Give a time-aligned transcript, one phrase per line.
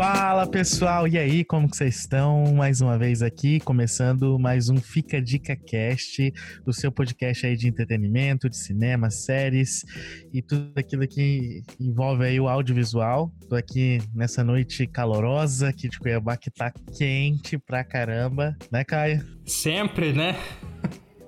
[0.00, 2.54] Fala pessoal, e aí, como que vocês estão?
[2.54, 6.32] Mais uma vez aqui, começando mais um Fica Dica Cast,
[6.64, 9.84] o seu podcast aí de entretenimento, de cinema, séries
[10.32, 13.30] e tudo aquilo que envolve aí o audiovisual.
[13.46, 19.22] Tô aqui nessa noite calorosa aqui de Cuiabá que tá quente pra caramba, né, Caio?
[19.44, 20.34] Sempre, né?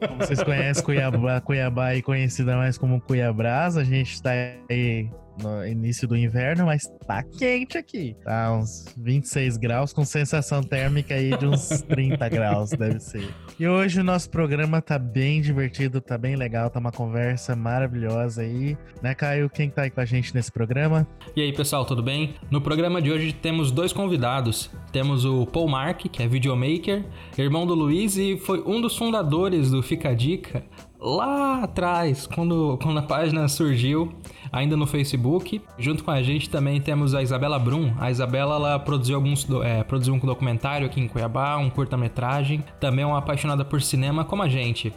[0.09, 5.11] Como vocês conhecem Cuiabá, Cuiabá aí conhecida mais como Cuiabrás, a gente tá aí
[5.43, 8.16] no início do inverno, mas tá quente aqui.
[8.24, 13.28] Tá uns 26 graus, com sensação térmica aí de uns 30 graus, deve ser.
[13.59, 18.42] E hoje o nosso programa tá bem divertido, tá bem legal, tá uma conversa maravilhosa
[18.42, 18.77] aí.
[19.02, 19.50] Né, Caio?
[19.50, 21.06] Quem tá aí com a gente nesse programa?
[21.34, 22.34] E aí, pessoal, tudo bem?
[22.50, 24.70] No programa de hoje temos dois convidados.
[24.92, 27.05] Temos o Paul Mark, que é videomaker,
[27.36, 30.64] irmão do Luiz e foi um dos fundadores do Fica a Dica
[31.02, 34.12] lá atrás, quando, quando a página surgiu
[34.52, 35.62] ainda no Facebook.
[35.79, 37.95] Junto com a gente também temos a Isabela Brum.
[37.98, 42.62] A Isabela ela produziu alguns é, produziu um documentário aqui em Cuiabá, um curta-metragem.
[42.78, 44.92] Também é uma apaixonada por cinema como a gente.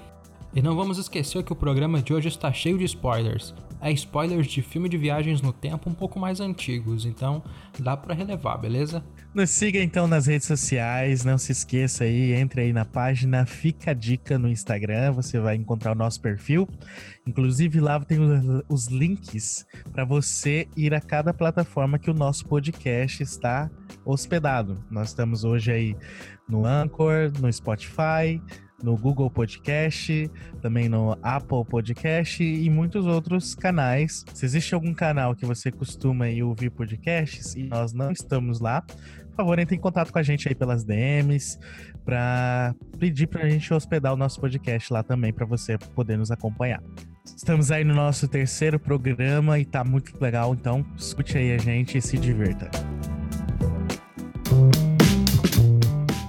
[0.54, 3.54] E não vamos esquecer que o programa de hoje está cheio de spoilers.
[3.82, 7.44] É spoilers de filme de viagens no tempo um pouco mais antigos, então
[7.78, 9.04] dá para relevar, beleza?
[9.36, 13.92] Nos siga então nas redes sociais, não se esqueça aí, entre aí na página Fica
[13.92, 16.66] a Dica no Instagram, você vai encontrar o nosso perfil.
[17.28, 18.18] Inclusive lá tem
[18.70, 23.70] os links para você ir a cada plataforma que o nosso podcast está
[24.06, 24.82] hospedado.
[24.90, 25.98] Nós estamos hoje aí
[26.48, 28.42] no Anchor, no Spotify,
[28.82, 30.30] no Google Podcast,
[30.62, 34.26] também no Apple Podcast e muitos outros canais.
[34.34, 38.82] Se existe algum canal que você costuma ir ouvir podcasts e nós não estamos lá,
[38.82, 41.60] por favor, entre em contato com a gente aí pelas DMs
[42.06, 46.32] para pedir para a gente hospedar o nosso podcast lá também para você poder nos
[46.32, 46.82] acompanhar.
[47.26, 51.98] Estamos aí no nosso terceiro programa e tá muito legal, então escute aí a gente
[51.98, 52.70] e se divirta.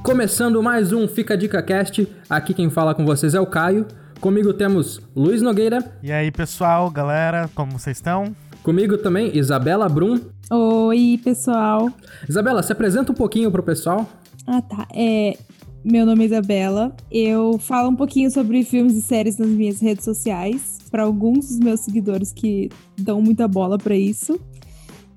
[0.07, 3.89] Começando mais um Fica a Dica Cast, aqui quem fala com vocês é o Caio.
[4.21, 5.83] Comigo temos Luiz Nogueira.
[6.01, 8.33] E aí, pessoal, galera, como vocês estão?
[8.63, 10.21] Comigo também, Isabela Brum.
[10.49, 11.91] Oi, pessoal.
[12.29, 14.09] Isabela, se apresenta um pouquinho pro pessoal.
[14.47, 14.87] Ah, tá.
[14.95, 15.37] É,
[15.85, 16.95] meu nome é Isabela.
[17.11, 21.59] Eu falo um pouquinho sobre filmes e séries nas minhas redes sociais, para alguns dos
[21.59, 24.39] meus seguidores que dão muita bola para isso.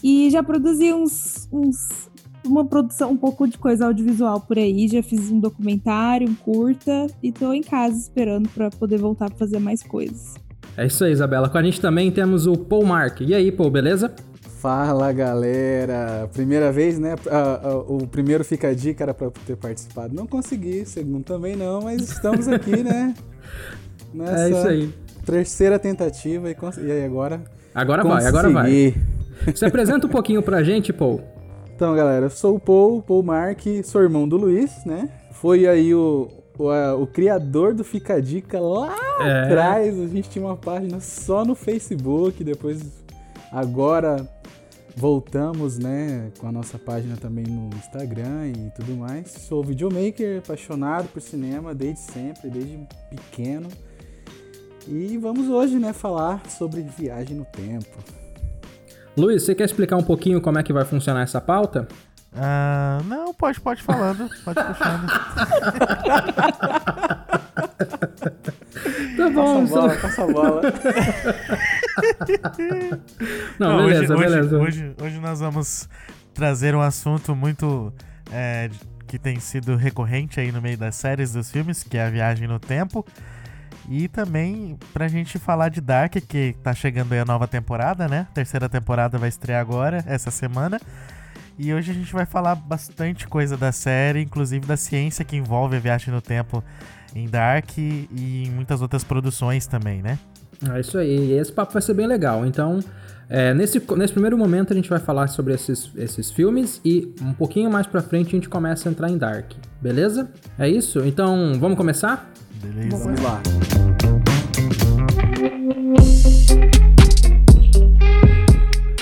[0.03, 2.08] E já produzi uns, uns
[2.45, 4.87] uma produção, um pouco de coisa audiovisual por aí.
[4.87, 9.37] Já fiz um documentário, um curta e tô em casa esperando para poder voltar pra
[9.37, 10.35] fazer mais coisas.
[10.77, 11.49] É isso aí, Isabela.
[11.49, 13.21] Com a gente também temos o Paul Mark.
[13.21, 14.13] E aí, Paul, beleza?
[14.59, 16.29] Fala galera!
[16.33, 17.15] Primeira vez, né?
[17.15, 20.13] Uh, uh, o primeiro fica a dica era pra ter participado.
[20.13, 23.13] Não consegui, segundo também não, mas estamos aqui, né?
[24.13, 24.93] Nessa é isso aí.
[25.25, 27.41] Terceira tentativa e, e aí agora.
[27.73, 28.21] Agora consegui.
[28.21, 28.95] vai, agora vai.
[29.55, 31.21] Se apresenta um pouquinho pra gente, Paul.
[31.79, 35.09] Então, galera, eu sou o Paul, Paul Mark, sou irmão do Luiz, né?
[35.31, 39.43] Foi aí o, o, a, o criador do Fica a Dica lá é.
[39.45, 39.97] atrás.
[39.97, 42.81] A gente tinha uma página só no Facebook, depois
[43.49, 44.29] agora
[44.93, 49.31] voltamos, né, com a nossa página também no Instagram e tudo mais.
[49.31, 52.77] Sou videomaker, apaixonado por cinema desde sempre, desde
[53.09, 53.69] pequeno.
[54.85, 58.18] E vamos hoje, né, falar sobre viagem no tempo.
[59.17, 61.87] Luiz, você quer explicar um pouquinho como é que vai funcionar essa pauta?
[62.31, 65.07] Uh, não, pode, pode falando, pode puxando.
[69.17, 70.61] tá bom, passa a bola, passa a bola.
[73.57, 74.57] não, não, beleza, hoje, beleza.
[74.57, 75.89] Hoje, hoje, hoje, nós vamos
[76.33, 77.91] trazer um assunto muito
[78.31, 78.69] é,
[79.07, 82.47] que tem sido recorrente aí no meio das séries dos filmes, que é a viagem
[82.47, 83.03] no tempo.
[83.87, 88.27] E também pra gente falar de Dark, que tá chegando aí a nova temporada, né?
[88.33, 90.79] Terceira temporada vai estrear agora, essa semana.
[91.57, 95.75] E hoje a gente vai falar bastante coisa da série, inclusive da ciência que envolve
[95.75, 96.63] a viagem no tempo
[97.13, 98.07] em Dark e
[98.47, 100.17] em muitas outras produções também, né?
[100.73, 102.45] É isso aí, esse papo vai ser bem legal.
[102.45, 102.79] Então,
[103.29, 107.33] é, nesse, nesse primeiro momento a gente vai falar sobre esses, esses filmes e um
[107.33, 109.51] pouquinho mais pra frente a gente começa a entrar em Dark,
[109.81, 110.29] beleza?
[110.57, 110.99] É isso?
[111.01, 112.31] Então, vamos começar?
[112.61, 112.97] Beleza.
[112.97, 113.41] Vamos lá.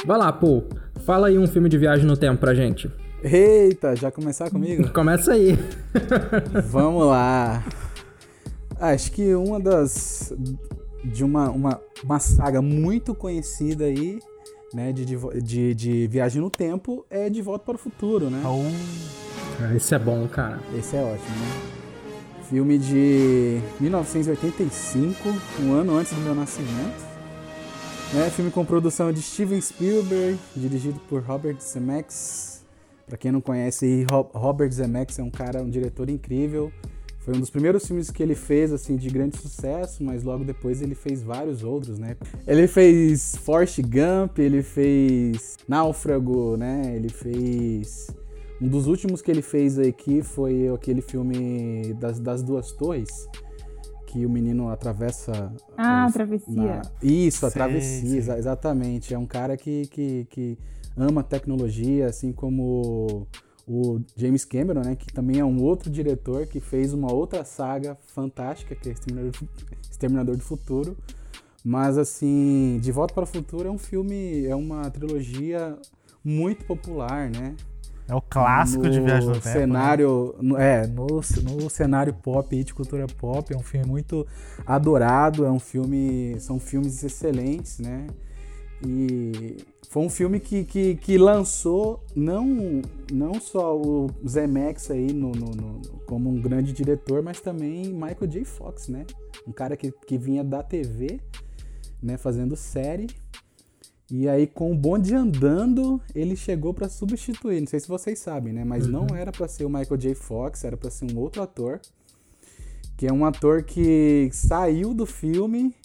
[0.06, 0.64] Vai lá, pô.
[1.06, 2.92] Fala aí um filme de viagem no tempo pra gente.
[3.24, 4.90] Eita, já começar comigo?
[4.94, 5.58] Começa aí.
[6.70, 7.64] Vamos lá.
[8.80, 10.34] Acho que uma das.
[11.04, 14.20] de uma, uma, uma saga muito conhecida aí,
[14.74, 15.06] né, de,
[15.42, 18.42] de, de viagem no tempo, é De Volta para o Futuro, né?
[18.46, 19.76] Oh.
[19.76, 20.60] Esse é bom, cara.
[20.78, 21.77] Esse é ótimo, né?
[22.50, 25.18] Filme de 1985,
[25.62, 27.06] um ano antes do meu nascimento.
[28.14, 28.30] Né?
[28.30, 32.66] Filme com produção de Steven Spielberg, dirigido por Robert Zemeckis.
[33.06, 36.72] Para quem não conhece, Robert Zemeckis é um cara, um diretor incrível.
[37.20, 40.82] Foi um dos primeiros filmes que ele fez, assim, de grande sucesso, mas logo depois
[40.82, 42.16] ele fez vários outros, né?
[42.48, 46.94] Ele fez Forrest Gump, ele fez Náufrago, né?
[46.96, 48.08] Ele fez...
[48.60, 53.28] Um dos últimos que ele fez aqui foi aquele filme das, das Duas Torres,
[54.08, 55.54] que o menino atravessa...
[55.78, 56.56] Ah, a travessia.
[56.56, 56.82] Na...
[57.04, 58.32] Isso, a sim, travessia, sim.
[58.32, 59.14] exatamente.
[59.14, 60.58] É um cara que, que, que
[60.96, 63.28] ama tecnologia, assim como
[63.68, 67.98] o James Cameron, né, que também é um outro diretor que fez uma outra saga
[68.08, 69.32] fantástica, que é Exterminador,
[69.92, 70.98] Exterminador do Futuro.
[71.64, 75.78] Mas assim, De Volta para o Futuro é um filme, é uma trilogia
[76.24, 77.56] muito popular, né?
[78.08, 79.48] É o clássico no de Viagem no Tempo.
[79.48, 79.54] Né?
[79.54, 80.44] Cenário, né?
[80.44, 84.26] no, é, no, no cenário pop de cultura pop, é um filme muito
[84.66, 88.08] adorado, é um filme, são filmes excelentes, né?
[88.86, 89.58] E
[89.90, 92.82] foi um filme que, que, que, lançou não,
[93.12, 98.28] não só o Zemeckis aí no, no, no, como um grande diretor, mas também Michael
[98.28, 98.46] J.
[98.46, 99.06] Fox, né?
[99.48, 101.20] Um cara que, que vinha da TV,
[102.02, 103.08] né, fazendo série.
[104.10, 107.60] E aí, com o bonde andando, ele chegou para substituir.
[107.60, 108.64] Não sei se vocês sabem, né?
[108.64, 109.06] Mas uhum.
[109.08, 110.16] não era para ser o Michael J.
[110.16, 111.82] Fox, era para ser um outro ator.
[112.96, 115.76] Que é um ator que saiu do filme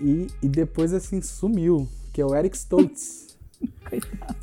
[0.00, 3.36] e, e depois, assim, sumiu que é o Eric Stoltz.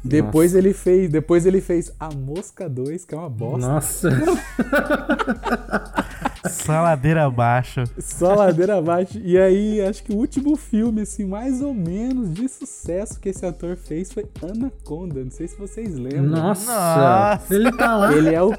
[0.04, 3.68] Depois ele fez, depois ele fez A Mosca 2, que é uma bosta.
[3.68, 4.10] Nossa.
[6.48, 7.84] Só ladeira abaixo.
[7.98, 9.20] Só ladeira abaixo.
[9.24, 13.46] E aí, acho que o último filme, assim, mais ou menos de sucesso que esse
[13.46, 15.24] ator fez foi Anaconda.
[15.24, 16.24] Não sei se vocês lembram.
[16.24, 16.72] Nossa!
[16.72, 17.54] Nossa.
[17.54, 18.14] Ele tá lá.
[18.14, 18.54] Ele é o,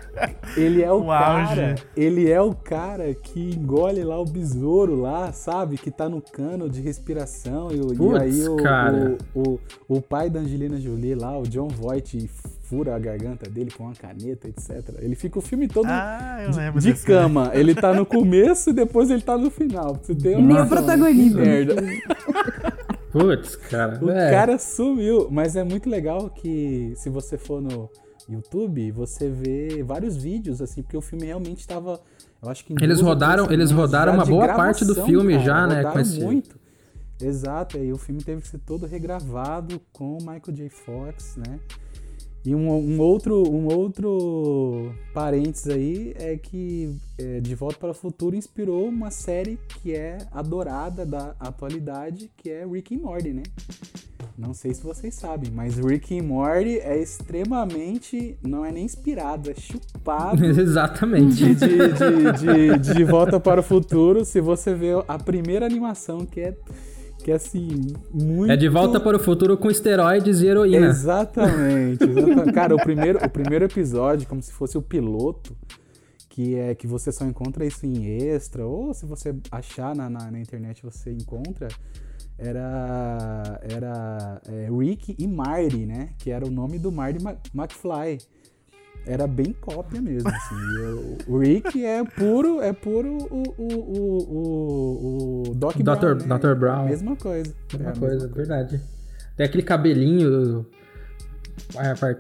[0.56, 1.71] ele é o, o cara.
[1.71, 1.83] Auge.
[1.97, 5.79] Ele é o cara que engole lá o besouro lá, sabe?
[5.79, 7.69] Que tá no cano de respiração.
[7.71, 8.56] E, Puts, e aí o,
[9.35, 12.28] o, o, o, pai da Angelina Jolie lá, o John Voight,
[12.64, 14.96] fura a garganta dele com uma caneta, etc.
[14.99, 16.38] Ele fica o filme todo ah,
[16.76, 17.50] de, de cama.
[17.52, 19.99] Ele tá no começo e depois ele tá no final.
[20.00, 21.40] Você tem uma Nem o protagonista.
[21.40, 21.75] Merda.
[23.11, 23.99] Putz, cara.
[24.00, 24.31] O é.
[24.31, 25.28] cara sumiu.
[25.31, 27.90] Mas é muito legal que se você for no
[28.28, 32.00] YouTube, você vê vários vídeos, assim, porque o filme realmente estava.
[32.40, 35.84] Eu acho que eles rodaram, eles rodaram uma boa parte do filme cara, já, né?
[35.84, 36.20] Com esse...
[36.20, 36.60] muito.
[37.22, 40.69] Exato, e o filme teve que ser todo regravado com Michael J.
[40.69, 41.61] Fox, né?
[42.44, 47.94] E um, um, outro, um outro parênteses aí é que é, De Volta para o
[47.94, 53.43] Futuro inspirou uma série que é adorada da atualidade, que é Rick and Morty, né?
[54.38, 58.38] Não sei se vocês sabem, mas Rick and Morty é extremamente.
[58.43, 60.43] não é nem inspirado, é chupado.
[60.58, 61.34] Exatamente.
[61.34, 64.25] De, de, de, de, de Volta para o Futuro.
[64.25, 66.56] Se você vê a primeira animação, que é
[67.22, 68.50] que assim, muito.
[68.50, 70.87] É de volta para o futuro com esteroides e heroína.
[70.87, 72.05] Exatamente.
[72.05, 72.52] exatamente.
[72.52, 75.56] Cara, o primeiro, o primeiro episódio, como se fosse o piloto,
[76.28, 80.31] que é que você só encontra isso em extra, ou se você achar na, na,
[80.31, 81.69] na internet você encontra,
[82.38, 86.11] era, era é, Rick e Marty, né?
[86.19, 87.19] Que era o nome do Marty
[87.55, 88.19] McFly
[89.06, 90.55] era bem cópia mesmo, assim.
[91.26, 93.75] o, Rick é puro, é puro o, o,
[94.29, 95.82] o, o Doc Dr.
[95.82, 96.14] Brown.
[96.14, 96.38] Né?
[96.38, 96.55] Dr.
[96.55, 96.85] Brown.
[96.87, 97.55] Mesma coisa.
[97.73, 98.69] Mesma é coisa, mesma verdade.
[98.79, 98.85] Coisa.
[99.37, 100.67] Tem aquele cabelinho.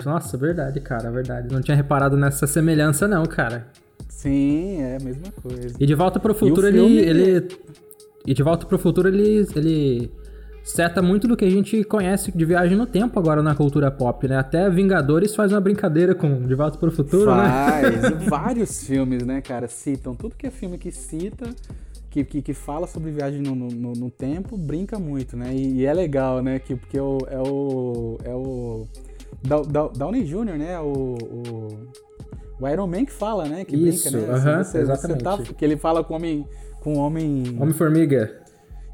[0.04, 1.52] Nossa, verdade, cara, verdade.
[1.52, 3.66] Não tinha reparado nessa semelhança, não, cara.
[4.08, 5.76] Sim, é a mesma coisa.
[5.78, 7.48] E de volta pro futuro, ele, ele.
[8.26, 9.46] E de volta pro futuro, ele.
[9.54, 10.19] ele
[10.62, 14.26] seta muito do que a gente conhece de viagem no tempo agora na cultura pop,
[14.28, 14.36] né?
[14.36, 18.02] Até Vingadores faz uma brincadeira com De Volta para o Futuro, faz.
[18.02, 18.10] né?
[18.28, 20.14] Vários filmes, né, cara, citam.
[20.14, 21.50] Tudo que é filme que cita,
[22.10, 25.54] que, que, que fala sobre viagem no, no, no, tempo, brinca muito, né?
[25.54, 26.58] E, e, é legal, né?
[26.58, 28.18] Que, porque é o, é o...
[28.24, 28.86] É o
[29.96, 30.78] Downey Jr., né?
[30.80, 31.88] O, o,
[32.60, 33.64] o, Iron Man que fala, né?
[33.64, 34.38] Que Isso, brinca, né?
[34.38, 35.24] Uh -huh, você, exatamente.
[35.24, 36.46] Você tá, que ele fala com homem...
[36.80, 37.56] Com homem...
[37.58, 38.40] Homem-formiga.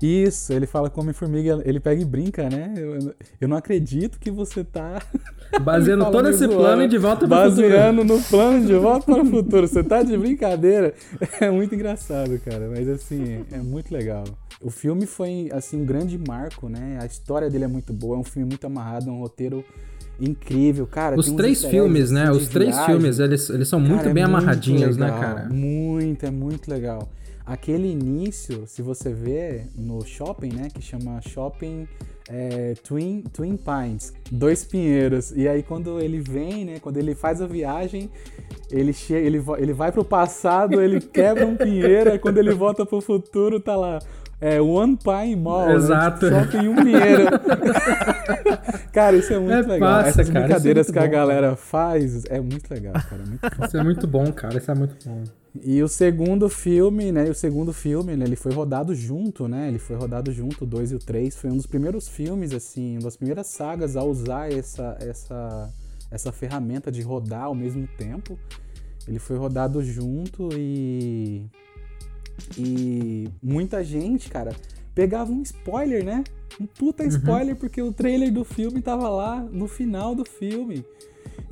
[0.03, 2.75] Isso, ele fala como formiga, ele pega e brinca, né?
[2.76, 5.00] Eu, eu não acredito que você tá.
[5.62, 7.69] Baseando todo esse zoando, plano de volta para o futuro.
[7.69, 9.67] Baseando no plano de volta para o futuro.
[9.67, 10.95] Você tá de brincadeira.
[11.41, 12.69] É muito engraçado, cara.
[12.69, 14.25] Mas assim, é muito legal.
[14.61, 16.99] O filme foi, assim, um grande marco, né?
[17.00, 19.65] A história dele é muito boa, é um filme muito amarrado, é um roteiro
[20.21, 21.19] incrível, cara.
[21.19, 22.31] Os três filmes, né?
[22.31, 25.49] Os três filmes, eles, eles são muito cara, bem é amarradinhos, muito né, cara?
[25.49, 27.09] Muito, é muito legal.
[27.47, 31.87] Aquele início, se você vê no shopping, né, que chama Shopping
[32.29, 35.31] é, Twin, Twin Pines, Dois Pinheiros.
[35.31, 38.11] E aí quando ele vem, né, quando ele faz a viagem,
[38.69, 42.85] ele chega, ele, ele vai pro passado, ele quebra um pinheiro, e quando ele volta
[42.85, 44.00] pro futuro, tá lá
[44.41, 45.69] é One Pine Mall.
[45.69, 45.75] Né?
[45.76, 46.31] Exato.
[46.31, 46.45] Né?
[46.45, 47.25] Shopping um pinheiro.
[48.93, 50.03] Cara, isso é muito é legal.
[50.03, 51.57] Passa, Essas cara, é brincadeiras é que bom, a galera cara.
[51.57, 53.23] faz é muito legal, cara.
[53.23, 54.57] É muito isso é muito bom, cara.
[54.59, 55.25] Isso é muito bom.
[55.65, 57.25] E o segundo filme, né?
[57.25, 59.69] O segundo filme, né, ele foi rodado junto, né?
[59.69, 61.37] Ele foi rodado junto, o 2 e o 3.
[61.37, 65.73] Foi um dos primeiros filmes, assim, uma das primeiras sagas a usar essa, essa,
[66.11, 68.39] essa ferramenta de rodar ao mesmo tempo.
[69.07, 71.47] Ele foi rodado junto e.
[72.59, 74.55] E muita gente, cara,
[74.95, 76.23] pegava um spoiler, né?
[76.61, 77.09] Um puta uhum.
[77.09, 77.61] spoiler, uhum.
[77.61, 80.85] porque o trailer do filme tava lá no final do filme.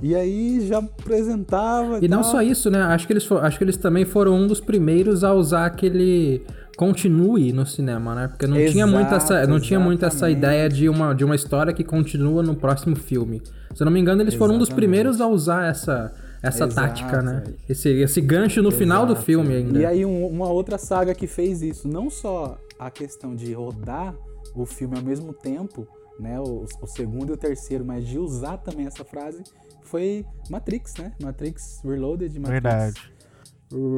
[0.04, 1.98] E aí já apresentava.
[2.02, 2.82] E, não só isso, né?
[2.82, 6.42] Acho que, eles for, acho que eles também foram um dos primeiros a usar aquele
[6.76, 8.28] continue no cinema, né?
[8.28, 11.34] Porque não Exato, tinha muito essa, não tinha muito essa ideia de uma, de uma
[11.34, 13.40] história que continua no próximo filme.
[13.74, 14.38] Se eu não me engano, eles exatamente.
[14.38, 17.42] foram um dos primeiros a usar essa essa Exato, tática, né?
[17.66, 18.78] Esse, esse gancho no Exato.
[18.78, 19.78] final do filme ainda.
[19.80, 24.14] E aí um, uma outra saga que fez isso, não só a questão de rodar
[24.54, 25.88] o filme ao mesmo tempo,
[26.20, 26.38] né?
[26.38, 29.42] O, o segundo e o terceiro, mas de usar também essa frase
[29.84, 31.12] foi Matrix, né?
[31.22, 33.14] Matrix Reloaded, Matrix Verdade.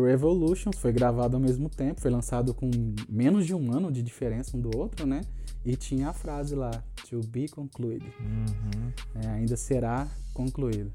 [0.07, 2.71] Revolutions foi gravado ao mesmo tempo, foi lançado com
[3.09, 5.21] menos de um ano de diferença um do outro, né?
[5.65, 6.71] E tinha a frase lá,
[7.09, 8.05] to be concluded.
[8.21, 8.93] Uhum.
[9.23, 10.93] É, ainda será concluído.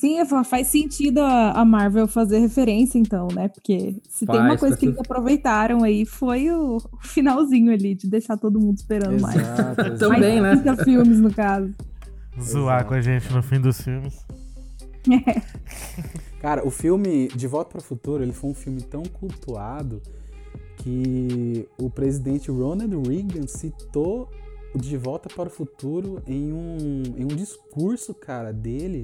[0.00, 3.48] Sim, faz sentido a Marvel fazer referência, então, né?
[3.48, 8.08] Porque se faz, tem uma coisa que eles aproveitaram aí, foi o finalzinho ali, de
[8.08, 9.98] deixar todo mundo esperando exato, mais.
[9.98, 10.54] Também, né?
[10.84, 11.74] filmes, no caso.
[12.42, 12.88] Zoar Exato.
[12.88, 14.24] com a gente no fim dos filmes.
[16.40, 20.00] Cara, o filme De Volta para o Futuro, ele foi um filme tão cultuado
[20.76, 24.30] que o presidente Ronald Reagan citou
[24.74, 29.02] o De Volta para o Futuro em um, em um discurso, cara, dele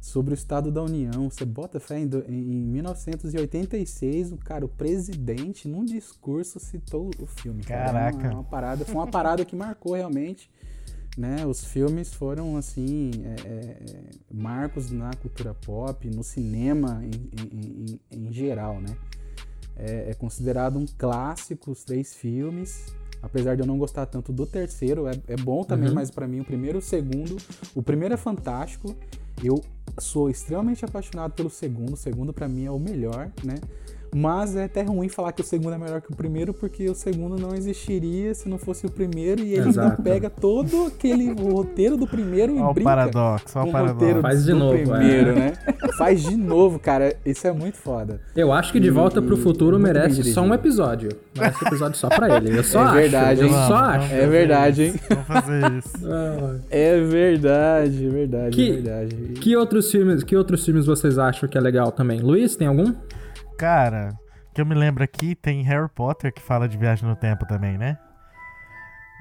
[0.00, 1.28] sobre o Estado da União.
[1.28, 7.64] Você bota fé em, em 1986, o cara, o presidente, num discurso, citou o filme.
[7.64, 8.16] Caraca.
[8.16, 10.48] Cara, uma, uma parada, foi uma parada que marcou realmente
[11.16, 18.00] né, os filmes foram assim é, é, marcos na cultura pop, no cinema em, em,
[18.10, 18.96] em geral, né?
[19.78, 22.86] É, é, considerado um clássico os três filmes,
[23.22, 25.94] apesar de eu não gostar tanto do terceiro, é, é bom também, uhum.
[25.94, 27.36] mas para mim o primeiro e o segundo,
[27.74, 28.94] o primeiro é fantástico.
[29.42, 29.62] Eu
[29.98, 33.56] sou extremamente apaixonado pelo segundo, o segundo para mim é o melhor, né?
[34.18, 36.94] Mas é até ruim falar que o segundo é melhor que o primeiro, porque o
[36.94, 40.02] segundo não existiria se não fosse o primeiro, e ele Exato.
[40.02, 42.80] pega todo aquele roteiro do primeiro e olha brinca.
[42.80, 44.22] O paradoxo, olha o paradoxo.
[44.22, 45.34] Faz de novo, primeiro, é.
[45.34, 45.52] né?
[45.98, 47.14] Faz de novo, cara.
[47.26, 48.18] Isso é muito foda.
[48.34, 51.10] Eu acho que De Volta e, pro Futuro merece só um episódio.
[51.36, 52.56] Merece um episódio só pra ele.
[52.56, 52.94] Eu só é acho.
[52.94, 54.14] Verdade, eu só acho.
[54.14, 54.94] É verdade, hein?
[55.10, 56.06] Vamos fazer isso.
[56.70, 59.16] é verdade, verdade, que, verdade.
[59.42, 62.20] Que outros filmes, que outros filmes vocês acham que é legal também?
[62.20, 62.94] Luiz, tem algum?
[63.58, 64.14] Cara,
[64.54, 67.78] que eu me lembro aqui, tem Harry Potter que fala de viagem no tempo também,
[67.78, 67.98] né?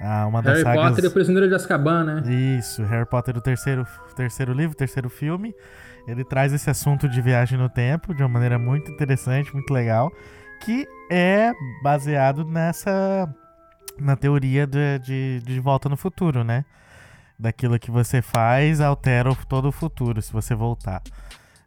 [0.01, 0.89] Ah, uma das Harry sagas...
[0.89, 2.23] Potter e o Prisioneiro de Azkaban, né?
[2.57, 5.53] Isso, Harry Potter, o terceiro, terceiro livro, terceiro filme.
[6.07, 10.11] Ele traz esse assunto de viagem no tempo de uma maneira muito interessante, muito legal,
[10.61, 13.27] que é baseado nessa.
[13.97, 16.65] na teoria de, de, de volta no futuro, né?
[17.39, 21.01] Daquilo que você faz altera todo o futuro, se você voltar.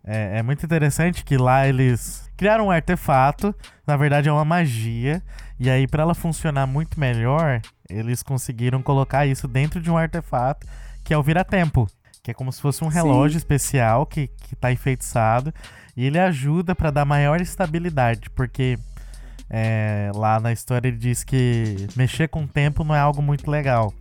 [0.04, 3.54] É, é, muito interessante que lá eles criaram um artefato,
[3.86, 5.22] na verdade é uma magia,
[5.58, 10.66] e aí para ela funcionar muito melhor, eles conseguiram colocar isso dentro de um artefato
[11.04, 11.86] que é o vira-tempo,
[12.22, 13.38] que é como se fosse um relógio Sim.
[13.38, 15.52] especial que, que tá enfeitiçado,
[15.96, 18.78] e ele ajuda para dar maior estabilidade, porque
[19.50, 23.50] é, lá na história ele diz que mexer com o tempo não é algo muito
[23.50, 23.92] legal.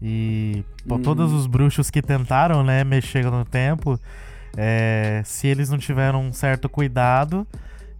[0.00, 1.02] E pô, hum.
[1.02, 4.00] todos os bruxos que tentaram, né, mexer no tempo,
[4.56, 7.46] é, se eles não tiveram um certo cuidado,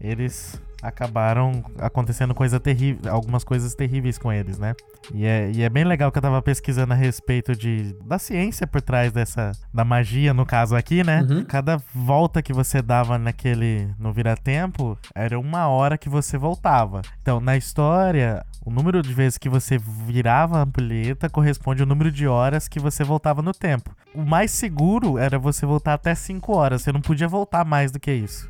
[0.00, 4.74] eles acabaram acontecendo coisa terrível, algumas coisas terríveis com eles, né?
[5.12, 8.66] E é, e é bem legal que eu tava pesquisando a respeito de, da ciência
[8.66, 11.26] por trás dessa, da magia, no caso aqui, né?
[11.28, 11.44] Uhum.
[11.44, 17.02] Cada volta que você dava naquele, no vira-tempo, era uma hora que você voltava.
[17.22, 22.12] Então, na história, o número de vezes que você virava a ampulheta corresponde ao número
[22.12, 23.96] de horas que você voltava no tempo.
[24.14, 26.82] O mais seguro era você voltar até 5 horas.
[26.82, 28.48] Você não podia voltar mais do que isso.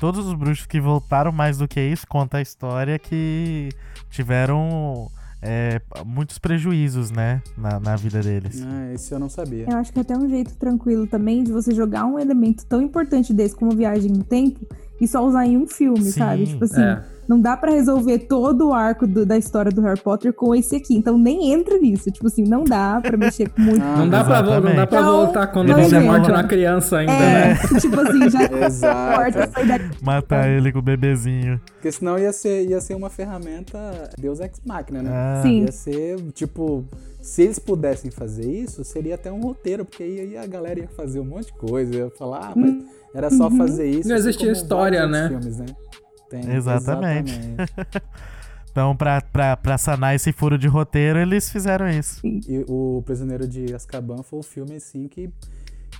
[0.00, 3.68] Todos os bruxos que voltaram mais do que isso conta a história que
[4.10, 5.10] tiveram
[5.42, 8.64] é, muitos prejuízos, né, na, na vida deles.
[8.66, 9.66] Ah, esse eu não sabia.
[9.68, 12.80] Eu acho que é até um jeito tranquilo também de você jogar um elemento tão
[12.80, 14.66] importante desse como viagem no tempo
[14.98, 16.46] e só usar em um filme, Sim, sabe?
[16.46, 17.04] Tipo assim, é.
[17.30, 20.74] Não dá para resolver todo o arco do, da história do Harry Potter com esse
[20.74, 20.96] aqui.
[20.96, 22.10] Então nem entra nisso.
[22.10, 23.80] Tipo assim, não dá para mexer com muito.
[23.80, 26.98] Ah, não, dá pra, não dá pra então, voltar quando ele é morte na criança
[26.98, 27.58] ainda, é, né?
[27.80, 29.38] Tipo assim, já Exato.
[30.02, 31.60] Matar ele com o bebezinho.
[31.74, 33.78] Porque senão ia ser, ia ser uma ferramenta
[34.18, 35.10] Deus Ex Machina, né?
[35.12, 35.40] Ah.
[35.40, 35.62] Sim.
[35.66, 36.84] Ia ser, tipo,
[37.22, 41.20] se eles pudessem fazer isso, seria até um roteiro, porque aí a galera ia fazer
[41.20, 42.74] um monte de coisa, ia falar, ah, mas
[43.14, 43.56] era só Uhum.
[43.56, 44.08] fazer isso.
[44.08, 45.28] Não assim existia história, né?
[45.28, 45.66] Filmes, né?
[46.30, 47.32] Tem, Exatamente.
[47.32, 48.00] exatamente.
[48.72, 52.20] Então, pra, pra, pra sanar esse furo de roteiro, eles fizeram isso.
[52.24, 55.28] E o Prisioneiro de Azkaban foi o filme, assim, que,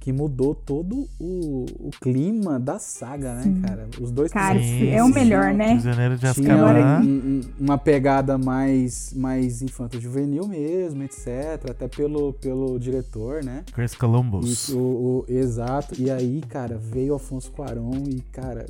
[0.01, 3.89] que mudou todo o, o clima da saga, né, cara?
[4.01, 5.73] Os dois Cara, primeiros é o melhor, tinham- né?
[5.73, 7.01] Prisioneiro de Tinha Azkaban.
[7.01, 11.71] um- um- uma pegada mais, mais infanto-juvenil mesmo, etc.
[11.71, 13.65] Até pelo, pelo diretor, né?
[13.73, 14.49] Chris Columbus.
[14.49, 16.01] Isso, o, o- exato.
[16.01, 18.65] E aí, cara, veio Alfonso Cuarón e, cara,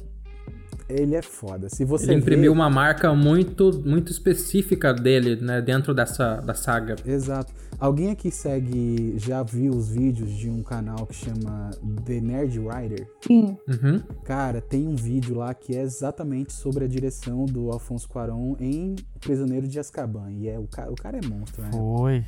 [0.93, 1.69] ele é foda.
[1.69, 5.61] Se você Ele imprimiu vê- uma marca muito, muito específica dele, né?
[5.63, 6.97] Dentro dessa da saga.
[7.07, 7.53] Exato.
[7.79, 11.71] Alguém aqui segue, já viu os vídeos de um canal que chama
[12.05, 13.09] The Nerd Writer?
[13.27, 13.57] Sim.
[13.67, 14.03] Uhum.
[14.25, 18.97] Cara, tem um vídeo lá que é exatamente sobre a direção do Alfonso Cuarón em
[19.19, 20.31] Prisioneiro de Azkaban.
[20.33, 21.71] E é, o, cara, o cara é monstro, né?
[21.73, 22.25] Foi.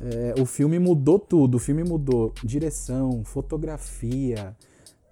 [0.00, 1.56] É, o filme mudou tudo.
[1.56, 4.54] O filme mudou direção, fotografia,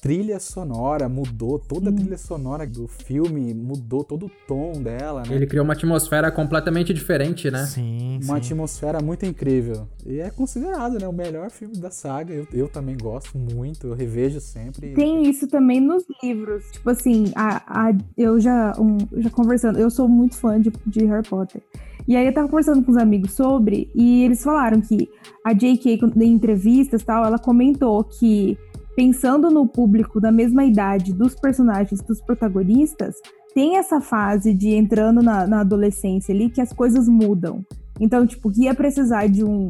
[0.02, 1.60] trilha sonora, mudou.
[1.60, 5.32] Toda a trilha sonora do filme mudou todo o tom dela, né?
[5.36, 7.64] Ele criou uma atmosfera completamente diferente, né?
[7.66, 8.46] Sim, Uma sim.
[8.52, 9.86] atmosfera muito incrível.
[10.04, 12.34] E é considerado, né, o melhor filme da saga.
[12.34, 14.92] Eu, eu também gosto muito, eu revejo sempre.
[14.92, 16.64] Tem isso também nos livros.
[16.72, 21.04] Tipo assim, a, a- eu já, um, já conversando, eu sou muito fã de, de
[21.04, 21.62] Harry Potter.
[22.08, 25.08] E aí eu tava conversando com os amigos sobre, e eles falaram que
[25.46, 28.58] a J.K., em entrevistas e tal, ela comentou que,
[28.94, 33.14] pensando no público da mesma idade dos personagens, dos protagonistas,
[33.54, 37.64] tem essa fase de entrando na, na adolescência ali que as coisas mudam.
[38.00, 39.68] Então, tipo, que ia precisar de um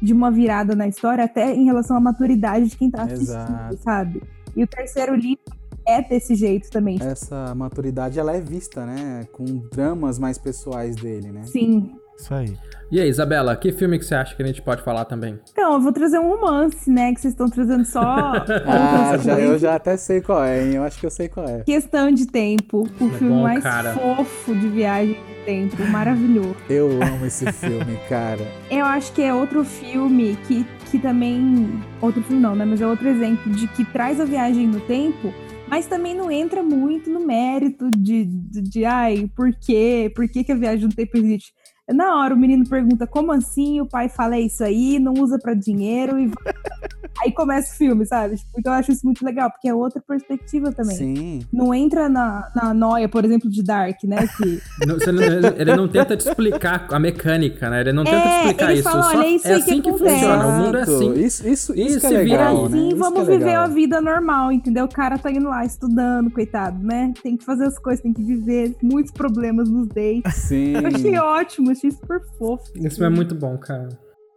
[0.00, 3.78] de uma virada na história, até em relação à maturidade de quem tá assistindo, Exato.
[3.78, 4.22] sabe?
[4.54, 5.42] E o terceiro livro
[5.84, 6.98] é desse jeito também.
[7.00, 11.42] Essa maturidade, ela é vista, né, com dramas mais pessoais dele, né?
[11.44, 11.90] Sim.
[12.18, 12.56] Isso aí.
[12.90, 15.38] E aí, Isabela, que filme que você acha que a gente pode falar também?
[15.52, 17.12] Então, eu vou trazer um romance, né?
[17.14, 18.00] Que vocês estão trazendo só
[18.66, 20.74] Ah, já, eu já até sei qual é, hein?
[20.74, 21.60] Eu acho que eu sei qual é.
[21.64, 22.88] Questão de tempo.
[22.98, 23.92] O filme bom, mais cara.
[23.92, 25.82] fofo de viagem de tempo.
[25.84, 26.56] Maravilhoso.
[26.68, 28.46] Eu amo esse filme, cara.
[28.70, 31.70] Eu acho que é outro filme que, que também.
[32.00, 32.64] Outro filme não, né?
[32.64, 35.32] Mas é outro exemplo de que traz a viagem no tempo,
[35.68, 40.10] mas também não entra muito no mérito de, de, de, ai, por quê?
[40.14, 41.52] Por que, que a viagem no tempo existe?
[41.94, 45.38] Na hora o menino pergunta como assim, o pai fala é isso aí, não usa
[45.38, 46.30] pra dinheiro e
[47.24, 48.36] aí começa o filme, sabe?
[48.36, 50.96] Tipo, então eu acho isso muito legal, porque é outra perspectiva também.
[50.96, 51.40] Sim.
[51.52, 54.28] Não entra na, na noia, por exemplo, de Dark, né?
[54.36, 57.80] Que Não- você não- ele- não tenta te explicar a mecânica, né?
[57.80, 58.90] Ele não tenta É, explicar ele isso.
[58.90, 60.14] fala, olha, isso é aí que assim que, acontece.
[60.14, 60.46] funciona.
[60.46, 61.12] O mundo é assim.
[61.14, 62.70] Isso, isso, isso que é se vira legal, aí.
[62.70, 62.78] né?
[62.78, 64.84] Sim, Isso vamos que é viver a vida normal, entendeu?
[64.84, 67.12] O cara tá indo lá estudando, coitado, né?
[67.22, 70.34] Tem que fazer as coisas, tem que viver muitos problemas nos dates.
[70.34, 70.74] Sim.
[70.74, 72.64] Eu achei ótimo, achei super fofo.
[72.76, 73.88] Isso é muito bom, cara.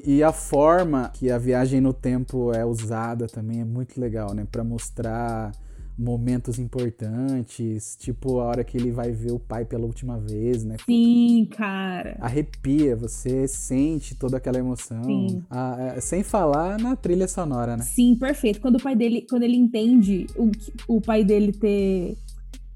[0.03, 4.47] E a forma que a viagem no tempo é usada também é muito legal, né?
[4.51, 5.51] Pra mostrar
[5.97, 10.77] momentos importantes, tipo a hora que ele vai ver o pai pela última vez, né?
[10.85, 12.17] Sim, cara.
[12.19, 15.03] Arrepia, você sente toda aquela emoção.
[15.03, 15.43] Sim.
[15.49, 17.83] Ah, sem falar na trilha sonora, né?
[17.83, 18.59] Sim, perfeito.
[18.59, 22.17] Quando o pai dele, quando ele entende o, que- o pai dele ter,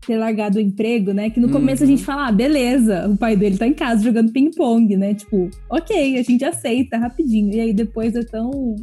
[0.05, 1.29] ter largado o emprego, né?
[1.29, 1.91] Que no começo a Uhum.
[1.91, 5.13] gente fala, ah, beleza, o pai dele tá em casa jogando ping-pong, né?
[5.13, 7.53] Tipo, ok, a gente aceita rapidinho.
[7.53, 8.75] E aí depois é tão,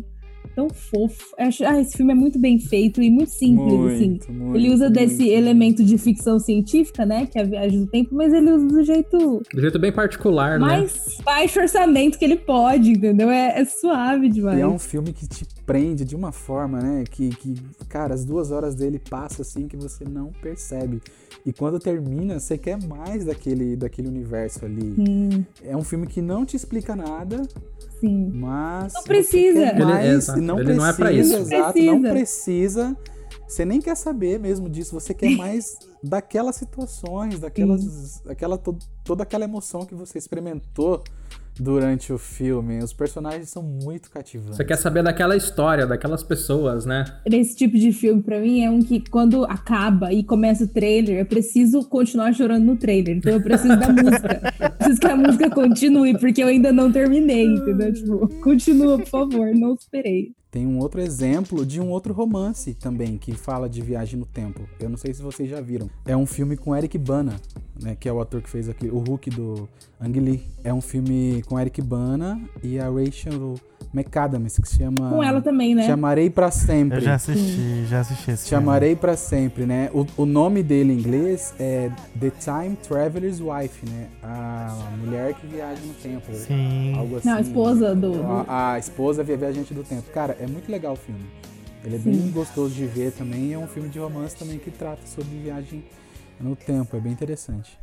[0.55, 1.35] tão fofo.
[1.38, 4.09] Acho, ah, esse filme é muito bem feito e muito simples, assim.
[4.11, 4.99] Muito, muito, Ele usa muito.
[4.99, 7.27] desse elemento de ficção científica, né?
[7.27, 10.59] Que é a viagem do tempo, mas ele usa do jeito Do jeito bem particular,
[10.59, 10.67] né?
[10.67, 13.31] mais baixo orçamento que ele pode, entendeu?
[13.31, 14.59] É, é suave demais.
[14.59, 17.05] E é um filme que te prende de uma forma, né?
[17.11, 17.55] Que, que,
[17.88, 21.01] cara, as duas horas dele passam assim que você não percebe.
[21.45, 24.95] E quando termina, você quer mais daquele, daquele universo ali.
[24.95, 27.43] Sim, É um filme que não te explica nada,
[28.03, 28.31] sim.
[28.35, 28.93] mas.
[28.95, 29.62] Não precisa.
[29.69, 31.37] Ele- mais, exato, não ele precisa, não é pra isso.
[31.37, 31.93] Exato, Precisa.
[31.95, 32.97] não precisa.
[33.53, 39.23] Você nem quer saber mesmo disso, você quer mais daquelas situações, daquelas, daquela, to- toda
[39.25, 41.03] aquela emoção que você experimentou
[41.61, 42.79] durante o filme.
[42.83, 44.57] Os personagens são muito cativantes.
[44.57, 47.05] Você quer saber daquela história, daquelas pessoas, né?
[47.27, 51.19] Esse tipo de filme, pra mim, é um que quando acaba e começa o trailer,
[51.19, 53.19] eu preciso continuar chorando no trailer.
[53.19, 54.41] Então eu preciso da música.
[54.79, 57.93] preciso que a música continue, porque eu ainda não terminei, entendeu?
[57.93, 60.33] Tipo, continua, por favor, não esperei.
[60.53, 64.69] Tem um outro exemplo de um outro romance também que fala de viagem no tempo.
[64.79, 65.88] Eu não sei se vocês já viram.
[66.05, 67.41] É um filme com Eric Bana,
[67.83, 69.67] né, que é o ator que fez aqui, o Hulk do
[69.99, 70.45] Ang Lee.
[70.62, 73.55] É um filme com Eric Bana e a Rachel
[73.94, 75.11] McAdams, que se chama.
[75.11, 75.87] Com ela também, né?
[75.87, 76.98] Chamarei para sempre.
[76.98, 79.90] Eu já assisti, já assisti esse Chamarei para sempre, né?
[79.92, 84.09] O, o nome dele em inglês é The Time Traveler's Wife, né?
[84.22, 86.33] A mulher que viaja no tempo.
[86.33, 86.94] Sim.
[86.96, 87.28] Algo assim.
[87.28, 88.22] Não, a esposa do.
[88.48, 90.11] A, a esposa viajante do tempo.
[90.12, 91.24] Cara, é muito legal o filme.
[91.85, 92.31] Ele é bem Sim.
[92.31, 93.52] gostoso de ver também.
[93.52, 95.85] É um filme de romance também que trata sobre viagem
[96.40, 96.96] no tempo.
[96.96, 97.82] É bem interessante.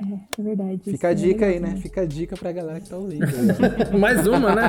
[0.00, 0.80] É, é verdade.
[0.84, 1.76] Fica a é dica aí, legal né?
[1.80, 3.24] Fica a dica pra galera que tá ouvindo.
[3.24, 4.62] aí, Mais uma, né?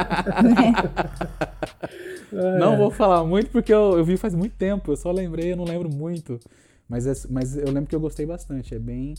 [2.33, 2.57] ó.
[2.59, 4.91] Não vou falar muito porque eu, eu vi faz muito tempo.
[4.91, 6.39] Eu só lembrei, eu não lembro muito.
[6.87, 8.73] Mas, é- mas eu lembro que eu gostei bastante.
[8.75, 9.13] É bem,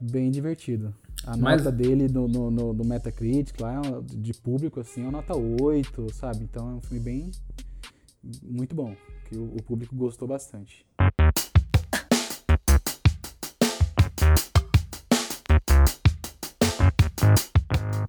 [0.00, 0.94] bem divertido.
[1.26, 5.12] A Mas- nota dele no, no, no- no Metacritic lá, de público, assim, é uma
[5.12, 6.44] nota 8, sabe?
[6.44, 7.30] Então é um filme bem.
[8.42, 8.94] Muito bom.
[9.28, 10.86] Que o, o público gostou bastante.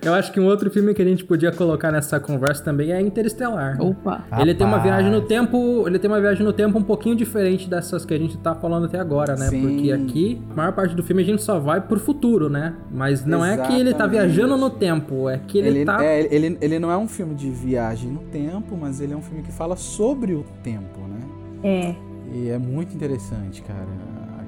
[0.09, 2.99] Eu acho que um outro filme que a gente podia colocar nessa conversa também é
[2.99, 3.79] Interestelar.
[3.81, 4.25] Opa.
[4.39, 4.95] Ele tem uma Rapaz.
[4.95, 8.17] viagem no tempo, ele tem uma viagem no tempo um pouquinho diferente dessas que a
[8.17, 9.47] gente tá falando até agora, né?
[9.47, 9.61] Sim.
[9.61, 12.75] Porque aqui, a maior parte do filme a gente só vai pro futuro, né?
[12.91, 14.11] Mas não é que ele tá Exatamente.
[14.11, 17.49] viajando no tempo, é que ele, tá é, ele, ele não é um filme de
[17.49, 21.19] viagem no tempo, mas ele é um filme que fala sobre o tempo, né?
[21.63, 21.95] É.
[22.33, 23.87] E é muito interessante, cara.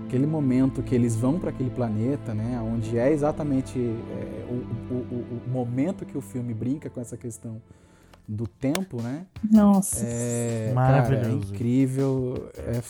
[0.05, 2.61] Aquele momento que eles vão para aquele planeta, né?
[2.61, 7.17] Onde é exatamente é, o, o, o, o momento que o filme brinca com essa
[7.17, 7.61] questão
[8.27, 9.25] do tempo, né?
[9.49, 10.05] Nossa.
[10.05, 11.53] É, cara, é Maravilhoso.
[11.53, 12.49] incrível.
[12.55, 12.81] É,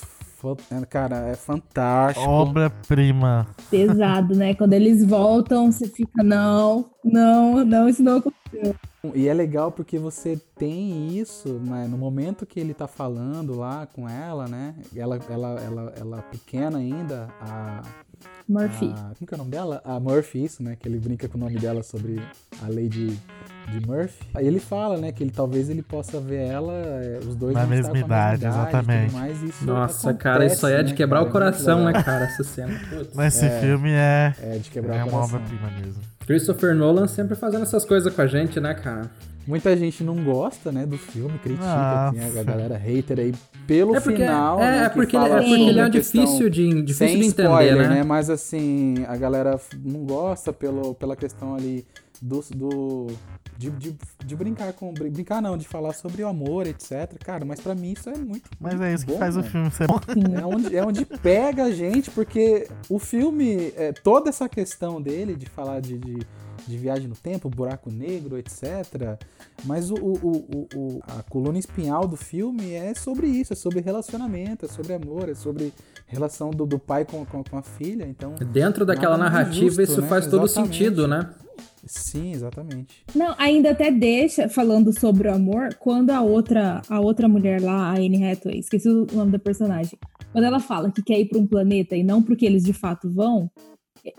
[0.76, 2.28] é, cara, é fantástico.
[2.28, 3.47] Obra-prima.
[3.69, 4.54] Pesado, né?
[4.56, 8.76] Quando eles voltam, você fica, não, não, não, isso não aconteceu.
[9.15, 13.88] E é legal porque você tem isso, né, no momento que ele tá falando lá
[13.88, 14.76] com ela, né?
[14.95, 17.82] Ela, ela, ela, ela pequena ainda, a,
[18.52, 18.94] Murphy.
[18.96, 19.82] a- Como que é o nome dela?
[19.86, 20.76] A Murphy, isso, né?
[20.80, 22.22] Que ele brinca com o nome dela sobre
[22.62, 24.26] a lei de, de Murphy.
[24.34, 27.66] Aí ele fala, né, que ele talvez ele possa ver ela, é, os dois Na
[27.66, 29.14] mesma idade, e tudo exatamente.
[29.14, 31.46] mais, isso Nossa, cara, isso aí é acontece, de quebrar né, o cara?
[31.46, 32.80] É coração, né, cara, essa cena.
[32.90, 33.16] Putz.
[33.16, 35.36] Mas esse filme é, É, de quebrar é o uma coração.
[35.40, 36.02] obra-prima mesmo.
[36.32, 39.12] Christopher Nolan sempre fazendo essas coisas com a gente, né, cara?
[39.46, 42.44] Muita gente não gosta, né, do filme, critica, tem a Nossa.
[42.44, 43.34] galera hater aí
[43.67, 45.84] pelo É porque, final, é, né, é que porque, ele, fala é porque ele é
[45.84, 48.04] a difícil de, difícil sem de entender, spoiler, né?
[48.04, 51.86] Mas assim, a galera não gosta pelo, pela questão ali
[52.22, 52.41] do.
[52.56, 53.08] do
[53.69, 53.95] de, de,
[54.26, 54.93] de brincar com.
[54.93, 57.17] brin- Brincar não, de falar sobre o amor, etc.
[57.24, 58.50] Cara, mas pra mim isso é muito.
[58.60, 59.50] Mas muito é isso que bom, faz o né?
[59.50, 60.00] filme ser bom.
[60.39, 65.36] É onde, é onde pega a gente, porque o filme, é, toda essa questão dele
[65.36, 66.19] de falar de, de,
[66.67, 69.17] de viagem no tempo, buraco negro, etc.
[69.65, 73.80] Mas o, o, o, o- a coluna espinhal do filme é sobre isso, é sobre
[73.82, 75.74] relacionamento, é sobre amor, é sobre
[76.08, 78.06] relação do, do pai com, com, com a filha.
[78.06, 80.08] Então, Dentro daquela narrativa, justo, isso né?
[80.08, 80.78] faz todo Exatamente.
[80.78, 81.30] sentido, né?
[81.86, 83.04] Sim, exatamente.
[83.15, 87.91] Não, ainda até deixa, falando sobre o amor, quando a outra, a outra mulher lá,
[87.91, 89.98] a Anne Hathaway, esqueci o nome da personagem,
[90.32, 93.10] quando ela fala que quer ir para um planeta e não porque eles de fato
[93.10, 93.50] vão,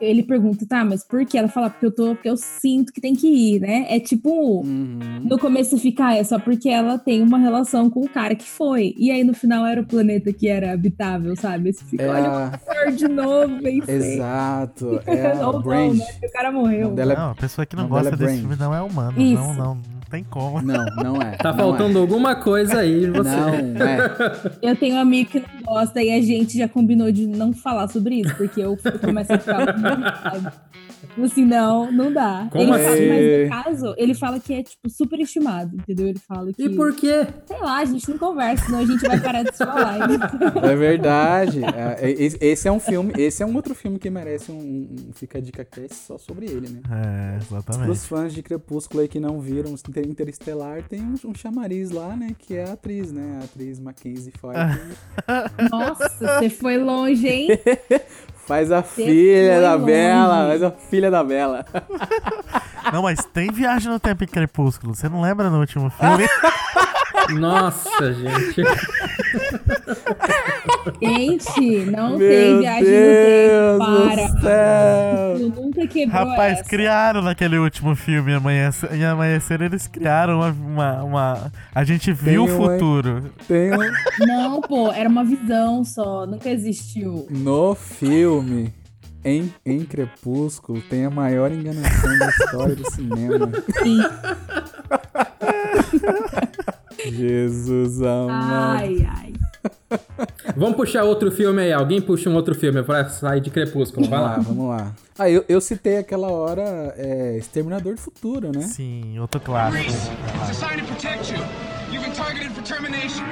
[0.01, 1.37] ele pergunta, tá, mas por que?
[1.37, 3.87] Ela fala, porque eu tô, porque eu sinto que tem que ir, né?
[3.89, 4.99] É tipo, Uhum.
[5.25, 8.45] no começo fica, ah, é só porque ela tem uma relação com o cara que
[8.49, 8.95] foi.
[8.97, 11.73] E aí no final era o planeta que era habitável, sabe?
[11.73, 14.15] Você fica, É olha o a- de novo, sei.
[14.15, 15.01] Exato.
[15.07, 16.05] É a Ou não, né?
[16.25, 16.91] O cara morreu.
[16.93, 18.41] dela é- Não, a pessoa que não o nome gosta é desse Brand.
[18.41, 19.21] filme não é humano.
[19.21, 19.35] Isso.
[19.43, 20.61] Não, não, não tem como.
[20.61, 21.37] Não, não é.
[21.37, 23.11] Tá não faltando alguma coisa aí em É.
[23.11, 23.31] você.
[23.31, 24.13] Não, é.
[24.61, 27.89] Eu tenho um amigo que não gosta e a gente já combinou de não falar
[27.89, 30.53] sobre isso, porque eu, começo a ficar
[31.23, 32.49] Assim, não, não dá.
[32.51, 32.85] Como ele assim?
[32.85, 36.09] fala, mas no caso, ele fala que é, tipo, super estimado, entendeu?
[36.09, 36.63] Ele fala que.
[36.65, 37.27] E por quê?
[37.47, 39.99] Sei lá, a gente não conversa, senão a gente vai parar de se falar.
[40.63, 41.61] É verdade.
[41.65, 44.57] É, é, esse- esse é um filme, esse é um outro filme que merece um,
[44.59, 46.81] um Fica a Dica Cast só sobre ele, né?
[46.91, 47.83] É, exatamente.
[47.85, 51.91] Para os fãs de Crepúsculo aí que não viram Inter- Interestelar, tem um, um chamariz
[51.91, 52.35] lá, né?
[52.39, 53.39] Que é a atriz, né?
[53.41, 54.55] A atriz Mackenzie Foy.
[55.71, 56.09] Nossa,
[56.41, 57.49] você foi longe, hein?
[58.47, 59.87] faz a Você filha da longe.
[59.87, 61.65] Bela, faz a filha da Bela.
[62.93, 64.95] Não, mas tem viagem no tempo em Crepúsculo.
[64.95, 66.27] Você não lembra no último filme?
[67.31, 68.63] Nossa, gente.
[71.01, 74.09] Gente, não tem Meu viagem Deus no tempo.
[74.09, 74.27] Para.
[74.29, 75.37] do céu.
[75.39, 76.69] Eu nunca quebrou Rapaz, essa.
[76.69, 82.45] criaram naquele último filme Amanhecer, em Amanhecer eles criaram uma, uma, uma- A gente viu
[82.45, 83.31] o Tem uma- futuro.
[83.49, 87.27] Tem um, Não, pô, era uma visão só, nunca existiu.
[87.31, 88.73] no filme,
[89.25, 93.51] em, em Crepúsculo, tem a maior enganação da história do cinema.
[93.83, 94.01] Sim.
[97.17, 98.79] Jesus amado.
[98.79, 99.33] Ai, ai.
[100.57, 101.73] Vamos puxar outro filme aí.
[101.73, 104.09] Alguém puxa um outro filme pra sair de Crepúsculo.
[104.09, 104.93] Vai Vamos lá, vamos lá.
[105.19, 108.63] Ah, eu, eu citei aquela hora é, Exterminador do Futuro, né?
[108.63, 109.85] Sim, outro clássico.
[109.85, 111.39] It's a sign to protect you.
[111.93, 113.25] You've been targeted for termination.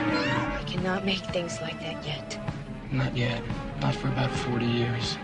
[0.59, 2.39] We cannot make things like that yet.
[2.93, 3.43] Not yet.
[3.81, 5.19] Not for about 40 years.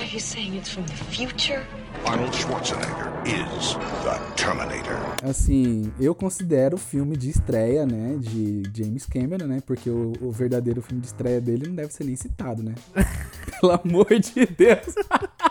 [0.00, 1.66] Are you saying it's from the future?
[2.06, 4.96] Arnold Schwarzenegger is the Terminator.
[5.24, 9.60] Assim, eu considero o filme de estreia, né, de James Cameron, né?
[9.66, 12.74] Porque o, o verdadeiro filme de estreia dele não deve ser nem citado, né?
[13.60, 14.94] Pelo amor de Deus.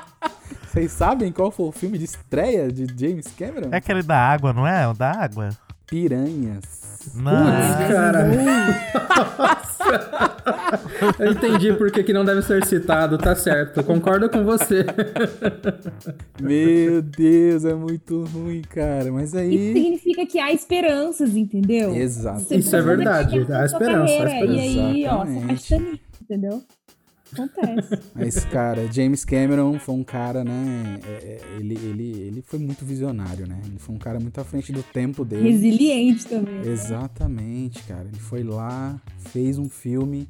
[0.72, 3.70] Vocês sabem qual foi o filme de estreia de James Cameron?
[3.72, 4.88] É aquele da água, não é?
[4.88, 5.50] O da água?
[5.86, 6.87] Piranhas.
[7.16, 7.88] Não.
[7.88, 8.28] Cara.
[11.20, 13.84] Eu entendi por que, que não deve ser citado, tá certo.
[13.84, 14.86] Concordo com você.
[16.42, 19.12] Meu Deus, é muito ruim, cara.
[19.12, 19.74] Mas Isso aí.
[19.74, 21.96] significa que há esperanças, entendeu?
[21.96, 22.42] Exato.
[22.42, 24.52] Você Isso é verdade, há esperança, há esperança.
[24.52, 25.74] E aí, ó, você Exatamente.
[25.74, 26.64] acredita nisso, entendeu?
[27.34, 28.00] Acontece.
[28.16, 31.00] Mas, cara, James Cameron foi um cara, né?
[31.06, 33.60] é, é, ele, ele, ele foi muito visionário, né?
[33.66, 35.50] Ele foi um cara muito à frente do tempo dele.
[35.52, 36.62] Resiliente também.
[36.62, 38.06] Exatamente, cara.
[38.12, 39.00] Ele foi lá,
[39.32, 40.28] fez um filme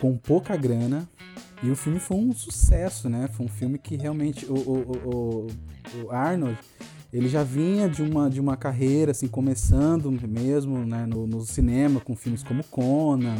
[0.00, 1.08] com pouca grana
[1.62, 3.28] e o filme foi um sucesso, né?
[3.32, 5.46] Foi um filme que realmente o, o, o, o-
[6.04, 6.58] o Arnold
[7.10, 11.98] ele já vinha de uma, de uma carreira assim começando mesmo né, no, no cinema
[12.00, 13.36] com filmes como Conan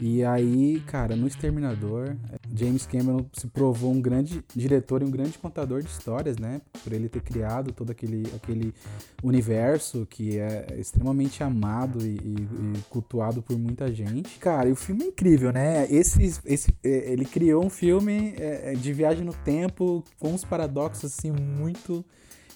[0.00, 2.14] e aí, cara, no Exterminador,
[2.54, 6.60] James Cameron se provou um grande diretor e um grande contador de histórias, né?
[6.84, 8.74] Por ele ter criado todo aquele, aquele
[9.22, 14.38] universo que é extremamente amado e, e- e cultuado por muita gente.
[14.38, 15.86] Cara, e o filme é incrível, né?
[15.90, 20.44] Esse, esse, é, ele criou um filme é, é, de viagem no tempo com uns
[20.44, 22.04] paradoxos assim muito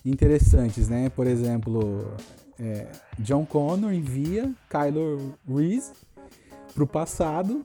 [0.05, 1.09] interessantes, né?
[1.11, 2.15] Por exemplo,
[2.59, 2.87] é,
[3.19, 5.93] John Connor envia Kylo Reese
[6.75, 7.65] pro passado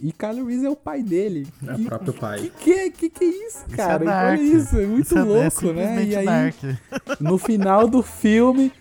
[0.00, 1.46] e Kylo Reese é o pai dele.
[1.66, 2.38] É o Que- próprio pai.
[2.40, 4.02] Que que, é- que que é isso, Isso cara?
[4.04, 4.40] é dark.
[4.40, 5.50] Isso, é muito Isso é- é louco, né?
[5.50, 6.56] simplesmente E aí, dark.
[7.20, 8.72] no final do filme,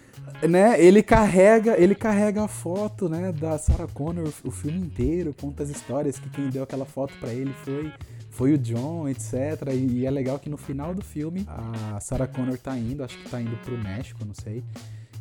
[0.48, 5.64] né, ele carrega, ele carrega a foto, né, da Sarah Connor o filme inteiro, conta
[5.64, 7.92] as histórias que quem deu aquela foto pra ele foi
[8.30, 9.34] foi o John, etc.
[9.74, 13.18] E, e é legal que no final do filme a Sarah Connor tá indo, acho
[13.18, 14.64] que tá indo pro México, não sei.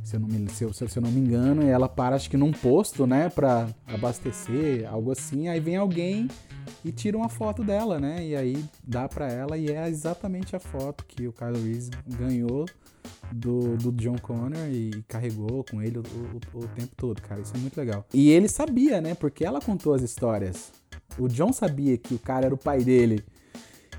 [0.07, 2.31] Se eu não me, se eu, se eu- não me engano, e ela para, acho
[2.31, 5.49] que num posto, né, pra abastecer, algo assim.
[5.49, 6.29] Aí vem alguém
[6.85, 8.25] e tira uma foto dela, né?
[8.25, 12.67] E aí dá pra ela e é exatamente a foto que o Kylo Reese ganhou
[13.33, 16.03] do, do John Connor e carregou com ele o,
[16.55, 17.41] o- o tempo todo, cara.
[17.41, 18.07] Isso é muito legal.
[18.15, 19.13] E ele sabia, né?
[19.17, 20.71] Porque ela contou as histórias.
[21.19, 23.25] O John sabia que o cara era o pai dele.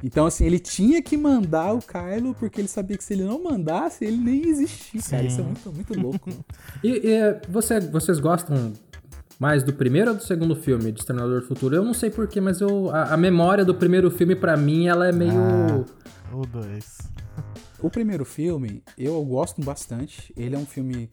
[0.03, 3.43] Então, assim, ele tinha que mandar o Kylo, porque ele sabia que se ele não
[3.43, 5.23] mandasse, ele nem existia, cara.
[5.23, 5.27] Sim.
[5.27, 6.29] Isso é muito, muito louco.
[6.83, 8.73] E, e, você, vocês gostam
[9.39, 11.75] mais do primeiro ou do segundo filme de Exterminador do Futuro?
[11.75, 15.07] Eu não sei porquê, mas eu, a, a memória do primeiro filme, pra mim, ela
[15.07, 15.31] é meio.
[15.31, 15.85] Ah.
[16.33, 16.97] O 2.
[17.79, 20.33] O primeiro filme, eu gosto bastante.
[20.35, 21.09] Ele é um filme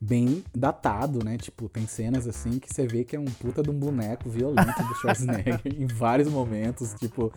[0.00, 1.36] bem datado, né?
[1.36, 4.82] Tipo, tem cenas assim que você vê que é um puta de um boneco violento
[4.82, 6.94] do Schwarzenegger em vários momentos.
[6.94, 7.32] Tipo,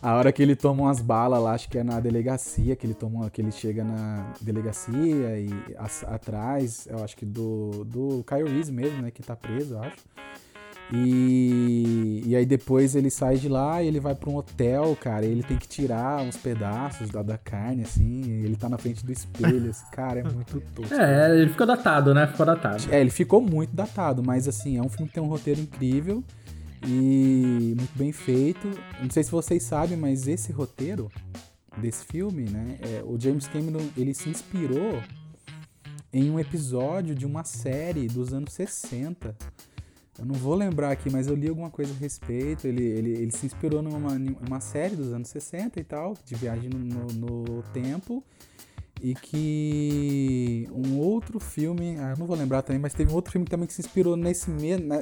[0.00, 2.94] a hora que ele toma umas balas lá, acho que é na delegacia, que ele
[2.94, 5.50] toma, que ele chega na delegacia e
[6.06, 9.10] atrás, eu acho que do, do Kyle Reese mesmo, né?
[9.10, 9.96] Que tá preso, eu acho.
[10.92, 15.26] E, e aí depois ele sai de lá e ele vai pra um hotel, cara.
[15.26, 18.22] E ele tem que tirar uns pedaços da, da carne, assim.
[18.44, 19.68] Ele tá na frente do espelho.
[19.68, 20.94] Esse cara é muito tosco.
[20.94, 22.26] É, ele ficou datado, né?
[22.26, 22.84] Ficou datado.
[22.90, 26.22] É, ele ficou muito datado, mas assim, é um filme que tem um roteiro incrível
[26.86, 28.70] e muito bem feito.
[29.02, 31.10] Não sei se vocês sabem, mas esse roteiro
[31.78, 32.78] desse filme, né?
[32.80, 35.02] é, o James Cameron ele se inspirou
[36.12, 39.36] em um episódio de uma série dos anos 60.
[40.18, 42.66] Eu não vou lembrar aqui, mas eu li alguma coisa a respeito.
[42.66, 46.70] Ele, ele, ele se inspirou numa, numa série dos anos 60 e tal, de viagem
[46.70, 48.24] no, no- tempo.
[49.02, 53.30] E que um outro filme, ah, eu não vou lembrar também, mas teve um outro
[53.30, 54.50] filme também que se inspirou nesse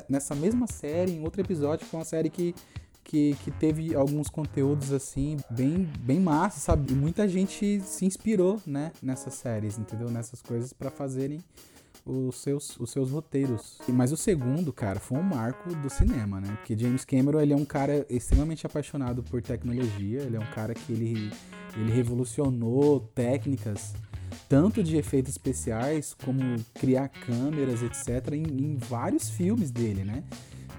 [0.08, 2.52] nessa mesma série, em outro episódio, que foi uma série que,
[3.04, 6.92] que, que teve alguns conteúdos assim, bem, bem massa, sabe?
[6.92, 10.10] E muita gente se inspirou, né, nessas séries, entendeu?
[10.10, 11.38] Nessas coisas para fazerem
[12.04, 13.78] os seus, os seus roteiros.
[13.88, 16.48] Mas o segundo, cara, foi um marco do cinema, né?
[16.56, 20.74] Porque James Cameron, ele é um cara extremamente apaixonado por tecnologia, ele é um cara
[20.74, 21.32] que ele,
[21.76, 23.94] ele revolucionou técnicas
[24.48, 26.40] tanto de efeitos especiais como
[26.74, 30.22] criar câmeras, etc, em, em vários filmes dele, né?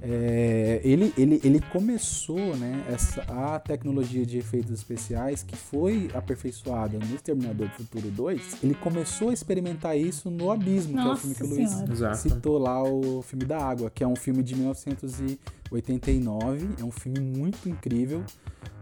[0.08, 7.00] É, ele, ele, ele começou né, essa, a tecnologia de efeitos especiais que foi aperfeiçoada
[7.00, 8.58] no Exterminador do Futuro 2.
[8.64, 11.72] Ele começou a experimentar isso no Abismo, Nossa que é o filme que o Luiz.
[11.90, 12.18] Exato.
[12.18, 16.70] citou lá, o filme da água, que é um filme de 1989.
[16.80, 18.24] É um filme muito incrível.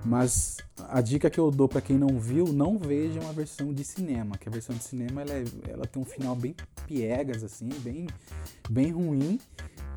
[0.05, 0.57] Mas
[0.89, 4.38] a dica que eu dou pra quem não viu, não vejam a versão de cinema,
[4.38, 6.53] que a versão de cinema ela, é- ela tem um final bem
[6.86, 8.07] piegas assim, bem
[8.69, 9.39] bem ruim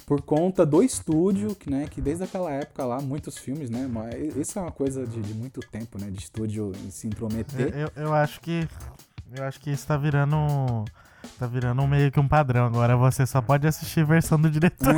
[0.04, 4.36] por conta do estúdio, que né, que desde aquela época lá muitos filmes, né, mas
[4.36, 7.72] isso é uma coisa de, de muito tempo, né, de estúdio se intrometer.
[7.76, 8.68] Eu, eu acho que.
[9.34, 10.36] Eu acho que isso tá virando.
[11.38, 12.66] Tá virando meio que um padrão.
[12.66, 14.94] Agora você só pode assistir a versão do diretor.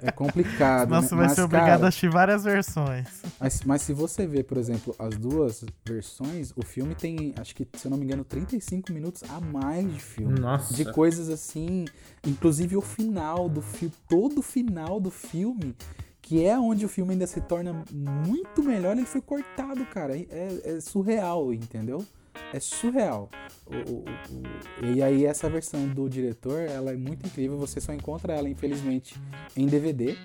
[0.00, 1.06] É, é complicado, Senão né?
[1.06, 3.06] você vai Mas, ser obrigado cara, a assistir várias versões.
[3.38, 7.68] Mas, mas se você ver, por exemplo, as duas versões, o filme tem, acho que,
[7.74, 10.40] se eu não me engano, 35 minutos a mais de filme.
[10.40, 10.72] Nossa.
[10.72, 11.84] De coisas assim,
[12.26, 15.76] inclusive o final do filme, todo o final do filme,
[16.22, 20.16] que é onde o filme ainda se torna muito melhor, ele foi cortado, cara.
[20.16, 22.04] É, é surreal, entendeu?
[22.52, 23.28] É surreal.
[23.66, 27.56] O- o- o- e aí essa versão do diretor, ela é muito incrível.
[27.58, 29.16] Você só encontra ela, infelizmente,
[29.56, 30.16] em DVD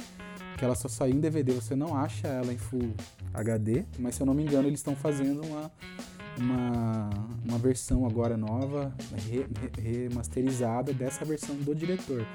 [0.58, 2.94] que ela só saiu em DVD, você não acha ela em Full
[3.34, 5.72] HD, mas se eu não me engano, eles estão fazendo uma,
[6.38, 7.10] uma,
[7.50, 8.94] uma versão agora nova,
[9.28, 9.48] re-
[9.82, 12.28] re- remasterizada dessa versão do diretor.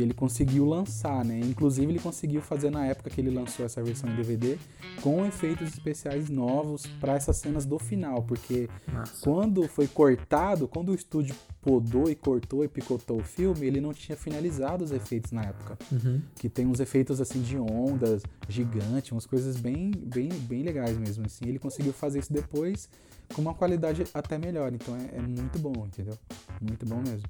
[0.00, 1.38] Que ele conseguiu lançar, né?
[1.40, 4.56] Inclusive, ele conseguiu fazer na época que ele lançou essa versão em DVD
[5.02, 9.20] com efeitos especiais novos para essas cenas do final, porque Massa.
[9.22, 13.92] quando foi cortado, quando o estúdio podou e cortou e picotou o filme, ele não
[13.92, 16.22] tinha finalizado os efeitos na época Uhum.
[16.36, 21.26] que tem uns efeitos assim de ondas gigantes, umas coisas bem, bem, bem legais mesmo
[21.26, 21.44] assim.
[21.46, 22.88] Ele conseguiu fazer isso depois
[23.34, 26.16] com uma qualidade até melhor, então é, é muito bom, entendeu?
[26.60, 27.28] Muito bom mesmo.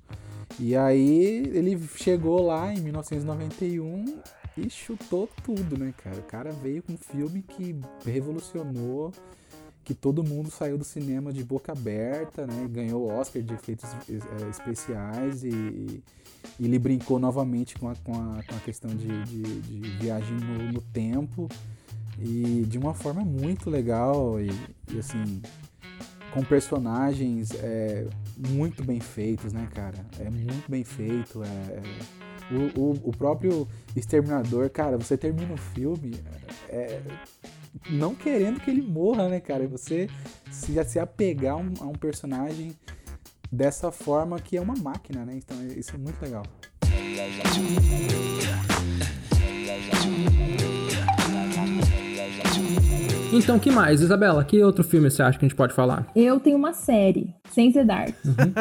[0.58, 4.18] E aí ele chegou lá em 1991
[4.56, 6.16] e chutou tudo, né, cara?
[6.18, 9.12] O cara veio com um filme que revolucionou,
[9.84, 12.66] que todo mundo saiu do cinema de boca aberta, né?
[12.70, 15.48] Ganhou o Oscar de efeitos eh, especiais e,
[16.58, 20.36] e ele brincou novamente com a, com a, com a questão de, de- de viagem
[20.36, 21.48] no, no tempo
[22.18, 24.50] e de uma forma muito legal e,
[24.92, 25.40] e, assim
[26.32, 28.06] com personagens é,
[28.48, 30.04] muito bem feitos, né, cara?
[30.18, 31.42] É muito bem feito.
[31.42, 36.16] É, é- o, o, o próprio Exterminador, cara, você termina o filme
[36.68, 37.00] é,
[37.88, 39.66] não querendo que ele morra, né, cara?
[39.68, 40.08] Você
[40.50, 42.72] se, se apegar um, a um personagem
[43.52, 45.34] dessa forma que é uma máquina, né?
[45.36, 46.44] Então isso é muito legal.
[53.32, 54.00] Então, que mais?
[54.00, 56.06] Isabela, que outro filme você acha que a gente pode falar?
[56.16, 58.14] Eu tenho uma série, Sem Ser Dark,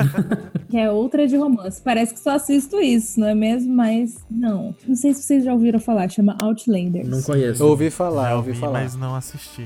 [0.69, 1.81] que é outra de romance.
[1.81, 3.73] Parece que só assisto isso, não é mesmo?
[3.73, 4.75] Mas não.
[4.87, 7.07] Não sei se vocês já ouviram falar, chama Outlanders.
[7.07, 7.63] Não conheço.
[7.63, 8.81] Eu ouvi falar, Já ouvi ouvi, falar.
[8.81, 9.65] mas não assisti.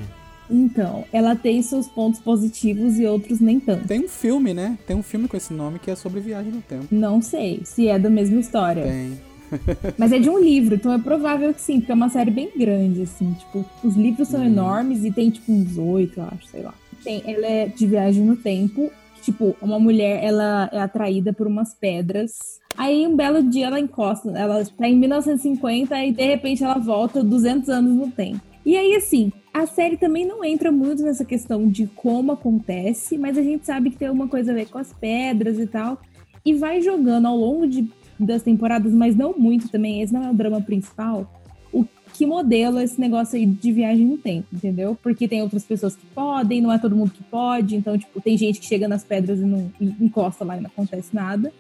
[0.50, 3.88] Então, ela tem seus pontos positivos e outros nem tanto.
[3.88, 4.78] Tem um filme, né?
[4.86, 6.86] Tem um filme com esse nome que é sobre viagem no tempo.
[6.92, 8.84] Não sei se é da mesma história.
[8.84, 9.20] Tem.
[9.98, 12.50] Mas é de um livro, então é provável que sim, porque é uma série bem
[12.56, 13.34] grande, assim.
[13.34, 16.74] Tipo, os livros são enormes e tem, tipo, uns oito, eu acho, sei lá.
[17.04, 18.92] Tem, ela é de viagem no tempo.
[19.22, 22.60] Tipo, uma mulher, ela é atraída por umas pedras.
[22.78, 24.30] Aí, um belo dia, ela encosta.
[24.32, 28.42] Ela tá em 1950 e, de repente, ela volta 200 anos no tempo.
[28.66, 33.38] E aí, assim, a série também não entra muito nessa questão de como acontece, mas
[33.38, 36.02] a gente sabe que tem alguma coisa a ver com as pedras e tal.
[36.46, 37.90] E vai jogando ao longo de,
[38.20, 41.30] das temporadas, mas não muito também, esse não é o drama principal,
[41.72, 44.98] o que modela esse negócio aí de viagem no tempo, entendeu?
[45.02, 48.38] Porque tem outras pessoas que podem, não é todo mundo que pode, então, tipo, tem
[48.38, 51.52] gente que chega nas pedras e não e encosta lá e não acontece nada.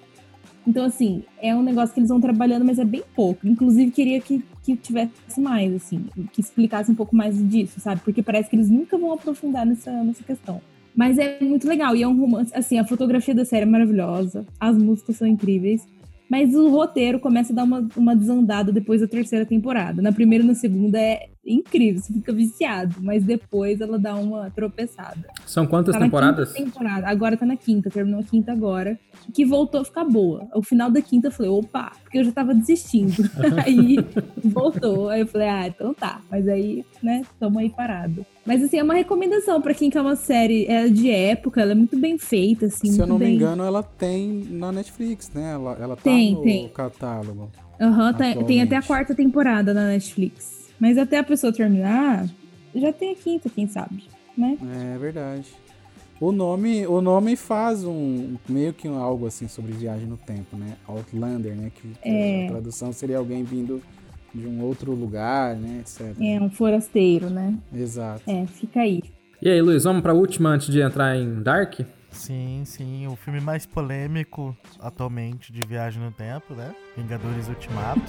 [0.66, 3.46] Então, assim, é um negócio que eles vão trabalhando, mas é bem pouco.
[3.46, 8.02] Inclusive, queria que, que tivesse mais, assim, que explicasse um pouco mais disso, sabe?
[8.02, 10.62] Porque parece que eles nunca vão aprofundar nessa, nessa questão.
[10.96, 14.46] Mas é muito legal, e é um romance, assim, a fotografia da série é maravilhosa,
[14.60, 15.86] as músicas são incríveis,
[16.34, 20.02] mas o roteiro começa a dar uma, uma desandada depois da terceira temporada.
[20.02, 24.50] Na primeira e na segunda é incrível, você fica viciado, mas depois ela dá uma
[24.50, 25.28] tropeçada.
[25.46, 26.54] São quantas Tá temporadas?
[26.54, 27.08] temporada.
[27.08, 28.98] Agora tá na quinta, terminou a quinta agora.
[29.34, 30.48] Que voltou a ficar boa.
[30.56, 33.14] O final da quinta eu falei, opa, porque eu já tava desistindo.
[33.66, 33.98] aí
[34.44, 35.10] voltou.
[35.10, 36.22] Aí eu falei, ah, então tá.
[36.32, 38.26] Mas aí, né, tamo aí parado.
[38.46, 41.76] Mas assim, é uma recomendação pra quem quer uma série é de época, ela é
[41.76, 42.92] muito bem feita, assim.
[42.92, 45.54] Se eu não me bem- engano, ela tem na Netflix, né?
[45.54, 46.68] Ela, ela tá Tem, no tem.
[46.70, 47.50] catálogo.
[47.80, 50.63] Aham, tem, tem até a quarta temporada na Netflix.
[50.84, 52.28] Mas até a pessoa terminar,
[52.76, 54.04] já tem a quinta, quem sabe,
[54.38, 54.58] né?
[54.94, 55.48] É verdade.
[56.20, 60.58] O nome, o nome faz um meio que um- algo assim sobre viagem no tempo,
[60.58, 60.74] né?
[60.86, 61.72] Outlander, né?
[61.74, 62.48] Que É.
[62.48, 63.82] a tradução seria alguém vindo
[64.36, 66.18] de um outro lugar, né, etc.
[66.20, 67.56] É um forasteiro, né?
[67.74, 68.22] Exato.
[68.30, 69.02] É, fica aí.
[69.42, 71.80] E aí, Luiz, vamos pra última antes de entrar em Dark?
[72.14, 76.74] Sim, sim, o filme mais polêmico atualmente de Viagem no Tempo, né?
[76.96, 78.02] Vingadores Ultimato.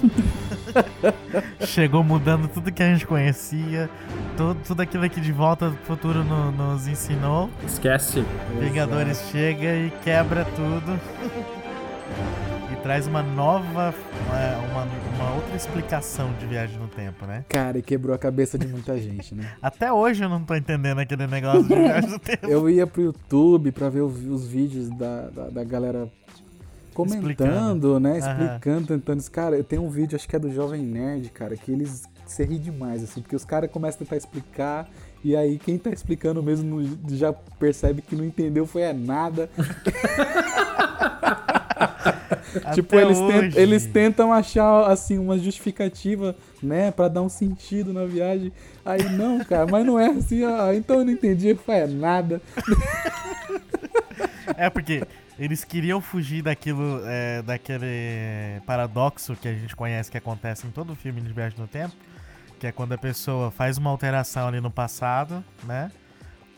[1.65, 3.89] Chegou mudando tudo que a gente conhecia,
[4.37, 7.49] tudo, tudo aquilo que de volta do futuro no- nos ensinou.
[7.65, 8.23] Esquece.
[8.59, 10.99] Vingadores chega e quebra tudo.
[12.85, 13.95] traz uma nova,
[14.27, 14.83] uma, uma,
[15.15, 17.43] uma outra explicação de viagem no tempo, né?
[17.49, 19.53] Cara, e quebrou a cabeça de muita gente, né?
[19.59, 22.45] Até hoje eu não tô entendendo aquele negócio de viagem no tempo.
[22.45, 26.07] Eu ia pro YouTube pra ver os vídeos da, da, da galera
[26.93, 27.99] comentando, Explicando.
[27.99, 28.19] né?
[28.19, 29.31] Explicando, tentando.
[29.31, 32.45] Cara, eu tenho um vídeo, acho que é do Jovem Nerd, cara, que eles se
[32.45, 34.87] ri demais, assim, porque os caras começam a tentar explicar,
[35.23, 39.49] e aí quem tá explicando mesmo já percebe que não entendeu foi é nada.
[42.73, 43.59] tipo, eles, tentam, hoje.
[43.59, 48.51] eles tentam achar, assim, uma justificativa, né, pra dar um sentido na viagem.
[48.85, 52.41] Aí, não, cara, mas não é assim, ó, então eu não entendi, foi é nada.
[54.57, 55.03] É porque
[55.37, 60.95] eles queriam fugir daquilo, é, daquele paradoxo que a gente conhece que acontece em todo
[60.95, 61.93] filme de viagem no tempo,
[62.59, 65.91] que é quando a pessoa faz uma alteração ali no passado, né?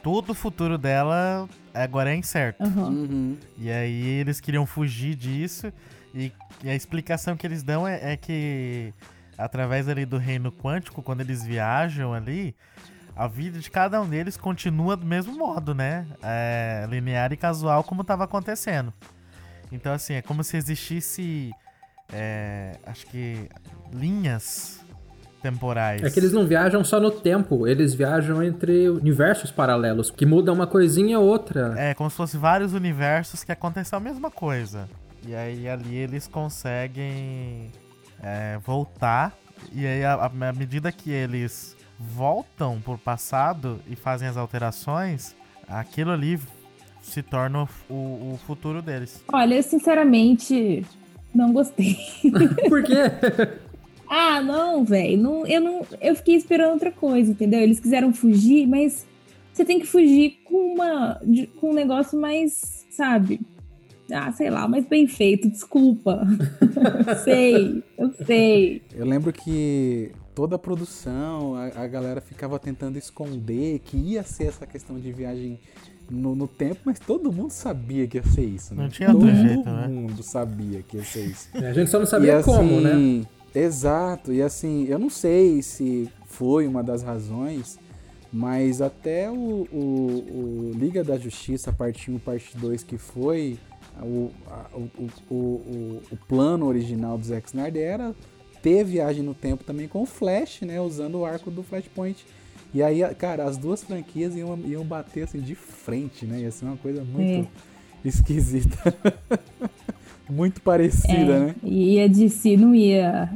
[0.08, 2.64] Todo o futuro dela agora é incerto.
[2.64, 2.88] Aham.
[2.88, 3.38] Uhum.
[3.58, 5.70] E aí eles queriam fugir disso
[6.16, 6.32] e,
[6.64, 8.94] e a explicação que eles dão é, é que
[9.38, 12.56] através ali do reino quântico, quando eles viajam ali,
[13.18, 16.08] a vida de cada um deles continua do mesmo modo, né?
[16.24, 18.94] É, linear e casual como estava acontecendo.
[19.74, 21.52] Então assim, é como se existisse,
[22.14, 23.50] é, acho que
[23.92, 24.87] linhas
[25.52, 26.04] temporais.
[26.04, 30.52] É que eles não viajam só no tempo, eles viajam entre universos paralelos, que muda
[30.52, 31.74] uma coisinha ou outra.
[31.78, 34.88] É, como se fosse vários universos que aconteceu a mesma coisa.
[35.26, 37.72] E aí ali eles conseguem
[38.22, 39.34] é, voltar.
[39.74, 45.36] E aí, à medida que eles voltam pro passado e fazem as alterações,
[45.68, 46.40] aquilo ali
[47.02, 49.24] se torna o, o- o futuro deles.
[49.34, 50.86] Olha, sinceramente,
[51.34, 51.98] não gostei.
[52.70, 52.96] Por quê?
[54.10, 55.18] Ah, não, velho.
[55.22, 55.86] Não, eu não.
[56.02, 57.60] Eu fiquei esperando outra coisa, entendeu?
[57.60, 59.06] Eles quiseram fugir, mas
[59.54, 61.20] você tem que fugir com uma.
[61.24, 63.40] de- com um negócio mais, sabe?
[64.12, 66.26] Ah, sei lá, mais bem feito, desculpa.
[67.08, 68.82] eu sei, eu sei.
[68.96, 74.46] Eu lembro que toda a produção, a, a galera ficava tentando esconder que ia ser
[74.46, 75.60] essa questão de viagem
[76.10, 78.84] no, no tempo, mas todo mundo sabia que ia ser isso, né?
[78.84, 79.88] Não tinha todo outro jeito, né?
[79.90, 81.50] mundo sabia que ia ser isso.
[81.56, 83.26] A gente só não sabia E, como, né?
[83.56, 87.80] Exato, e assim, eu não sei se foi uma das razões,
[88.32, 93.58] mas até o, o- o Liga da Justiça, parte 1 parte 2, que foi
[94.02, 98.16] o, a- o, o, o, o plano original do Zack Snyder, era
[98.62, 100.80] ter viagem no tempo também com o Flash, né?
[100.82, 102.26] Usando o arco do Flashpoint.
[102.74, 106.42] E aí, cara, as duas franquias iam, iam bater assim de frente, né?
[106.42, 107.48] Ia ser uma coisa muito
[108.04, 108.78] esquisita.
[110.30, 111.56] muito parecida, É, né?
[111.64, 113.30] E a DC não ia.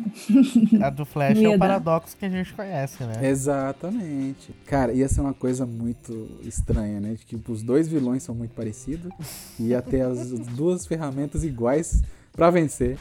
[0.81, 1.57] A do Flash é o dar.
[1.59, 3.27] paradoxo que a gente conhece, né?
[3.29, 4.53] Exatamente.
[4.65, 7.09] Cara, ia ser uma coisa muito estranha, né?
[7.11, 9.11] De que tipo, os dois vilões são muito parecidos
[9.59, 12.01] e ia ter as duas ferramentas iguais
[12.33, 12.97] pra vencer.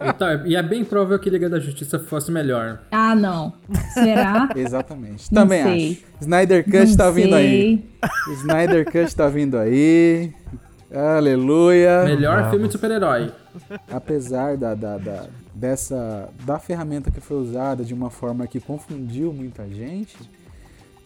[0.00, 2.80] Então, e é bem provável que Liga da Justiça fosse melhor.
[2.90, 3.52] Ah, não.
[3.94, 4.48] Será?
[4.56, 5.32] Exatamente.
[5.32, 5.90] Não Também sei.
[5.92, 6.04] acho.
[6.22, 7.84] Snyder Cut Não tá vindo aí.
[8.26, 8.34] sei.
[8.34, 10.32] Snyder Cut tá vindo aí.
[10.92, 12.04] Aleluia.
[12.04, 12.50] Melhor Vamos.
[12.50, 13.32] filme de super-herói.
[13.90, 19.32] Apesar da, da, da- dessa da ferramenta que foi usada de uma forma que confundiu
[19.32, 20.16] muita gente,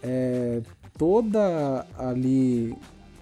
[0.03, 0.61] é,
[0.99, 2.77] toda ali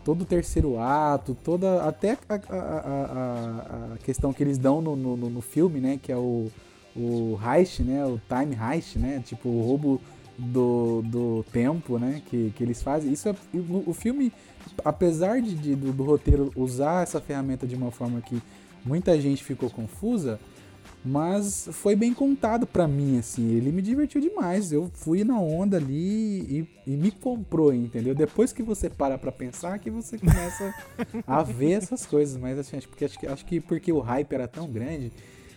[0.05, 4.97] todo o terceiro ato, toda até a, a- a- a- questão que eles dão no,
[4.97, 6.51] no, no- no filme, né, que é o,
[6.97, 10.01] o heist, né, o time heist, né, tipo o roubo
[10.39, 13.13] do, do tempo, né, que, que eles fazem.
[13.13, 14.33] Isso é, o, o filme,
[14.85, 18.41] apesar de, de- do, do roteiro usar essa ferramenta de uma forma que
[18.85, 20.39] muita gente ficou confusa,
[21.05, 23.49] mas foi bem contado pra mim, assim.
[23.55, 24.73] Ele me divertiu demais.
[24.73, 28.15] Eu fui na onda ali e, e me comprou, entendeu?
[28.15, 30.75] Depois que você para pra pensar, que você começa
[31.27, 32.37] a ver essas coisas.
[32.37, 35.13] Mas assim, acho, porque, acho, que, acho que porque o hype era tão grande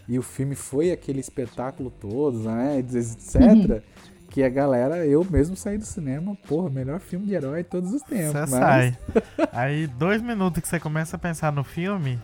[0.08, 2.80] e o filme foi aquele espetáculo todo, né?
[2.80, 3.84] Etc.
[4.32, 7.92] Que a galera, eu mesmo saí do cinema, porra, melhor filme de herói de todos
[7.94, 8.32] os tempos.
[8.32, 8.98] Você mas- sai.
[9.52, 12.18] Aí, dois minutos que você começa a pensar no filme.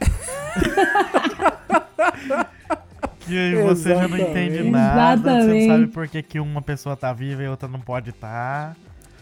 [3.20, 4.72] que aí você já não entende Exatamente.
[4.72, 5.18] nada.
[5.22, 5.92] Você não sabe Exatamente.
[5.92, 8.74] por que, que uma pessoa tá viva e outra não pode estar.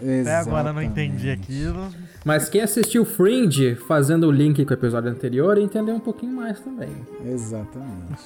[0.01, 1.51] Até agora eu não entendi Exatamente.
[1.51, 1.87] aquilo.
[2.23, 6.59] Mas quem assistiu Fringe, fazendo o link com o episódio anterior, entendeu um pouquinho mais
[6.59, 6.89] também.
[7.25, 8.23] Exatamente.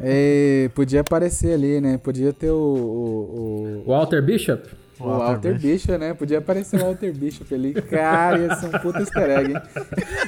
[0.00, 1.98] É, podia aparecer ali, né?
[1.98, 4.68] Podia ter o, o, o, Walter Bishop?
[5.00, 6.14] o Walter Bishop, né?
[6.14, 7.74] Podia aparecer o Walter Bishop ali.
[7.74, 9.62] Cara, ia ser um puta easter egg, hein?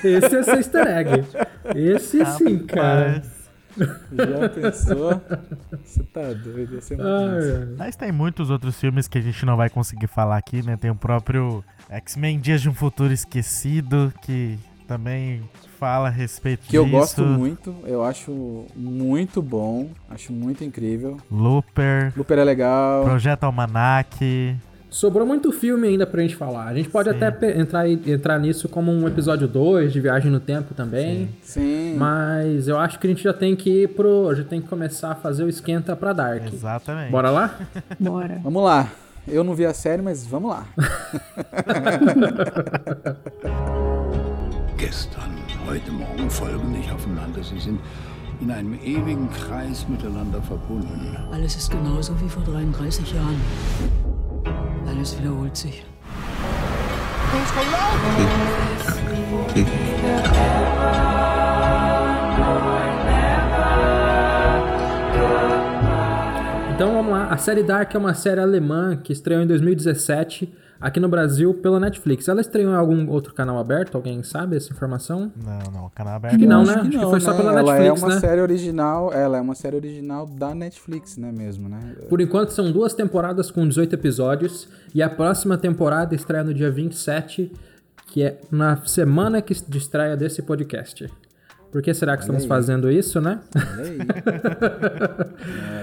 [0.04, 1.24] Esse é ser easter egg.
[1.74, 3.22] Esse sim, cara.
[3.78, 5.20] Já pensou?
[5.84, 7.08] Você tá doido, ia ser muito.
[7.08, 10.76] Ai, Mas tem muitos outros filmes que a gente não vai conseguir falar aqui, né?
[10.76, 15.42] Tem o próprio X-Men Dias de um Futuro Esquecido, que também
[15.78, 16.96] fala a respeito Que eu disso.
[16.96, 21.18] gosto muito, eu acho muito bom, acho muito incrível.
[21.30, 23.04] Looper, Looper é legal.
[23.04, 24.56] Projeto Almanac.
[24.90, 26.66] Sobrou muito filme ainda pra gente falar.
[26.66, 27.16] A gente pode Sim.
[27.22, 31.28] até entrar, entrar nisso como um episódio 2 de Viagem no Tempo também.
[31.42, 31.94] Sim.
[31.98, 34.34] Mas eu acho que a gente já tem que ir pro.
[34.34, 36.52] Já tem que começar a fazer o esquenta pra Dark.
[36.52, 37.10] Exatamente.
[37.10, 37.54] Bora lá?
[38.00, 38.40] Bora.
[38.42, 38.90] Vamos lá.
[39.26, 40.64] Eu não vi a série, mas vamos lá.
[44.78, 45.32] Gestern,
[45.68, 47.44] heute Morgen folgen nicht aufeinander.
[47.44, 47.78] Sie sind
[48.40, 51.14] in einem ewigen Kreis miteinander verbunden.
[51.30, 53.38] Alles ist genauso wie vor 33 Jahren.
[54.86, 55.84] Alles wiederholt sich.
[66.74, 67.28] Então vamos lá.
[67.28, 71.80] A série Dark é uma série alemã que estreou em 2017 aqui no Brasil pela
[71.80, 72.28] Netflix.
[72.28, 73.96] Ela estreou em algum outro canal aberto?
[73.96, 75.32] Alguém sabe essa informação?
[75.36, 76.34] Não, não, canal aberto.
[76.34, 76.74] Acho que não, Acho né?
[76.74, 77.36] que Acho que não, foi só né?
[77.36, 78.20] pela ela Netflix, é uma né?
[78.20, 81.96] série original, ela é uma série original da Netflix, né, mesmo, né?
[82.08, 86.70] Por enquanto são duas temporadas com 18 episódios e a próxima temporada estreia no dia
[86.70, 87.52] 27,
[88.06, 91.08] que é na semana que de estreia desse podcast.
[91.70, 92.48] Por que será que estamos aí.
[92.48, 93.40] fazendo isso, né?
[93.54, 94.06] Olha.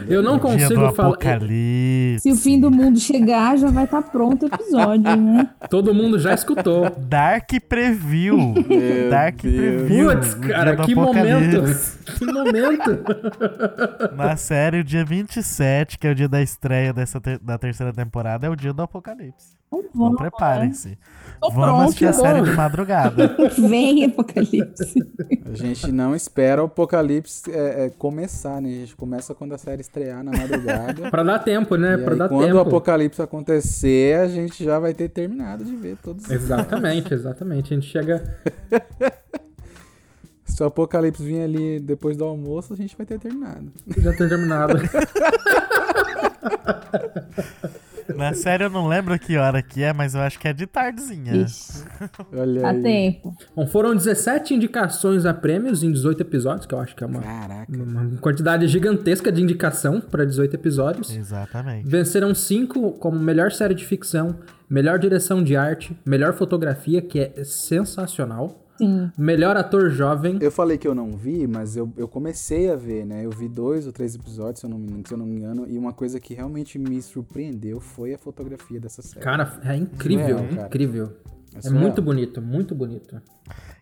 [0.10, 1.10] Eu não consigo falar.
[1.10, 2.22] Apocalipse.
[2.22, 5.50] Se o fim do mundo chegar, já vai estar pronto o episódio, né?
[5.70, 6.90] Todo mundo já escutou.
[6.98, 8.54] Dark Preview.
[9.10, 9.56] Dark Deus.
[9.56, 10.10] Preview.
[10.12, 11.64] Putz, cara, que momento!
[12.18, 13.00] Que momento!
[14.16, 17.92] Na série, o dia 27, que é o dia da estreia dessa ter- da terceira
[17.94, 19.56] temporada, é o dia do Apocalipse.
[19.80, 20.98] Então preparem-se.
[21.42, 23.36] Vamos pronto, assistir a série de madrugada.
[23.58, 25.04] Vem, Apocalipse.
[25.46, 28.70] A gente não espera o Apocalipse é, é, começar, né?
[28.70, 31.10] A gente começa quando a série estrear na madrugada.
[31.12, 31.96] pra dar tempo, né?
[31.96, 32.58] e pra aí, dar quando tempo.
[32.58, 36.30] o Apocalipse acontecer, a gente já vai ter terminado de ver todos.
[36.30, 37.74] Exatamente, exatamente.
[37.74, 38.24] A gente chega.
[40.46, 43.74] Se o Apocalipse vir ali depois do almoço, a gente vai ter terminado.
[43.98, 44.76] Já ter terminado.
[48.16, 50.66] Na série eu não lembro que hora que é, mas eu acho que é de
[50.68, 51.36] tardezinha.
[51.36, 51.84] Ixi,
[52.34, 52.82] Olha dá aí.
[52.82, 53.36] tempo.
[53.56, 57.22] Bom, foram 17 indicações a prêmios em 18 episódios, que eu acho que é uma,
[57.22, 57.72] Caraca.
[57.72, 61.16] uma quantidade gigantesca de indicação para 18 episódios.
[61.16, 61.88] Exatamente.
[61.88, 64.39] Venceram cinco como melhor série de ficção,
[64.70, 69.12] melhor direção de arte, melhor fotografia, que é sensacional, Sim.
[69.18, 70.38] melhor ator jovem.
[70.42, 73.26] Eu falei que eu não vi, mas eu, eu comecei a ver, né?
[73.26, 75.66] Eu vi dois ou três episódios, se eu, não, me- se eu não me engano,
[75.68, 79.22] e uma coisa que realmente me surpreendeu foi a fotografia dessa série.
[79.24, 80.68] Cara, é incrível, Surreal, cara.
[80.68, 81.14] incrível.
[81.56, 81.82] É surreal.
[81.82, 83.22] muito bonito, muito bonito.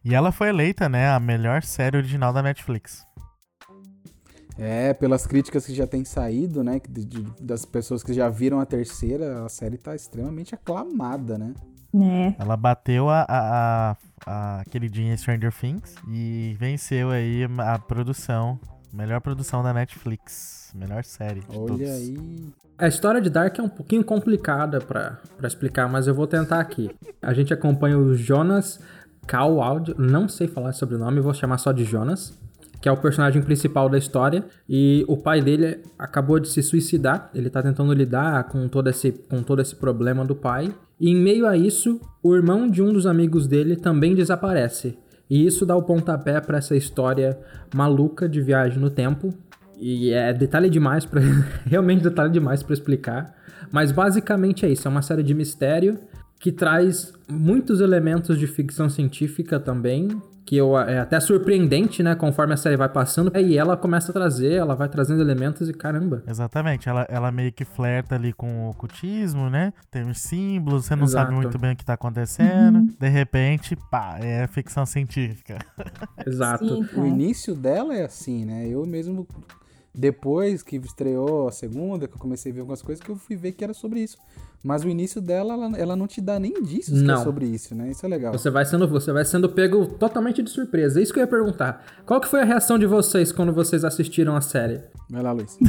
[0.06, 3.04] E ela foi eleita, né, a melhor série original da Netflix.
[4.56, 6.80] É, pelas críticas que já têm saído, né?
[6.88, 11.56] de- de- das pessoas que já viram a terceira, a série tá extremamente aclamada, né?
[11.96, 12.36] É.
[12.40, 13.92] Ela bateu a, a,
[14.26, 18.60] a, a queridinha Stranger Things e venceu aí a produção,
[18.92, 21.90] melhor produção da Netflix, melhor série de Olha todos.
[21.90, 22.54] aí.
[22.78, 26.60] A história de Dark é um pouquinho complicada pra pra explicar, mas eu vou tentar
[26.60, 26.90] aqui.
[27.22, 28.80] A gente acompanha o Jonas
[29.30, 32.38] Cowald, não sei falar sobre o nome, vou chamar só de Jonas,
[32.82, 37.30] que é o personagem principal da história, e o pai dele acabou de se suicidar,
[37.34, 41.16] ele tá tentando lidar com todo esse, com todo esse problema do pai, e em
[41.16, 44.98] meio a isso, o irmão de um dos amigos dele também desaparece.
[45.30, 47.38] E isso dá o pontapé pra essa história
[47.74, 49.34] maluca de viagem no tempo,
[49.80, 51.22] e é detalhe demais para
[51.66, 53.36] realmente detalhe demais para explicar,
[53.72, 56.00] mas basicamente é isso, é uma série de mistério
[56.40, 60.10] que traz muitos elementos de ficção científica também,
[60.46, 64.14] que eu, é até surpreendente, né, conforme a série vai passando, e ela começa a
[64.14, 66.24] trazer, ela vai trazendo elementos e caramba.
[66.28, 69.72] Exatamente, ela, ela meio que flerta ali com o ocultismo, né?
[69.90, 71.26] Tem uns símbolos, você não Exato.
[71.28, 72.88] sabe muito bem o que tá acontecendo.
[73.00, 75.58] De repente, pá, é ficção científica.
[76.26, 76.68] Exato.
[76.68, 77.08] Sim, O cara.
[77.08, 78.68] início dela é assim, né?
[78.68, 79.28] Eu mesmo,
[79.94, 83.36] depois que estreou a segunda, que eu comecei a ver algumas coisas, que eu fui
[83.36, 84.18] ver que era sobre isso.
[84.64, 87.92] Mas o início dela, ela, ela não te dá nem indícios é sobre isso, né?
[87.92, 88.32] Isso é legal.
[88.32, 91.00] Você vai sendo, você vai sendo pego totalmente de surpresa.
[91.00, 91.86] É isso que eu ia perguntar.
[92.06, 94.82] Qual que foi a reação de vocês quando vocês assistiram a série?
[95.10, 95.58] Vai lá, Luiz.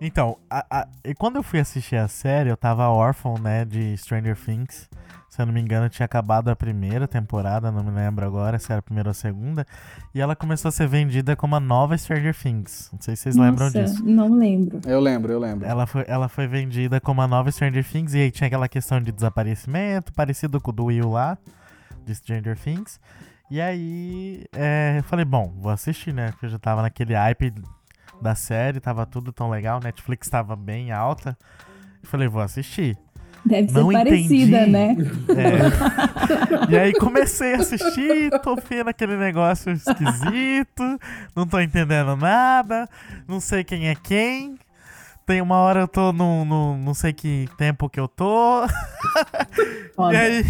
[0.00, 3.96] Então, a, a, e quando eu fui assistir a série, eu tava órfão, né, de
[3.96, 4.86] Stranger Things.
[5.34, 8.70] Se eu não me engano, tinha acabado a primeira temporada, não me lembro agora se
[8.70, 9.66] era a primeira ou a segunda.
[10.14, 12.88] E ela começou a ser vendida como a nova Stranger Things.
[12.92, 14.04] Não sei se vocês Nossa, lembram disso.
[14.06, 14.80] Não lembro.
[14.86, 15.66] Eu lembro, eu lembro.
[15.66, 19.00] Ela foi, ela foi vendida como a nova Stranger Things, e aí tinha aquela questão
[19.00, 21.36] de desaparecimento, parecido com o do Will lá,
[22.06, 23.00] de Stranger Things.
[23.50, 26.30] E aí, é, eu falei, bom, vou assistir, né?
[26.30, 27.52] Porque eu já tava naquele hype
[28.22, 31.36] da série, tava tudo tão legal, Netflix tava bem alta.
[32.00, 32.96] Eu falei, vou assistir.
[33.44, 34.70] Deve Não ser parecida, entendi.
[34.70, 34.96] né?
[36.68, 36.72] É.
[36.72, 40.98] E aí comecei a assistir, tô vendo aquele negócio esquisito,
[41.36, 42.88] não tô entendendo nada,
[43.28, 44.56] não sei quem é quem.
[45.26, 48.64] Tem uma hora eu tô no, no não sei que tempo que eu tô.
[49.56, 50.18] e Foda.
[50.18, 50.44] aí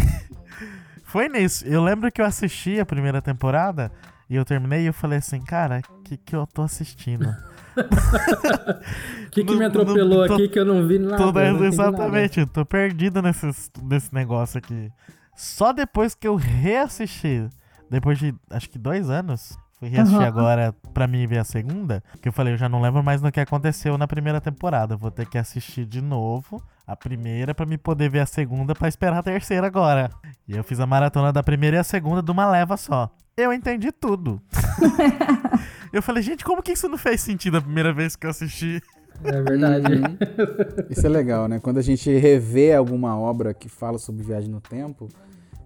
[1.03, 1.65] foi nisso.
[1.65, 3.91] Eu lembro que eu assisti a primeira temporada
[4.29, 7.33] e eu terminei e eu falei assim, cara, o que, que eu tô assistindo?
[7.75, 11.17] O que, que Não- me atropelou não tô- aqui que eu não vi nada?
[11.17, 13.49] Tô- não exatamente, eu tô perdido nesse,
[13.83, 14.89] nesse negócio aqui.
[15.35, 17.47] Só depois que eu reassisti,
[17.89, 20.27] depois de acho que dois anos, fui reassistir Aham.
[20.29, 23.29] agora pra mim ver a segunda, que eu falei, eu já não lembro mais no
[23.31, 24.95] que aconteceu na primeira temporada.
[24.95, 28.87] Vou ter que assistir de novo a primeira pra me poder ver a segunda pra
[28.87, 30.09] esperar a terceira agora.
[30.47, 33.11] E eu fiz a maratona da primeira e a segunda de uma leva só.
[33.37, 34.41] Eu entendi tudo.
[35.91, 38.81] eu falei, gente, como que isso não fez sentido a primeira vez que eu assisti?
[39.23, 39.93] É verdade.
[39.93, 40.17] Uhum.
[40.89, 41.59] Isso é legal, né?
[41.59, 45.07] Quando a gente revê alguma obra que fala sobre viagem no tempo,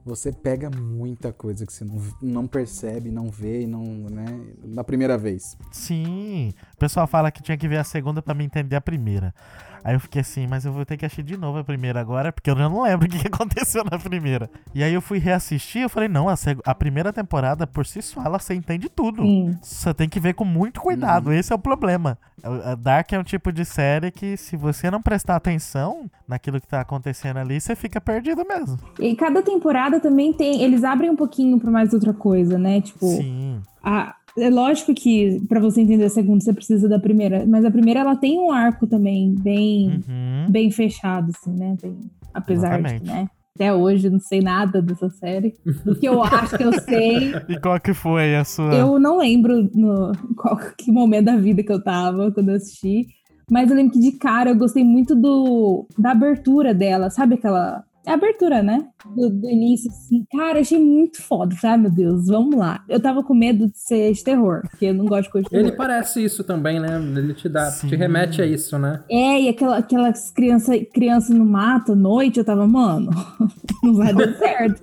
[0.05, 4.25] você pega muita coisa que você não, não percebe, não vê, e não, né?
[4.63, 5.57] Na primeira vez.
[5.71, 6.53] Sim.
[6.79, 9.35] O pessoal fala que tinha que ver a segunda pra me entender a primeira.
[9.83, 12.31] Aí eu fiquei assim, mas eu vou ter que assistir de novo a primeira agora,
[12.31, 14.49] porque eu já não lembro o que aconteceu na primeira.
[14.73, 18.23] E aí eu fui reassistir, eu falei, não, a, a primeira temporada por si só,
[18.23, 19.23] ela você entende tudo.
[19.23, 19.57] Sim.
[19.61, 22.17] Você tem que ver com muito cuidado, esse é o problema.
[22.41, 26.61] A a Dark é um tipo de série que, se você não prestar atenção naquilo
[26.61, 28.77] que tá acontecendo ali, você fica perdido mesmo.
[28.99, 30.61] E cada temporada também tem.
[30.61, 32.79] Eles abrem um pouquinho pra mais outra coisa, né?
[32.79, 33.61] Tipo, Sim.
[33.83, 37.71] a- é lógico que pra você entender a segunda você precisa da primeira, mas a
[37.71, 40.51] primeira ela tem um arco também bem, Uhum.
[40.51, 41.75] bem fechado, assim, né?
[41.81, 41.99] Bem-
[42.33, 43.03] apesar Exatamente.
[43.03, 43.27] de, né?
[43.55, 45.53] Até hoje eu não sei nada dessa série.
[45.85, 48.73] O que eu acho que eu sei, E qual que foi a sua.
[48.73, 53.07] eu não lembro no qual que momento da vida que eu tava quando eu assisti.
[53.51, 57.83] Mas eu lembro que de cara eu gostei muito do da abertura dela, sabe aquela.
[58.05, 58.87] É a abertura, né?
[59.15, 60.25] Do, do início, assim.
[60.35, 61.55] Cara, achei muito foda.
[61.55, 62.83] Falei, ai meu Deus, vamos lá.
[62.87, 65.49] Eu tava com medo de ser de terror, porque eu não gosto de coisa de
[65.51, 65.67] terror.
[65.67, 66.97] Ele parece isso também, né?
[67.15, 67.87] Ele te dá, Sim.
[67.87, 69.01] te remete a isso, né?
[69.09, 73.09] É, e aquela, aquelas crianças criança no mato à noite, eu tava, mano,
[73.83, 74.81] não vai dar certo.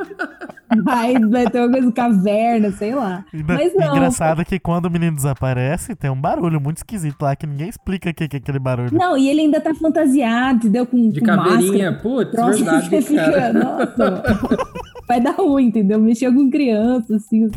[0.82, 3.24] Vai, vai ter uma coisa caverna, sei lá.
[3.32, 3.94] Mas não.
[3.96, 8.10] Engraçado que quando o menino desaparece, tem um barulho muito esquisito lá que ninguém explica
[8.10, 8.92] o que que é aquele barulho.
[8.92, 10.84] Não, e ele ainda tá fantasiado, entendeu?
[10.84, 11.92] Com, De com caveirinha.
[11.92, 12.02] máscara.
[12.02, 13.52] Putz, Troço, verdade, você fica, cara.
[13.52, 14.05] nossa,
[15.07, 15.98] vai dar ruim, entendeu?
[16.00, 17.48] Mexer com criança, assim.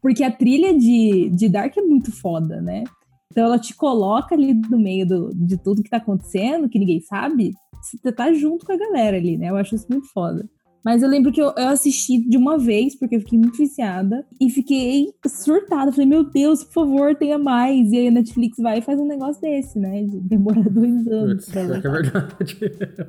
[0.00, 2.84] Porque a trilha de, de Dark é muito foda, né?
[3.30, 7.00] Então ela te coloca ali no meio do, de tudo que tá acontecendo, que ninguém
[7.00, 7.52] sabe.
[7.82, 9.50] Você tá junto com a galera ali, né?
[9.50, 10.48] Eu acho isso muito foda.
[10.84, 14.24] Mas eu lembro que eu, eu assisti de uma vez, porque eu fiquei muito viciada.
[14.40, 15.92] E fiquei surtada.
[15.92, 17.92] Falei, meu Deus, por favor, tenha mais.
[17.92, 20.02] E aí a Netflix vai e faz um negócio desse, né?
[20.04, 21.46] De demorar dois anos.
[21.46, 22.30] Pior que é verdade.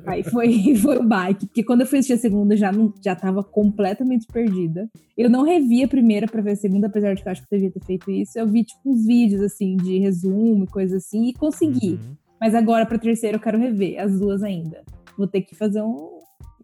[0.06, 1.46] Aí foi, foi o bike.
[1.46, 4.88] Porque quando eu fui assistir a segunda, eu já, não, já tava completamente perdida.
[5.16, 7.54] Eu não revi a primeira pra ver a segunda, apesar de que eu acho que
[7.54, 8.38] eu devia ter feito isso.
[8.38, 11.92] Eu vi, tipo, uns vídeos, assim, de resumo e coisa assim, e consegui.
[11.92, 12.16] Uhum.
[12.40, 14.82] Mas agora, pra terceira, eu quero rever as duas ainda.
[15.16, 16.21] Vou ter que fazer um,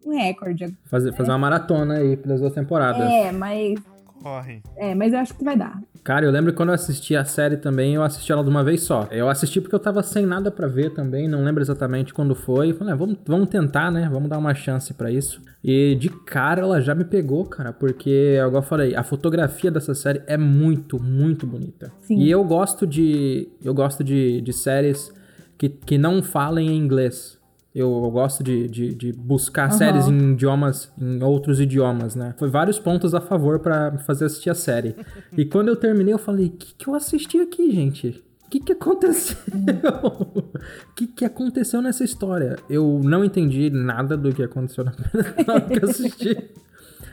[0.09, 0.63] um recorde.
[0.65, 0.79] agora.
[0.85, 3.01] Fazer, fazer uma maratona aí pelas duas temporadas.
[3.01, 3.79] É, mas.
[4.21, 4.61] Corre.
[4.75, 5.79] É, mas eu acho que vai dar.
[6.03, 8.63] Cara, eu lembro que quando eu assisti a série também, eu assisti ela de uma
[8.63, 9.07] vez só.
[9.11, 12.73] Eu assisti porque eu tava sem nada pra ver também, não lembro exatamente quando foi.
[12.73, 14.09] Falei, ah, vamos, vamos tentar, né?
[14.11, 15.41] Vamos dar uma chance pra isso.
[15.63, 19.93] E de cara ela já me pegou, cara, porque, igual eu falei, a fotografia dessa
[19.93, 21.91] série é muito, muito bonita.
[22.01, 22.17] Sim.
[22.17, 23.49] E eu gosto de.
[23.63, 25.13] Eu gosto de, de séries
[25.57, 27.38] que, que não falem em inglês.
[27.73, 29.77] Eu, eu gosto de, de, de buscar Aham.
[29.77, 32.33] séries em idiomas, em outros idiomas, né?
[32.37, 34.95] Foi vários pontos a favor pra me fazer assistir a série.
[35.37, 38.23] E quando eu terminei, eu falei: o que, que eu assisti aqui, gente?
[38.45, 39.37] O que, que aconteceu?
[40.33, 40.43] O
[40.95, 42.55] que, que aconteceu nessa história?
[42.67, 44.91] Eu não entendi nada do que aconteceu na
[45.53, 46.35] hora que eu assisti.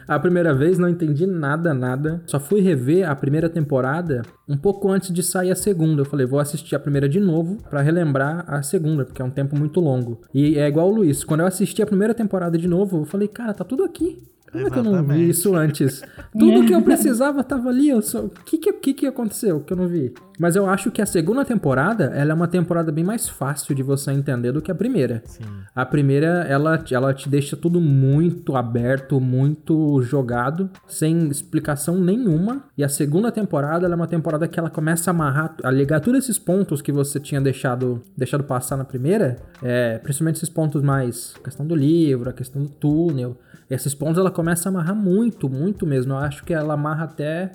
[0.08, 2.22] A primeira vez não entendi nada, nada.
[2.26, 6.02] Só fui rever a primeira temporada um pouco antes de sair a segunda.
[6.02, 9.30] Eu falei, vou assistir a primeira de novo pra relembrar a segunda, porque é um
[9.30, 10.20] tempo muito longo.
[10.32, 11.24] E é igual o Luiz.
[11.24, 14.22] Quando eu assisti a primeira temporada de novo, eu falei, cara, tá tudo aqui.
[14.56, 16.02] Como é que eu não vi isso antes?
[16.38, 17.92] Tudo que eu precisava tava ali.
[17.92, 18.28] O só...
[18.44, 20.12] que, que, que, que aconteceu que eu não vi?
[20.38, 23.82] Mas eu acho que a segunda temporada, ela é uma temporada bem mais fácil de
[23.82, 25.22] você entender do que a primeira.
[25.24, 25.44] Sim.
[25.74, 32.64] A primeira, ela, ela te deixa tudo muito aberto, muito jogado, sem explicação nenhuma.
[32.76, 36.00] E a segunda temporada, ela é uma temporada que ela começa a amarrar, a ligar
[36.00, 40.82] todos esses pontos que você tinha deixado, deixado passar na primeira, é, principalmente esses pontos
[40.82, 43.38] mais, a questão do livro, a questão do túnel.
[43.68, 46.12] Esses pontos ela começa a amarrar muito, muito mesmo.
[46.12, 47.52] Eu acho que ela amarra até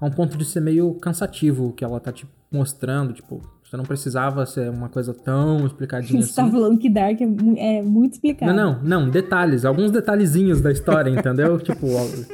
[0.00, 3.84] a um ponto de ser meio cansativo, que ela tá te mostrando, tipo, você não
[3.84, 6.50] precisava ser uma coisa tão explicadinha Você tá assim.
[6.50, 8.50] tá falando que Dark é, é, muito explicado.
[8.50, 11.58] Não, não, não, detalhes, alguns detalhezinhos da história, entendeu?
[11.60, 11.86] tipo,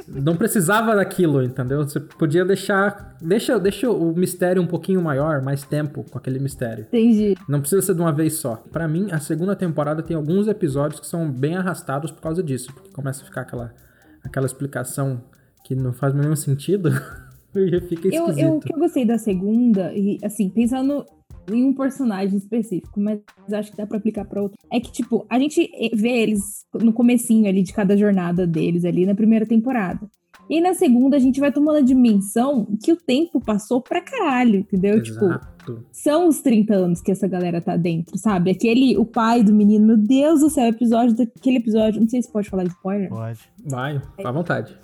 [0.07, 1.83] não precisava daquilo, entendeu?
[1.83, 6.87] Você podia deixar, deixa, deixa o mistério um pouquinho maior, mais tempo com aquele mistério.
[6.89, 7.35] Entendi.
[7.49, 8.63] Não precisa ser de uma vez só.
[8.71, 12.73] Para mim, a segunda temporada tem alguns episódios que são bem arrastados por causa disso,
[12.73, 13.75] porque começa a ficar aquela,
[14.23, 15.21] aquela explicação
[15.65, 16.91] que não faz nenhum sentido.
[17.57, 21.05] e fica eu, eu, o que eu gostei da segunda, e assim, pensando
[21.51, 23.21] em um personagem específico, mas
[23.53, 24.59] acho que dá para aplicar para outro.
[24.73, 29.07] É que tipo, a gente vê eles no comecinho ali de cada jornada deles ali
[29.07, 30.01] na primeira temporada.
[30.49, 34.61] E na segunda a gente vai tomando a dimensão que o tempo passou pra caralho,
[34.61, 35.03] entendeu?
[35.03, 35.55] Tipo, Exato.
[35.65, 38.51] Tipo, são os 30 anos que essa galera tá dentro, sabe?
[38.51, 42.31] Aquele, o pai do menino, meu Deus do céu, episódio daquele episódio, não sei se
[42.31, 43.09] pode falar spoiler.
[43.09, 43.41] Pode.
[43.65, 44.77] Vai, à vontade.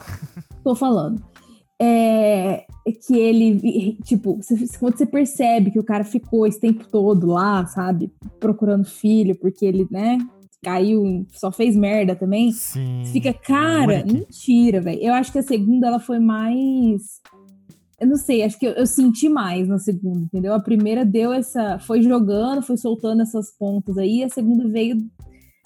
[0.64, 1.29] Tô falando
[1.80, 2.66] é,
[3.06, 4.38] que ele, tipo,
[4.78, 9.64] quando você percebe que o cara ficou esse tempo todo lá, sabe, procurando filho, porque
[9.64, 10.18] ele, né,
[10.62, 12.52] caiu, só fez merda também.
[12.52, 13.02] Sim.
[13.02, 15.00] Você fica, cara, mentira, velho.
[15.00, 17.20] Eu acho que a segunda ela foi mais.
[17.98, 20.54] Eu não sei, acho que eu, eu, senti mais na segunda, entendeu?
[20.54, 21.78] A primeira deu essa.
[21.78, 24.98] Foi jogando, foi soltando essas pontas aí, a segunda veio.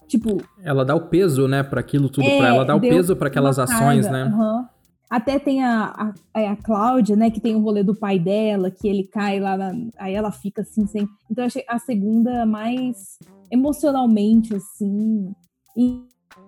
[0.06, 0.40] Tipo.
[0.62, 3.28] Ela dá o peso, né, para aquilo tudo, é, pra ela dá o peso para
[3.28, 4.26] aquelas ações, né?
[4.26, 4.73] Uhum.
[5.14, 8.68] Até tem a, a, é a Cláudia, né, que tem o rolê do pai dela,
[8.68, 11.08] que ele cai lá, na, aí ela fica assim, sem.
[11.30, 15.32] Então eu achei a segunda mais emocionalmente, assim,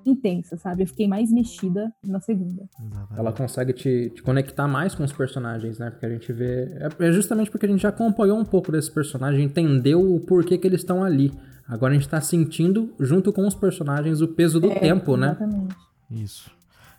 [0.04, 0.82] intensa, sabe?
[0.82, 2.68] Eu fiquei mais mexida na segunda.
[3.16, 5.88] Ela consegue te, te, conectar mais com os personagens, né?
[5.88, 6.64] Porque a gente vê.
[6.80, 10.58] É, é justamente porque a gente já acompanhou um pouco desse personagem, entendeu o porquê
[10.58, 11.32] que eles estão ali.
[11.68, 15.68] Agora a gente tá sentindo, junto com os personagens, o peso do é, tempo, exatamente.
[15.68, 15.68] né?
[16.10, 16.50] Isso.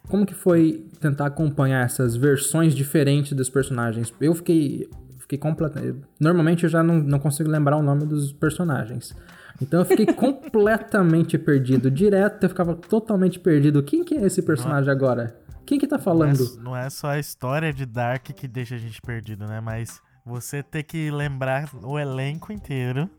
[0.07, 4.13] Como que foi tentar acompanhar essas versões diferentes dos personagens?
[4.21, 4.89] Eu fiquei,
[5.19, 5.99] fiquei completamente...
[6.19, 9.13] Normalmente eu já não, não consigo lembrar o nome dos personagens.
[9.61, 11.91] Então eu fiquei completamente perdido.
[11.91, 13.83] Direto eu ficava totalmente perdido.
[13.83, 15.35] Quem que é esse personagem não, agora?
[15.65, 16.39] Quem que tá falando?
[16.39, 19.59] Não é, não é só a história de Dark que deixa a gente perdido, né?
[19.59, 23.09] Mas você ter que lembrar o elenco inteiro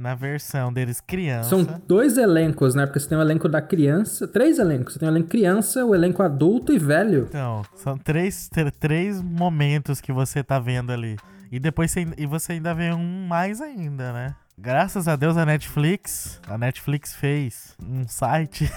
[0.00, 1.50] na versão deles criança.
[1.50, 2.86] São dois elencos, né?
[2.86, 4.26] Porque você tem o elenco da criança.
[4.26, 4.94] Três elencos.
[4.94, 7.26] Você tem o elenco criança, o elenco adulto e velho.
[7.28, 8.48] Então, são três,
[8.80, 11.16] três momentos que você tá vendo ali.
[11.52, 14.34] E depois você, e você ainda vê um mais ainda, né?
[14.56, 18.70] Graças a Deus a Netflix, a Netflix fez um site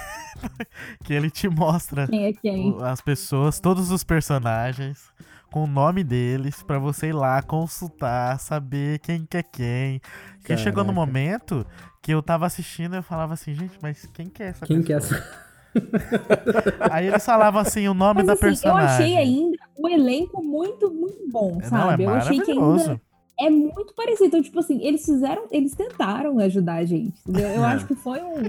[1.03, 2.77] que ele te mostra quem é quem.
[2.81, 5.11] as pessoas, todos os personagens
[5.53, 10.01] com o nome deles para você ir lá consultar, saber quem que é quem.
[10.39, 11.63] Porque chegou no momento
[12.01, 14.81] que eu tava assistindo e eu falava assim, gente, mas quem que é essa quem
[14.81, 15.11] pessoa?
[15.11, 16.89] Quem que é essa?
[16.91, 18.89] Aí eles falavam assim o nome mas, da assim, personagem.
[18.89, 22.03] Eu achei ainda o elenco muito, muito bom, sabe?
[22.03, 22.99] Não, é eu achei que ainda
[23.39, 24.25] é muito parecido.
[24.25, 27.19] Então, tipo assim, eles fizeram, eles tentaram ajudar a gente.
[27.27, 27.49] Entendeu?
[27.49, 28.41] Eu acho que foi um,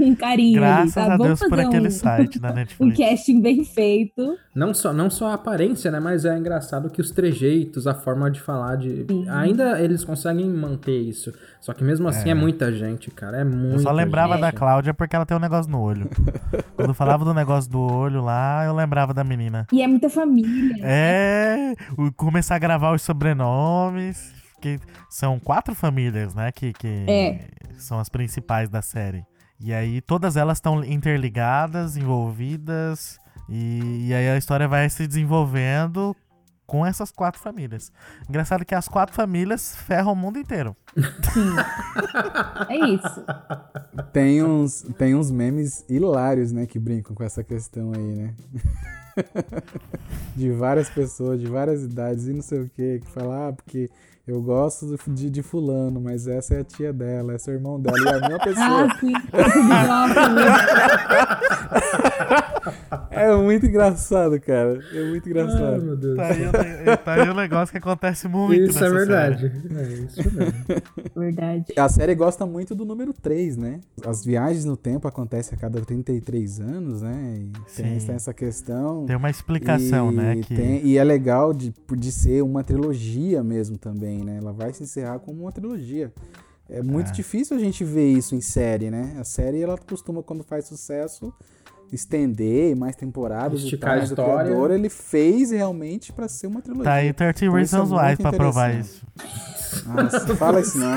[0.00, 1.14] um carinho Graças ali, tá?
[1.14, 2.98] a Deus por aquele um, site da Netflix.
[2.98, 4.38] Um casting bem feito.
[4.54, 5.98] Não só, não só a aparência, né?
[5.98, 9.04] Mas é engraçado que os trejeitos, a forma de falar, de.
[9.08, 9.28] Sim.
[9.28, 11.32] Ainda eles conseguem manter isso.
[11.60, 13.38] Só que mesmo assim é, é muita gente, cara.
[13.38, 13.76] É muito.
[13.76, 14.42] Eu só lembrava gente.
[14.42, 16.08] da Cláudia porque ela tem um negócio no olho.
[16.76, 19.66] Quando falava do negócio do olho lá, eu lembrava da menina.
[19.72, 20.76] E é muita família.
[20.82, 21.74] É,
[22.16, 24.03] começar a gravar os sobrenomes
[24.60, 24.80] que
[25.10, 26.50] são quatro famílias, né?
[26.50, 27.48] Que, que é.
[27.78, 29.24] são as principais da série.
[29.60, 33.18] E aí todas elas estão interligadas, envolvidas.
[33.48, 36.16] E, e, aí a história vai se desenvolvendo
[36.66, 37.92] com essas quatro famílias.
[38.28, 40.74] Engraçado que as quatro famílias ferram o mundo inteiro.
[41.32, 41.54] Sim.
[42.70, 43.24] é isso.
[44.12, 48.34] Tem uns, tem uns memes hilários, né, que brincam com essa questão aí, né?
[50.34, 53.90] de várias pessoas, de várias idades e não sei o que, que falam, ah, porque
[54.26, 57.78] eu gosto de, de fulano, mas essa é a tia dela, essa é o irmão
[57.80, 58.88] dela, e é a pessoa.
[58.88, 59.12] ah, sim.
[63.10, 64.80] É muito engraçado, cara.
[64.92, 65.82] É muito Ai, engraçado.
[65.82, 66.16] meu Deus.
[66.16, 69.40] Tá aí, tá aí um negócio que acontece muito Isso é nessa verdade.
[69.40, 69.78] série.
[69.78, 70.54] É isso mesmo.
[71.14, 71.64] Verdade.
[71.76, 73.80] A série gosta muito do número 3, né?
[74.04, 77.34] As viagens no tempo acontecem a cada 33 anos, né?
[77.38, 78.06] E tem, Sim.
[78.06, 79.06] tem essa questão.
[79.06, 80.36] Tem uma explicação, e né?
[80.42, 84.36] Que tem- e é legal de, de ser uma trilogia mesmo também, né?
[84.40, 86.12] Ela vai se encerrar como uma trilogia.
[86.68, 87.12] É muito É.
[87.12, 89.16] difícil a gente ver isso em série, né?
[89.18, 91.32] A série, ela costuma, quando faz sucesso,
[91.92, 94.08] estender mais temporadas Esticar e a tal.
[94.08, 94.44] O história.
[94.46, 96.84] criador, ele fez realmente pra ser uma trilogia.
[96.84, 99.06] tá aí 30 Então, isso é Reasons Why pra provar isso.
[99.86, 100.96] Nossa, fala isso não.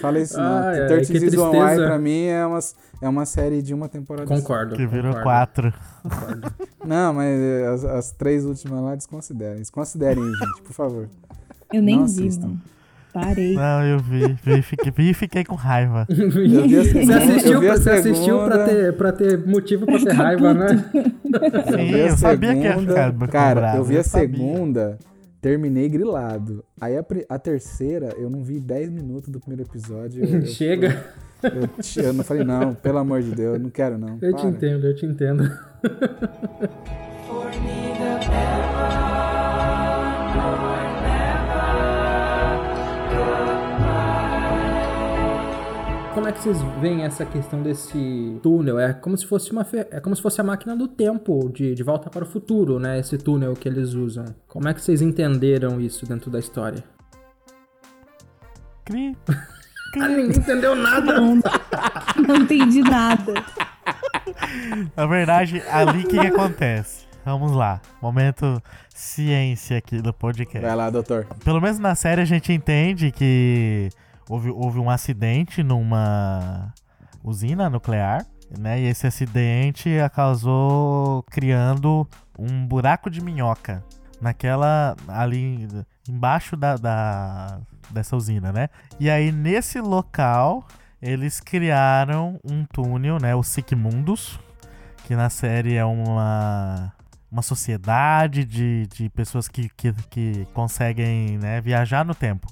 [0.00, 0.72] Fala isso não.
[0.88, 2.58] 30 que Seasons Why pra mim é uma,
[3.02, 4.26] é uma série de uma temporada.
[4.26, 4.34] só.
[4.34, 4.74] Concordo.
[4.74, 5.74] Que virou concordo, quatro.
[6.02, 6.52] concordo.
[6.84, 9.58] Não, mas as, as três últimas lá desconsiderem.
[9.58, 11.08] Desconsiderem, gente, por favor.
[11.76, 12.46] Eu nem Não vi, assistam.
[12.48, 12.60] mano.
[13.12, 13.54] Parei.
[13.54, 16.04] Não, eu vi, vi, fiquei, vi e fiquei com raiva.
[16.10, 19.46] Eu vi a Você segunda, assistiu, eu pra, você assistiu pra, segunda, ter, pra ter
[19.46, 20.58] motivo pra ter ficar raiva, puto.
[20.58, 20.84] né?
[21.64, 22.92] eu Sim, a eu sabia que ia segunda.
[23.12, 24.36] ficar Cara, bravo, eu vi a sabia.
[24.36, 24.98] segunda,
[25.40, 26.64] terminei grilado.
[26.80, 30.24] Aí a, a terceira, eu não vi 10 minutos do primeiro episódio.
[30.24, 31.04] eu- eu- Chega.
[31.44, 34.18] Eu, te- eu não falei, não, pelo amor de Deus, não quero não.
[34.20, 34.50] Eu te para.
[34.50, 35.44] entendo, eu te entendo.
[46.24, 48.78] Como é que vocês veem essa questão desse túnel?
[48.78, 51.82] É como se fosse uma é como se fosse a máquina do tempo de, de
[51.82, 52.98] volta para o futuro, né?
[52.98, 54.24] Esse túnel que eles usam.
[54.48, 56.82] Como é que vocês entenderam isso dentro da história?
[58.86, 59.14] Cri.
[60.00, 61.20] Ah, ninguém entendeu nada.
[61.20, 61.36] Não,
[62.26, 63.32] não entendi nada.
[64.96, 67.06] Na verdade, ali o que, que acontece?
[67.24, 67.80] Vamos lá.
[68.02, 68.60] Momento
[68.92, 70.66] ciência aqui do podcast.
[70.66, 71.26] Vai lá, doutor.
[71.44, 73.88] Pelo menos na série a gente entende que
[74.28, 76.72] houve, houve um acidente numa
[77.22, 78.24] usina nuclear,
[78.58, 78.80] né?
[78.80, 82.06] E esse acidente causou criando
[82.38, 83.82] um buraco de minhoca
[84.20, 85.68] naquela ali
[86.08, 87.60] embaixo da, da-
[87.90, 88.68] dessa usina, né?
[88.98, 90.66] E aí nesse local
[91.02, 93.34] eles criaram um túnel, né?
[93.34, 94.38] O Sigmundus,
[95.06, 96.92] que na série é uma
[97.30, 102.46] uma sociedade de, de pessoas que, que, que conseguem né, viajar no tempo.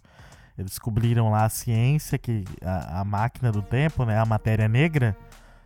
[0.62, 5.16] Eles descobriram lá a ciência, que a, a máquina do tempo, né, a matéria negra.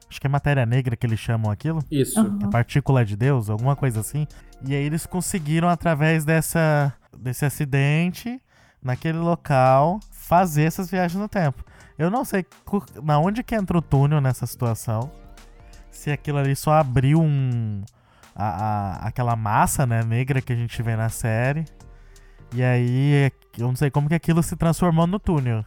[0.09, 1.83] Acho que é matéria negra que eles chamam aquilo.
[1.91, 2.21] Isso.
[2.45, 4.27] A partícula de Deus, alguma coisa assim.
[4.65, 8.41] E aí eles conseguiram, através dessa, desse acidente,
[8.83, 11.65] naquele local, fazer essas viagens no tempo.
[11.99, 12.45] Eu não sei
[13.03, 15.11] na onde que entra o túnel nessa situação.
[15.91, 17.83] Se aquilo ali só abriu um.
[18.39, 18.45] a-
[19.03, 21.65] a- aquela massa né, negra que a gente vê na série.
[22.55, 25.65] E aí, eu não sei como que aquilo se transformou no túnel.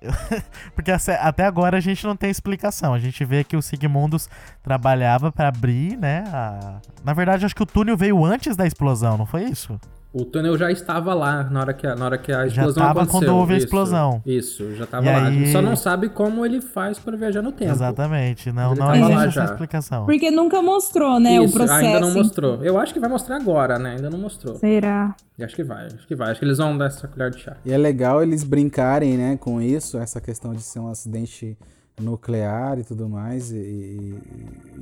[0.74, 2.94] Porque até agora a gente não tem explicação.
[2.94, 4.28] A gente vê que o Sigmundus
[4.62, 6.24] trabalhava pra abrir, né?
[6.28, 9.78] a- Na verdade, acho que o túnel veio antes da explosão, não foi isso?
[10.12, 12.82] O túnel já estava lá na hora que a, na hora que a Já explosão
[12.84, 13.20] tava aconteceu.
[13.28, 14.22] quando houve a Isso, explosão.
[14.26, 15.18] Isso, já tava E lá.
[15.18, 17.70] aí- A gente só não sabe como ele faz para viajar no tempo.
[17.70, 18.50] Exatamente.
[18.50, 19.44] Não, Ele não existe lá essa já.
[19.44, 20.06] explicação.
[20.06, 21.78] Porque nunca mostrou, né, o Isso, processo.
[21.86, 22.64] ainda não mostrou.
[22.64, 23.90] Eu acho que vai mostrar agora, né?
[23.96, 24.56] Ainda não mostrou.
[24.56, 25.14] Será?
[25.38, 26.30] Eu Acho que vai, acho que vai.
[26.32, 27.56] Acho que eles vão dar essa colher de chá.
[27.64, 31.56] E é legal eles brincarem, né, com isso, essa questão de ser um acidente
[32.00, 34.18] nuclear e tudo mais, e, e-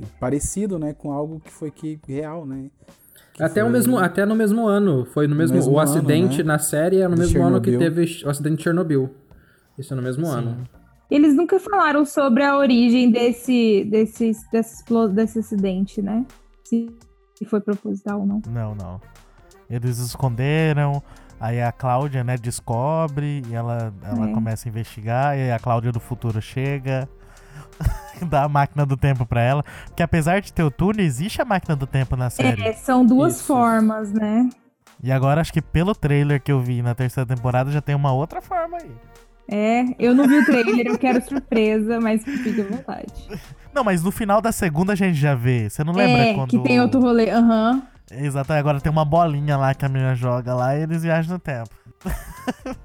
[0.01, 2.71] e parecido, né, com algo que foi que real, né?
[3.33, 5.05] Que Até, o foi- mesmo, até no mesmo ano.
[5.05, 5.55] Foi no mesmo.
[5.55, 6.43] mesmo o ano, acidente né?
[6.43, 8.03] na série é no De mesmo ano que Chernobyl.
[8.05, 9.09] teve o acidente de Chernobyl.
[9.77, 10.57] Isso é no mesmo ano.
[11.09, 16.25] Eles nunca falaram sobre a origem desse, desse, desse, desse acidente, né?
[16.65, 16.89] Se
[17.35, 18.41] se foi proposital ou não.
[18.49, 18.99] Não, não.
[19.69, 21.01] Eles esconderam,
[21.39, 24.33] aí a Cláudia, né, descobre e ela, ela É.
[24.33, 27.07] começa a investigar, e aí a Cláudia do futuro chega,
[28.29, 29.63] dá a máquina do tempo pra ela.
[29.85, 32.61] Porque apesar de ter o túnel, existe a máquina do tempo na série.
[32.63, 33.45] É, são duas Isso.
[33.45, 34.49] formas, né?
[35.01, 38.11] E agora acho que pelo trailer que eu vi na terceira temporada já tem uma
[38.11, 38.91] outra forma aí.
[39.51, 43.13] É, eu não vi o trailer, eu quero surpresa, mas fique à vontade.
[43.73, 45.69] Não, mas no final da segunda a gente já vê.
[45.69, 46.49] Você não lembra é, quando.
[46.49, 47.81] que tem outro rolê, aham.
[48.11, 51.39] Exato, agora tem uma bolinha lá que a menina joga lá e eles viajam no
[51.39, 51.69] tempo.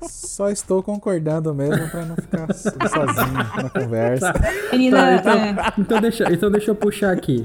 [0.03, 4.33] Só estou concordando mesmo pra não ficar so- sozinho na conversa.
[4.73, 7.43] Menina, Tá, então, é, então, deixa, então deixa eu puxar aqui.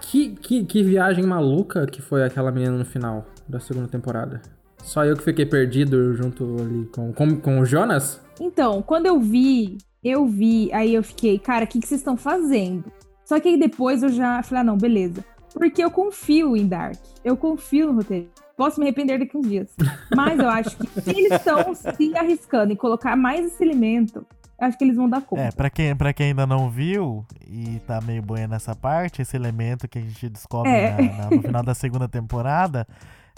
[0.00, 4.40] Que, que, que viagem maluca que foi aquela menina no final da segunda temporada.
[4.82, 8.20] Só eu que fiquei perdido junto ali com, com, com o Jonas?
[8.40, 12.16] Então, quando eu vi, eu vi, aí eu fiquei, cara, o que, que vocês estão
[12.16, 12.84] fazendo?
[13.24, 15.24] Só que aí depois eu já falei, ah, não, beleza.
[15.54, 16.96] Porque eu confio em Dark.
[17.24, 18.28] Eu confio no roteiro.
[18.56, 19.68] Posso me arrepender daqui uns dias.
[20.14, 24.24] Mas eu acho que se eles estão se arriscando em colocar mais esse elemento,
[24.58, 25.42] acho que eles vão dar conta.
[25.42, 29.34] É, pra quem, pra quem ainda não viu e tá meio boia nessa parte, esse
[29.36, 30.90] elemento que a gente descobre É.
[31.00, 32.86] na- na- no final da segunda temporada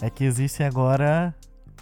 [0.01, 1.33] é que existe agora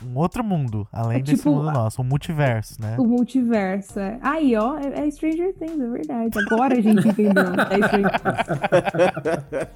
[0.06, 2.96] um outro mundo, além É desse tipo mundo nosso, um multiverso, né?
[2.98, 4.00] O multiverso.
[4.00, 4.18] é.
[4.22, 6.40] Aí, ó, é, é Stranger Things, é verdade.
[6.52, 7.44] Agora a gente entendeu.
[7.70, 9.68] É Stranger Things.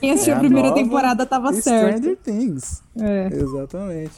[0.00, 1.96] Quem assistiu É a a primeira temporada tava certo.
[1.98, 2.82] Stranger Things.
[3.00, 3.26] É.
[3.32, 4.12] Exatamente.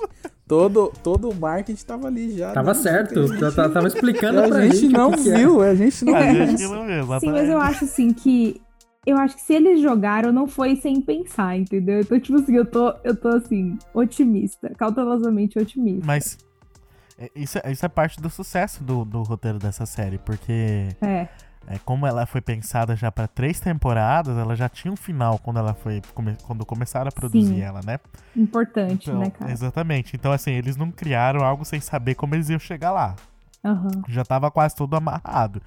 [0.48, 2.52] Todo, todo o marketing tava ali já.
[2.52, 2.74] Tava né?
[2.74, 3.18] certo.
[3.20, 4.94] A gente- tava tava explicando a pra gente gente.
[4.94, 5.36] o não que que é.
[5.38, 6.46] viu, a gente não A viu.
[6.46, 8.60] gente que não viu, Sim, mas eu acho assim que.
[9.07, 12.00] Eu acho que se eles jogaram, não foi sem pensar, entendeu?
[12.00, 16.04] Então, tipo assim, eu tô, eu tô assim, otimista, cautelosamente otimista.
[16.04, 16.36] Mas
[17.16, 21.28] é, isso, é- isso é parte do sucesso do, do roteiro dessa série, porque É,
[21.68, 25.59] é, como ela foi pensada já pra três temporadas, ela já tinha um final quando
[25.61, 27.61] ela foi come- quando começaram a produzir Sim.
[27.61, 28.00] ela, né?
[28.36, 29.50] importante, Então, né, cara?
[29.52, 30.16] Exatamente.
[30.16, 33.14] Então, assim, eles não criaram algo sem saber como eles iam chegar lá.
[33.64, 34.02] Aham.
[34.09, 35.62] Já tava quase tudo amarrado.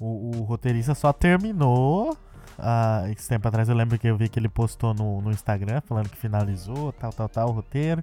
[0.00, 2.16] O, o roteirista só terminou.
[2.58, 5.80] Ah, esse tempo atrás eu lembro que eu vi que ele postou no, no Instagram
[5.82, 8.02] falando que finalizou, tal, tal, tal, o roteiro.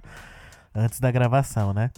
[0.74, 1.90] Antes da gravação, né?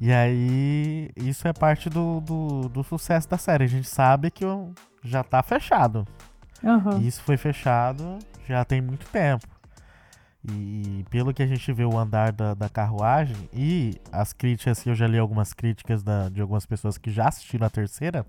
[0.00, 3.64] E aí, isso é parte do, do, do sucesso da série.
[3.64, 4.44] A gente sabe que
[5.04, 6.04] já tá fechado.
[6.98, 9.46] E Isso foi fechado já tem muito tempo.
[10.48, 14.88] E pelo que a gente vê o andar da, da carruagem e as críticas, que
[14.88, 18.24] eu já li algumas críticas da- de algumas pessoas que já assistiram a terceira,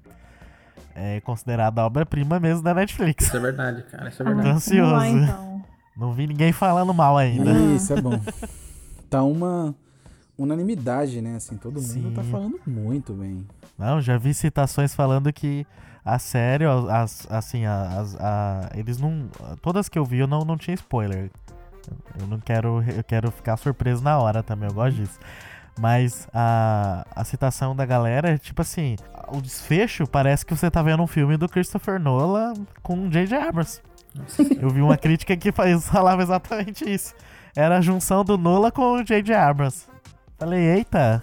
[0.95, 3.25] é considerada a obra-prima mesmo da Netflix.
[3.27, 4.09] Isso é verdade, cara.
[4.09, 4.49] Isso é Ah, verdade.
[4.49, 4.91] Tô ansioso.
[4.93, 5.63] lá, então.
[5.97, 7.51] Não vi ninguém falando mal ainda.
[7.75, 8.19] Isso é bom.
[9.09, 9.75] Tá uma
[10.37, 11.35] unanimidade, né?
[11.35, 12.13] Assim, todo mundo Sim.
[12.15, 13.45] tá falando muito bem.
[13.77, 15.65] Não, já vi citações falando que
[16.05, 19.27] a série, as, assim, a- as, a- eles não.
[19.61, 21.29] Todas que eu vi eu não, não tinha spoiler.
[22.19, 22.83] Eu não quero.
[22.87, 25.19] Eu quero ficar surpreso na hora também, eu gosto disso.
[25.79, 28.95] Mas a, a citação da galera é tipo assim:
[29.31, 33.37] o desfecho parece que você tá vendo um filme do Christopher Nolan com o J.J.
[33.37, 33.81] Abrams.
[34.59, 37.13] Eu vi uma crítica que faz- falava exatamente isso.
[37.55, 39.33] Era a junção do Nolan com o J.J.
[39.35, 39.87] Abrams.
[40.37, 41.21] Falei, eita.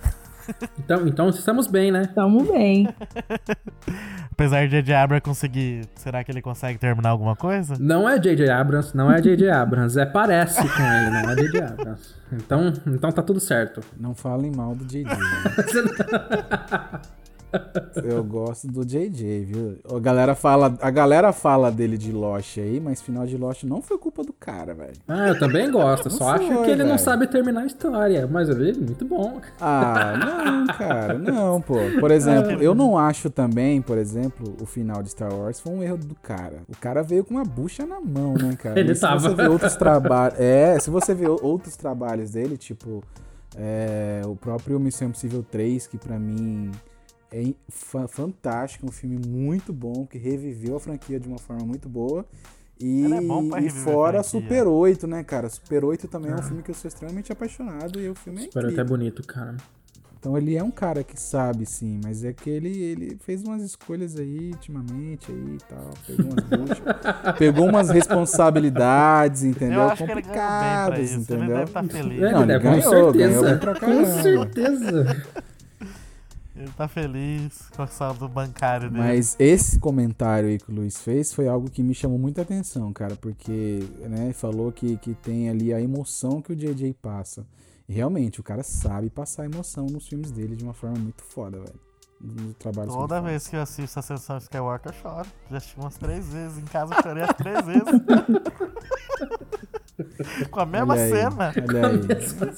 [0.79, 2.03] Então, então estamos bem, né?
[2.15, 2.89] Tamo bem.
[4.31, 4.95] Apesar de J.J.
[4.95, 5.87] Abrams conseguir.
[5.97, 7.75] Será que ele consegue terminar alguma coisa?
[7.81, 8.49] Não é J.J.
[8.51, 9.51] Abrams, não é J.J.
[9.51, 11.63] Abrams, é parece com ele, não é J.J.
[11.65, 12.15] Abrams.
[12.33, 13.81] Então, então tá tudo certo.
[13.99, 15.07] Não falem mal do JJ.
[18.05, 19.79] Eu gosto do JJ, viu?
[19.95, 23.81] A galera fala, a galera fala dele de Lost aí, mas final de Lost não
[23.83, 24.93] foi culpa do cara, velho.
[25.09, 26.99] Ah, eu também gosto, só Não acho que ele não velho.
[26.99, 28.27] sabe terminar a história.
[28.27, 29.41] Mas ele é muito bom.
[29.61, 30.15] Ah,
[30.67, 31.75] não, cara, não, pô.
[32.01, 35.83] Por exemplo, eu não acho também, por exemplo, o final de Star Wars foi um
[35.83, 36.59] erro do cara.
[36.69, 38.79] O cara veio com uma bucha na mão, né, cara?
[38.81, 39.19] Ele E se tava.
[39.21, 40.39] você ver outros trabalhos.
[40.41, 43.03] É, se você ver outros trabalhos dele, tipo.
[43.57, 46.71] é, o próprio Missão Impossível 3, que pra mim
[47.33, 52.25] é fantástico, um filme muito bom, que reviveu a franquia de uma forma muito boa.
[52.79, 54.23] E, é e fora.
[54.23, 55.49] Super 8, né, cara?
[55.49, 58.45] Super 8 também é um filme que eu sou extremamente apaixonado e o filme é
[58.45, 58.83] Espero incrível.
[58.85, 59.57] até bonito, cara.
[60.19, 63.63] Então ele é um cara que sabe, sim, mas é que ele, ele fez umas
[63.63, 65.91] escolhas aí ultimamente aí e tal.
[66.07, 66.79] Pegou umas buchas,
[67.39, 69.81] pegou umas responsabilidades, entendeu?
[69.83, 71.15] Eu acho que ele ganhou bem pra Complicadas, isso.
[71.15, 71.57] Ele entendeu?
[71.57, 72.23] deve estar feliz.
[72.23, 73.43] É, Não, ele com ganhou, ganhou certeza.
[73.51, 75.27] bem pra com certeza.
[76.57, 79.03] Ele tá feliz com a saldo bancário dele.
[79.03, 82.93] Mas esse comentário aí que o Luiz fez foi algo que me chamou muita atenção,
[82.95, 87.47] cara, porque, né, falou que, que tem ali a emoção que o JJ passa.
[87.87, 91.59] E realmente, o cara sabe passar emoção nos filmes dele de uma forma muito foda,
[91.59, 91.87] velho.
[92.89, 95.29] Toda vez que eu assisto a sessão Skywalker, eu choro.
[95.51, 96.57] Já assisti umas três vezes.
[96.59, 97.85] Em casa eu chorei as três vezes.
[100.51, 101.55] com a mesma Olha aí, cena.
[101.57, 101.97] Olha aí.
[101.97, 102.07] O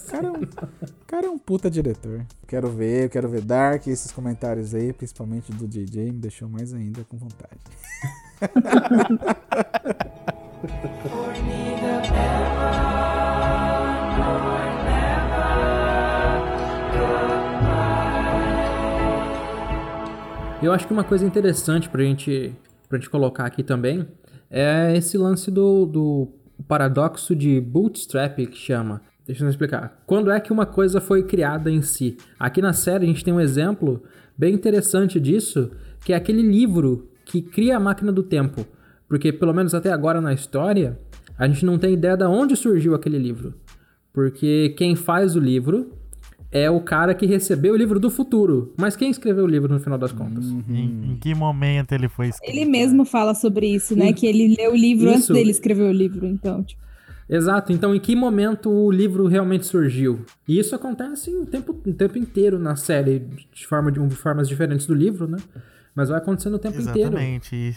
[0.08, 2.24] cara, é um, o cara é um puta diretor.
[2.46, 3.86] Quero ver, eu quero ver Dark.
[3.86, 7.58] Esses comentários aí, principalmente do JJ, me deixou mais ainda com vontade.
[20.60, 22.52] Eu acho que uma coisa interessante pra gente,
[22.88, 24.08] pra gente colocar aqui também
[24.50, 26.28] é esse lance do, do
[26.68, 29.00] paradoxo de bootstrap que chama.
[29.26, 30.02] Deixa eu explicar.
[30.06, 32.16] Quando é que uma coisa foi criada em si?
[32.38, 34.02] Aqui na série a gente tem um exemplo
[34.36, 35.70] bem interessante disso,
[36.04, 38.66] que é aquele livro que cria a máquina do tempo.
[39.08, 40.98] Porque pelo menos até agora na história,
[41.38, 43.54] a gente não tem ideia de onde surgiu aquele livro.
[44.12, 45.97] Porque quem faz o livro
[46.50, 48.72] é o cara que recebeu o livro do futuro.
[48.78, 50.46] Mas quem escreveu o livro no final das contas?
[50.68, 52.50] Em, em que momento ele foi escrito?
[52.50, 54.08] Ele mesmo fala sobre isso, né?
[54.10, 55.32] E- Que ele leu o livro antes Isso.
[55.32, 56.80] dele escrever o livro, então, tipo.
[57.30, 60.24] Exato, então em que momento o livro realmente surgiu?
[60.48, 63.18] E isso acontece o tempo, o tempo inteiro na série,
[63.52, 65.36] de, forma, de formas diferentes do livro, né?
[65.94, 67.00] mas vai acontecendo o tempo Exatamente.
[67.06, 67.18] inteiro.
[67.18, 67.76] Exatamente.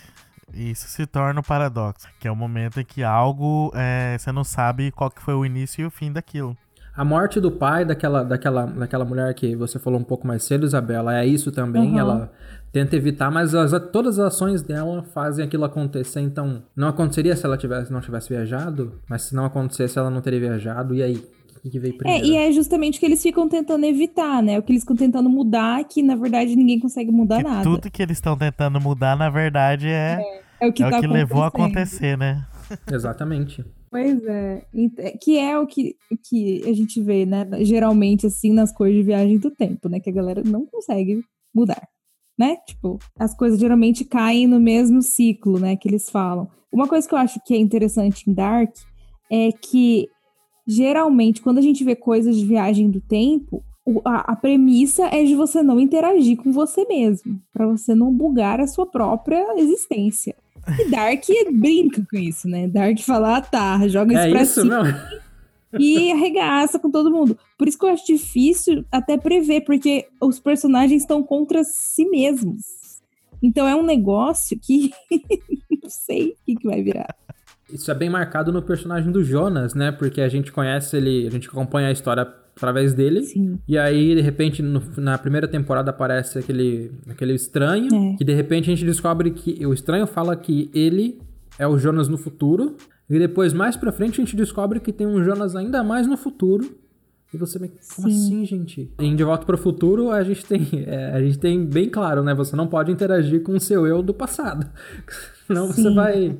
[0.54, 4.44] Isso se torna o paradoxo, que é o momento em que algo é, você não
[4.46, 6.56] sabe qual que foi o início e o fim daquilo.
[6.96, 10.66] A morte do pai daquela, daquela, daquela mulher que você falou um pouco mais cedo,
[10.66, 11.92] Isabela, é isso também.
[11.92, 12.00] Uhum.
[12.00, 12.32] Ela
[12.72, 16.20] tenta evitar, mas as, todas as ações dela fazem aquilo acontecer.
[16.20, 20.22] Então, não aconteceria se ela tivesse, não tivesse viajado, mas se não acontecesse, ela não
[20.22, 20.94] teria viajado.
[20.94, 21.24] E aí?
[21.64, 22.26] O que veio primeiro?
[22.26, 24.58] É, e é justamente o que eles ficam tentando evitar, né?
[24.58, 27.64] O que eles ficam tentando mudar, que na verdade ninguém consegue mudar que nada.
[27.64, 30.20] Tudo que eles estão tentando mudar, na verdade, é,
[30.60, 32.44] é, é o que, é tá o que levou a acontecer, né?
[32.92, 33.64] Exatamente.
[33.92, 34.66] Pois é.
[35.22, 37.46] Que é o que, que a gente vê, né?
[37.60, 40.00] Geralmente, assim, nas coisas de viagem do tempo, né?
[40.00, 41.22] Que a galera não consegue
[41.54, 41.86] mudar,
[42.40, 42.56] né?
[42.66, 45.76] Tipo, as coisas geralmente caem no mesmo ciclo, né?
[45.76, 46.48] Que eles falam.
[46.72, 48.74] Uma coisa que eu acho que é interessante em Dark
[49.30, 50.08] é que,
[50.66, 53.62] geralmente, quando a gente vê coisas de viagem do tempo,
[54.06, 58.62] a, a premissa é de você não interagir com você mesmo, para você não bugar
[58.62, 60.34] a sua própria existência.
[60.80, 62.68] E Dark brinca com isso, né?
[62.68, 64.84] Dark fala, ah, tá, joga isso é pra isso, cima.
[64.84, 65.22] Não.
[65.80, 67.38] E arregaça com todo mundo.
[67.58, 72.64] Por isso que eu acho difícil até prever, porque os personagens estão contra si mesmos.
[73.42, 74.92] Então é um negócio que
[75.82, 77.16] não sei o que, que vai virar.
[77.72, 79.92] Isso é bem marcado no personagem do Jonas, né?
[79.92, 82.26] Porque a gente conhece ele, a gente acompanha a história
[82.56, 83.24] através dele.
[83.24, 83.60] Sim.
[83.68, 88.14] E aí, de repente, no, na primeira temporada aparece aquele, aquele estranho.
[88.14, 88.18] É.
[88.18, 91.20] Que de repente a gente descobre que o estranho fala que ele
[91.58, 92.76] é o Jonas no futuro.
[93.10, 96.16] E depois, mais pra frente, a gente descobre que tem um Jonas ainda mais no
[96.16, 96.80] futuro.
[97.34, 97.70] E você me...
[97.96, 98.26] Como Sim.
[98.26, 98.94] assim, gente?
[99.00, 102.24] Em De Volta para o Futuro, a gente tem é, a gente tem bem claro,
[102.24, 102.34] né?
[102.34, 104.70] Você não pode interagir com o seu eu do passado.
[105.48, 105.96] Senão você Sim.
[105.96, 106.38] vai,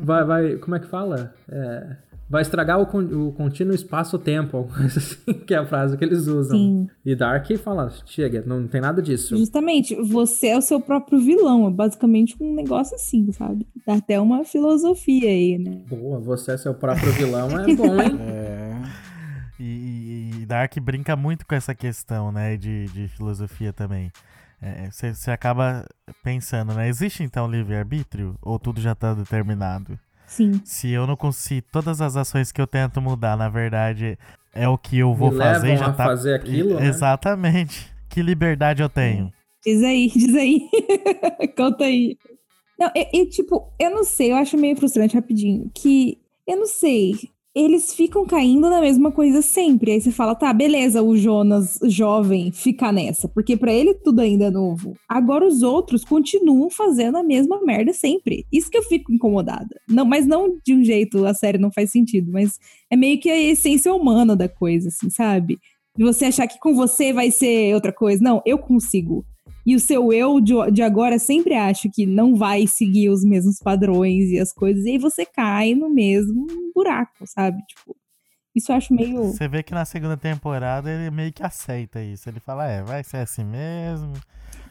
[0.00, 0.24] vai.
[0.24, 0.56] Vai.
[0.56, 1.34] Como é que fala?
[1.48, 1.96] É,
[2.28, 4.68] vai estragar o, con o contínuo espaço-tempo.
[4.84, 6.56] assim, que é a frase que eles usam.
[6.56, 6.88] Sim.
[7.04, 9.36] E Dark fala: chega, não tem nada disso.
[9.36, 11.66] Justamente, você é o seu próprio vilão.
[11.68, 13.66] É basicamente um negócio assim, sabe?
[13.86, 15.82] Dá até uma filosofia aí, né?
[15.88, 18.18] Boa, você é seu próprio vilão, é bom, hein?
[18.28, 18.68] É.
[19.60, 24.12] E, e Dark brinca muito com essa questão, né, de, de filosofia também.
[24.90, 25.84] Você acaba
[26.22, 28.36] pensando, né, existe então livre-arbítrio?
[28.40, 29.98] Ou tudo já tá determinado?
[30.28, 30.60] Sim.
[30.64, 34.16] Se eu não consigo, todas as ações que eu tento mudar, na verdade,
[34.54, 36.04] é o que eu vou Me fazer levam já a tá...
[36.04, 36.86] fazer aquilo, né?
[36.86, 37.90] Exatamente.
[38.10, 39.30] Que liberdade eu tenho?
[39.64, 40.66] Diz aí, diz aí.
[41.54, 42.16] Conta aí.
[42.78, 45.70] Não, e, tipo, eu não sei, eu acho meio frustrante rapidinho.
[45.74, 47.12] Que eu não sei.
[47.58, 49.90] Eles ficam caindo na mesma coisa sempre.
[49.90, 54.44] Aí você fala, tá, beleza, o Jonas jovem fica nessa, porque para ele tudo ainda
[54.44, 54.94] é novo.
[55.08, 58.46] Agora os outros continuam fazendo a mesma merda sempre.
[58.52, 59.80] Isso que eu fico incomodada.
[59.88, 63.28] Não, mas não de um jeito, a série não faz sentido, mas é meio que
[63.28, 65.58] a essência humana da coisa, assim, sabe?
[65.96, 68.22] De você achar que com você vai ser outra coisa.
[68.22, 69.26] Não, eu consigo.
[69.68, 73.58] E o seu eu de, de agora sempre acha que não vai seguir os mesmos
[73.58, 77.58] padrões e as coisas, e aí você cai no mesmo buraco, sabe?
[77.66, 77.94] Tipo,
[78.56, 79.24] isso eu acho meio.
[79.24, 82.30] Você vê que na segunda temporada ele meio que aceita isso.
[82.30, 84.14] Ele fala, é, vai ser assim mesmo.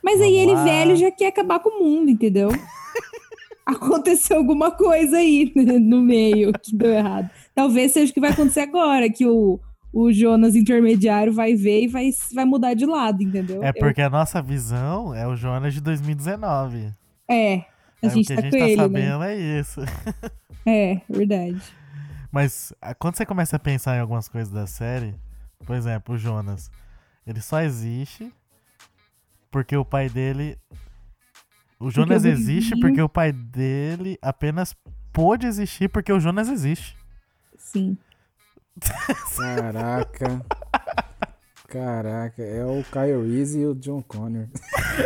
[0.04, 0.64] Mas aí ele, lá.
[0.64, 2.50] velho, já quer acabar com o mundo, entendeu?
[3.68, 7.30] Aconteceu alguma coisa aí no meio que deu errado.
[7.54, 9.60] Talvez seja o que vai acontecer agora, que o,
[10.00, 13.64] o Jonas intermediário vai ver e vai, vai mudar de lado, entendeu?
[13.64, 14.06] É porque Eu...
[14.06, 16.92] a nossa visão é o Jonas de 2019.
[17.28, 19.34] É, a é, gente o que tá a gente tá ele, sabendo né?
[19.34, 19.82] é isso.
[20.70, 21.62] É, verdade.
[22.30, 25.16] Mas quando você começa a pensar em algumas coisas da série,
[25.66, 26.70] por exemplo, o Jonas,
[27.26, 28.30] ele só existe
[29.50, 30.58] porque o pai dele.
[31.80, 34.76] O Jonas porque existe porque o pai dele apenas
[35.14, 36.98] pôde existir porque o Jonas existe.
[37.58, 37.98] Sim.
[39.36, 40.46] Caraca.
[41.68, 44.48] Caraca, é o Kyle Reese e o John Connor.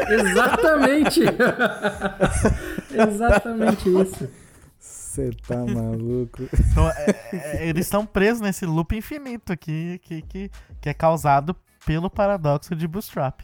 [0.09, 1.21] Exatamente!
[2.93, 4.29] Exatamente isso.
[4.79, 6.43] Você tá maluco.
[6.43, 11.55] Então, é, é, eles estão presos nesse loop infinito aqui que, que, que é causado
[11.85, 13.41] pelo paradoxo de Bootstrap.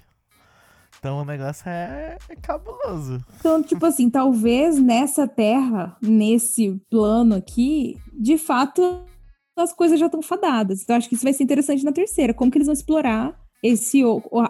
[0.99, 3.23] Então o negócio é, é cabuloso.
[3.39, 9.05] Então, tipo assim, talvez nessa terra, nesse plano aqui, de fato,
[9.63, 10.81] as coisas já estão fadadas.
[10.81, 12.33] Então, acho que isso vai ser interessante na terceira.
[12.33, 14.01] Como que eles vão explorar esse,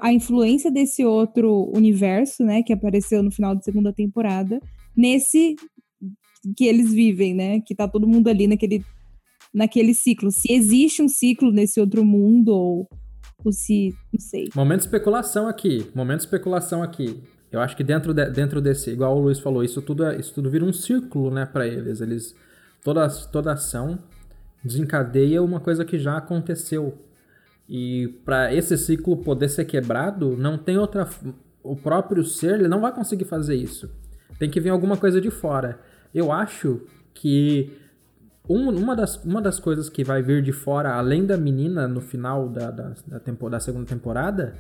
[0.02, 4.60] a influência desse outro universo, né, que apareceu no final da segunda temporada,
[4.96, 5.56] nesse
[6.56, 7.60] que eles vivem, né?
[7.62, 8.86] Que tá todo mundo ali naquele,
[9.54, 10.32] naquele ciclo.
[10.32, 12.88] Se existe um ciclo nesse outro mundo, ou,
[13.44, 13.94] ou se.
[14.14, 14.50] não sei.
[14.56, 15.90] Momento de especulação aqui.
[15.94, 17.22] Momento de especulação aqui.
[17.52, 20.34] Eu acho que dentro, de, dentro desse, igual o Luiz falou, isso tudo, é, isso
[20.34, 22.02] tudo vira um círculo, né, para eles.
[22.02, 22.36] Eles.
[22.84, 24.00] Toda, toda ação
[24.64, 26.98] desencadeia uma coisa que já aconteceu.
[27.68, 31.08] E para esse ciclo poder ser quebrado, não tem outra,
[31.64, 33.90] o próprio ser ele não vai conseguir fazer isso.
[34.40, 35.80] Tem que vir alguma coisa de fora.
[36.14, 36.82] Eu acho
[37.14, 37.74] que
[38.48, 42.00] um, uma, das, uma das coisas que vai vir de fora, além da menina no
[42.00, 44.56] final da, da, da, tempo, da segunda temporada,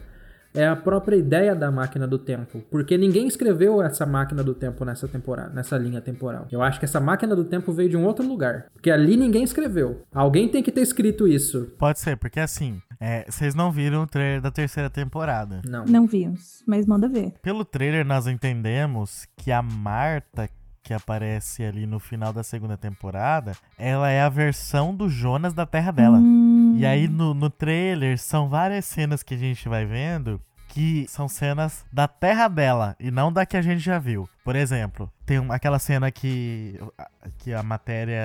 [0.58, 2.62] é a própria ideia da máquina do tempo.
[2.72, 6.48] Porque ninguém escreveu essa máquina do tempo nessa temporada, nessa linha temporal.
[6.52, 8.66] Eu acho que essa máquina do tempo veio de um outro lugar.
[8.74, 10.02] Porque ali ninguém escreveu.
[10.14, 11.72] Alguém tem que ter escrito isso.
[11.78, 15.62] Pode ser, porque assim, é, vocês não viram o trailer da terceira temporada.
[15.66, 15.86] Não.
[15.86, 17.34] Não vimos, mas manda ver.
[17.42, 20.50] Pelo trailer, nós entendemos que a Marta
[20.88, 25.66] que aparece ali no final da segunda temporada, ela é a versão do Jonas da
[25.66, 26.18] terra dela.
[26.18, 26.78] Hum.
[26.78, 30.40] E aí no, no trailer são várias cenas que a gente vai vendo
[30.78, 34.30] que são cenas da terra dela e não da que a gente já viu.
[34.44, 36.80] Por exemplo, tem aquela cena que,
[37.40, 38.22] que a matéria,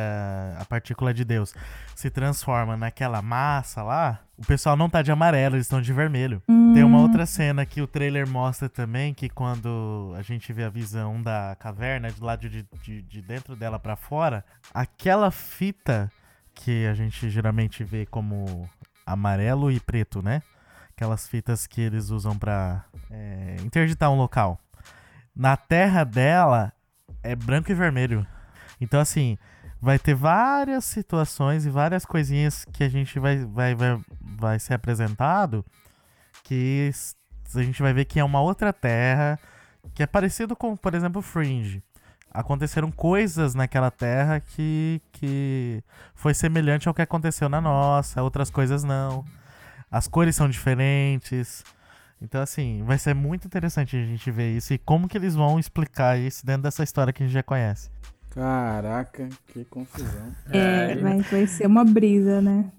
[0.61, 1.55] a partícula de Deus,
[1.97, 4.20] se transforma naquela massa lá.
[4.37, 6.43] O pessoal não tá de amarelo, eles estão de vermelho.
[6.47, 6.74] Hum.
[6.74, 10.69] Tem uma outra cena que o trailer mostra também, que quando a gente vê a
[10.69, 16.12] visão da caverna, de lado de, de, de dentro dela para fora, aquela fita
[16.55, 18.69] que a gente geralmente vê como
[19.07, 20.43] amarelo e preto, né?
[20.97, 24.59] Aquelas fitas que eles usam para é, interditar um local.
[25.35, 26.73] Na terra dela
[27.23, 28.27] é branco e vermelho.
[28.81, 29.39] Então, assim,
[29.81, 34.74] vai ter várias situações e várias coisinhas que a gente vai, vai, vai, vai ser
[34.74, 35.64] apresentado
[36.44, 36.90] que
[37.55, 39.39] a gente vai ver que é uma outra terra
[39.94, 41.82] que é parecido com, por exemplo, Fringe.
[42.31, 45.82] Aconteceram coisas naquela terra que, que
[46.14, 49.24] foi semelhante ao que aconteceu na nossa, outras coisas não.
[49.93, 51.62] As cores são diferentes.
[52.19, 55.60] Então, assim, vai ser muito interessante a gente ver isso e como que eles vão
[55.60, 57.90] explicar isso dentro dessa história que a gente já conhece.
[58.31, 60.35] Caraca, que confusão.
[60.51, 62.73] É, vai, vai ser uma brisa, né?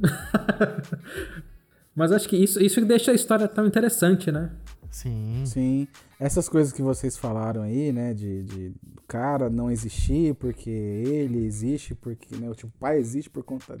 [1.94, 4.50] Mas acho que isso, isso deixa a história tão interessante, né?
[4.90, 5.44] Sim.
[5.46, 5.88] Sim.
[6.18, 8.12] Essas coisas que vocês falaram aí, né?
[8.12, 13.30] De, de do cara não existir porque ele existe, porque né, o tipo, pai existe
[13.30, 13.78] por conta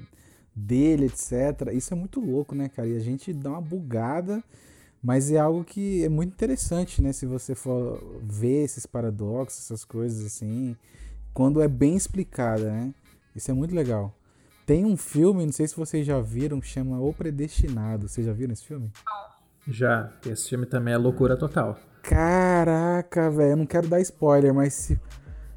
[0.54, 1.72] dele, etc.
[1.72, 2.88] Isso é muito louco, né, cara?
[2.88, 4.42] E a gente dá uma bugada,
[5.02, 7.12] mas é algo que é muito interessante, né?
[7.12, 10.76] Se você for ver esses paradoxos, essas coisas assim,
[11.32, 12.94] quando é bem explicada, né?
[13.34, 14.14] Isso é muito legal.
[14.64, 18.08] Tem um filme, não sei se vocês já viram, que chama O Predestinado.
[18.08, 18.90] Vocês já viram esse filme?
[19.68, 20.10] Já.
[20.24, 21.78] Esse filme também é loucura total.
[22.02, 25.00] Caraca, velho, eu não quero dar spoiler, mas se,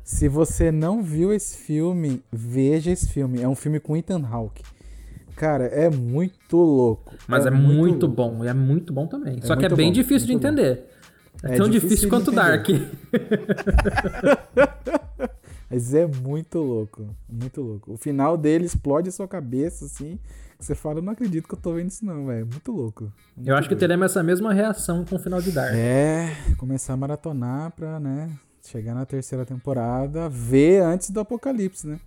[0.03, 3.41] se você não viu esse filme, veja esse filme.
[3.41, 4.63] É um filme com Ethan Hawke.
[5.37, 7.15] Cara, é muito louco.
[7.27, 9.37] Mas é, é muito, muito bom, e é muito bom também.
[9.37, 10.89] É Só que é bem bom, difícil de entender.
[11.43, 12.67] É, é tão difícil, difícil quanto Dark.
[15.69, 17.93] Mas é muito louco, muito louco.
[17.93, 20.17] O final dele explode a sua cabeça, assim.
[20.59, 22.47] Você fala, não acredito que eu tô vendo isso não, velho.
[22.47, 23.13] Muito louco.
[23.35, 25.75] Muito eu acho que teremos essa mesma reação com o final de Dark.
[25.75, 28.31] É, começar a maratonar pra, né,
[28.63, 31.99] chegar na terceira temporada, ver antes do apocalipse, né?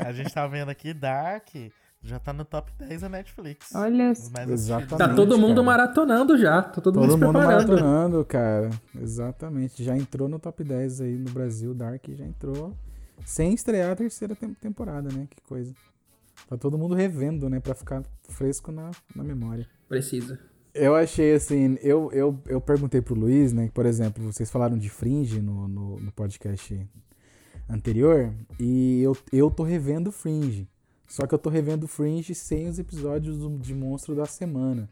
[0.00, 1.46] a gente tá vendo aqui Dark,
[2.04, 3.72] já tá no top 10 da Netflix.
[3.74, 4.98] Olha, exatamente.
[4.98, 5.66] Tá todo mundo cara.
[5.66, 6.62] maratonando já.
[6.62, 8.70] Tá todo, todo mundo, mundo maratonando, cara.
[9.00, 9.84] Exatamente.
[9.84, 11.72] Já entrou no top 10 aí no Brasil.
[11.72, 12.74] Dark já entrou
[13.24, 15.28] sem estrear a terceira temporada, né?
[15.30, 15.72] Que coisa.
[16.48, 17.60] Tá todo mundo revendo, né?
[17.60, 19.66] Pra ficar fresco na, na memória.
[19.88, 20.40] Precisa.
[20.74, 23.66] Eu achei assim, eu, eu, eu perguntei pro Luiz, né?
[23.66, 26.84] Que, por exemplo, vocês falaram de Fringe no, no, no podcast
[27.68, 28.32] anterior.
[28.58, 30.68] E eu, eu tô revendo Fringe.
[31.12, 34.88] Só que eu tô revendo Fringe sem os episódios de Monstro da Semana.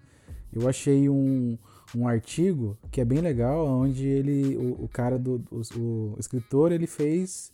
[0.52, 1.56] Eu achei um,
[1.96, 6.72] um artigo que é bem legal, onde ele, o, o cara do o, o, escritor,
[6.72, 7.50] ele fez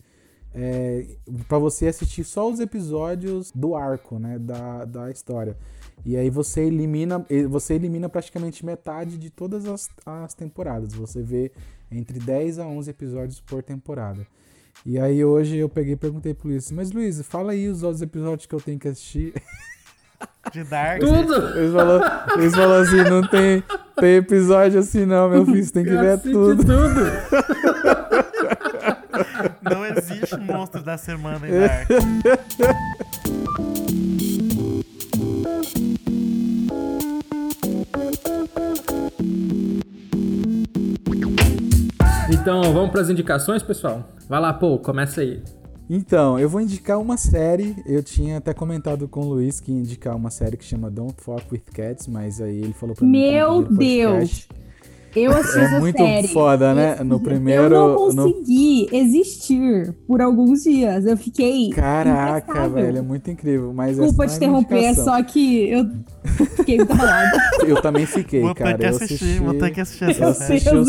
[0.53, 1.07] é,
[1.47, 5.57] para você assistir só os episódios do arco, né, da, da história.
[6.05, 10.93] E aí você elimina, você elimina praticamente metade de todas as, as temporadas.
[10.93, 11.53] Você vê
[11.89, 14.27] entre 10 a 11 episódios por temporada.
[14.85, 18.03] E aí hoje eu peguei e perguntei pro Luiz, mas Luiz, fala aí os outros
[18.03, 19.33] episódios que eu tenho que assistir.
[20.53, 21.01] De Dark.
[21.01, 21.35] Tudo!
[21.59, 23.65] Eles falaram, eles falaram assim, não tem,
[23.99, 26.65] tem episódio assim não, meu filho, você tem que ver tudo.
[26.65, 26.77] tudo.
[29.63, 31.89] Não existe monstro da semana em Dark.
[42.29, 44.03] Então, vamos para as indicações, pessoal?
[44.29, 45.41] Vai lá, pô, começa aí.
[45.89, 47.77] Então, eu vou indicar uma série.
[47.87, 51.15] Eu tinha até comentado com o Luiz que ia indicar uma série que chama Don't
[51.19, 53.13] Fuck with Cats, mas aí ele falou pra mim.
[53.13, 54.49] Meu Deus!
[55.15, 56.29] Eu assisti É essa muito série.
[56.29, 56.97] foda, né?
[56.99, 61.07] Eu- No primeiro- Eu não no- consegui existir por alguns dias.
[61.07, 61.71] Eu fiquei.
[61.71, 63.73] Caraca, velho, é muito incrível.
[63.73, 65.87] Mas Desculpa te é minha interromper, é só que eu
[66.57, 67.37] fiquei muito abalada.
[67.67, 68.79] Eu também fiquei, Vou ter cara.
[68.79, 69.39] que eu assistir, assisti...
[69.41, 70.53] vou ter que assistir Eu essa série.
[70.55, 70.85] assisti Eu não em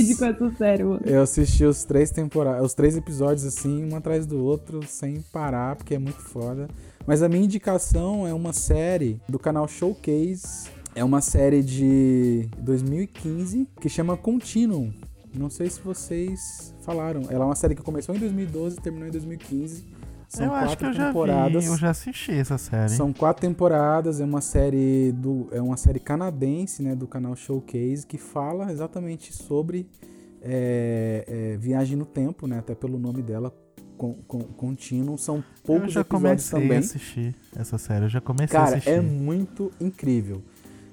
[0.00, 1.00] os- de quanto sério, mano.
[1.04, 5.76] Eu assisti os três temporadas, os três episódios assim, um atrás do outro, sem parar,
[5.76, 6.66] porque é muito foda.
[7.06, 10.68] Mas a minha indicação é uma série do canal Showcase.
[10.94, 14.92] É uma série de 2015 que chama Continuum.
[15.32, 17.22] Não sei se vocês falaram.
[17.30, 19.84] Ela é uma série que começou em 2012 e terminou em 2015.
[20.28, 21.64] São eu quatro acho que eu já temporadas.
[21.64, 22.90] vi, eu já assisti essa série.
[22.90, 28.06] São quatro temporadas, é uma série do é uma série canadense, né, do canal Showcase
[28.06, 29.88] que fala exatamente sobre
[30.42, 33.52] é, é, viagem no tempo, né, até pelo nome dela,
[33.96, 35.18] con, con, contínuo.
[35.18, 36.76] São eu poucos já episódios comecei também.
[36.76, 38.90] a assistir essa série, eu já comecei a Cara, assistir.
[38.90, 40.42] é muito incrível.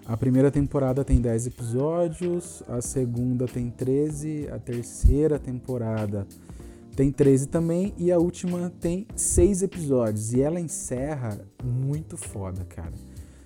[0.07, 6.25] A primeira temporada tem 10 episódios, a segunda tem 13, a terceira temporada
[6.95, 10.31] tem 13 também e a última tem 6 episódios.
[10.31, 12.93] E ela encerra muito foda, cara.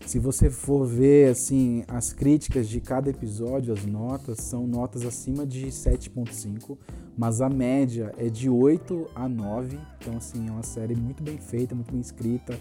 [0.06, 5.48] Se você for ver assim as críticas de cada episódio, as notas são notas acima
[5.48, 6.78] de 7.5,
[7.18, 9.80] mas a média é de 8 a 9.
[10.00, 12.56] Então assim, é uma série muito bem feita, muito bem escrita.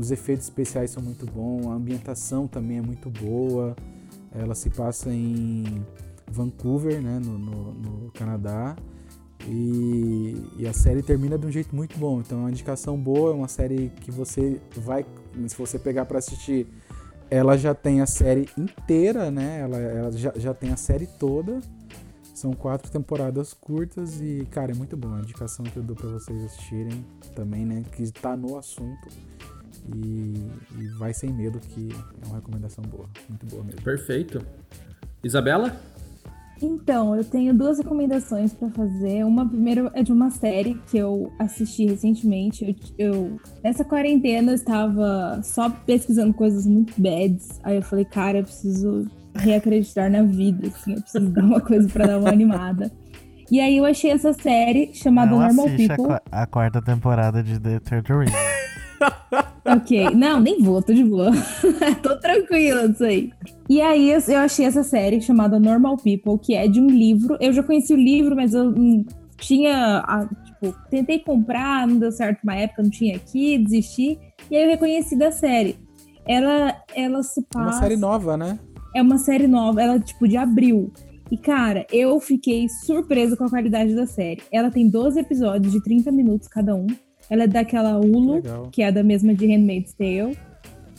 [0.00, 3.76] Os efeitos especiais são muito bons, a ambientação também é muito boa.
[4.32, 5.84] Ela se passa em
[6.26, 8.74] Vancouver, né, no, no, no Canadá.
[9.46, 12.18] E, e a série termina de um jeito muito bom.
[12.20, 15.04] Então é uma indicação boa, é uma série que você vai.
[15.46, 16.66] Se você pegar para assistir,
[17.30, 19.60] ela já tem a série inteira, né?
[19.60, 21.60] Ela, ela já, já tem a série toda.
[22.34, 25.14] São quatro temporadas curtas e, cara, é muito bom.
[25.14, 27.04] A indicação que eu dou para vocês assistirem
[27.36, 27.84] também, né?
[27.92, 29.08] Que tá no assunto.
[29.94, 30.46] E,
[30.78, 31.88] e vai sem medo que
[32.22, 33.06] é uma recomendação boa.
[33.28, 33.82] Muito boa mesmo.
[33.82, 34.40] Perfeito.
[35.24, 35.74] Isabela?
[36.62, 39.24] Então, eu tenho duas recomendações pra fazer.
[39.24, 42.76] Uma primeiro é de uma série que eu assisti recentemente.
[42.98, 47.58] Eu, eu- nessa quarentena eu estava só pesquisando coisas muito bads.
[47.64, 51.88] Aí eu falei, cara, eu preciso reacreditar na vida, assim, eu preciso dar uma coisa
[51.88, 52.92] pra dar uma animada.
[53.50, 55.96] E aí eu achei essa série chamada Não Normal a, People.
[55.96, 58.30] qua- a quarta temporada de The Third Ring.
[59.76, 61.30] Ok, não, nem vou, tô de boa.
[62.02, 63.30] tô tranquila disso aí.
[63.68, 67.36] E aí eu achei essa série chamada Normal People, que é de um livro.
[67.40, 69.04] Eu já conheci o livro, mas eu não
[69.38, 69.98] tinha.
[70.06, 74.18] a- tipo, tentei comprar, não deu certo uma época, não tinha aqui, desisti.
[74.50, 75.76] E aí eu reconheci da série.
[76.26, 77.66] Ela, ela se É passa.
[77.70, 78.58] uma série nova, né?
[78.94, 80.92] É uma série nova, ela tipo de abril.
[81.30, 84.42] E cara, eu fiquei surpresa com a qualidade da série.
[84.50, 86.88] Ela tem 12 episódios de 30 minutos cada um.
[87.30, 88.68] Ela é daquela Hulu, Legal.
[88.72, 90.36] que é da mesma de Handmaid's Tale.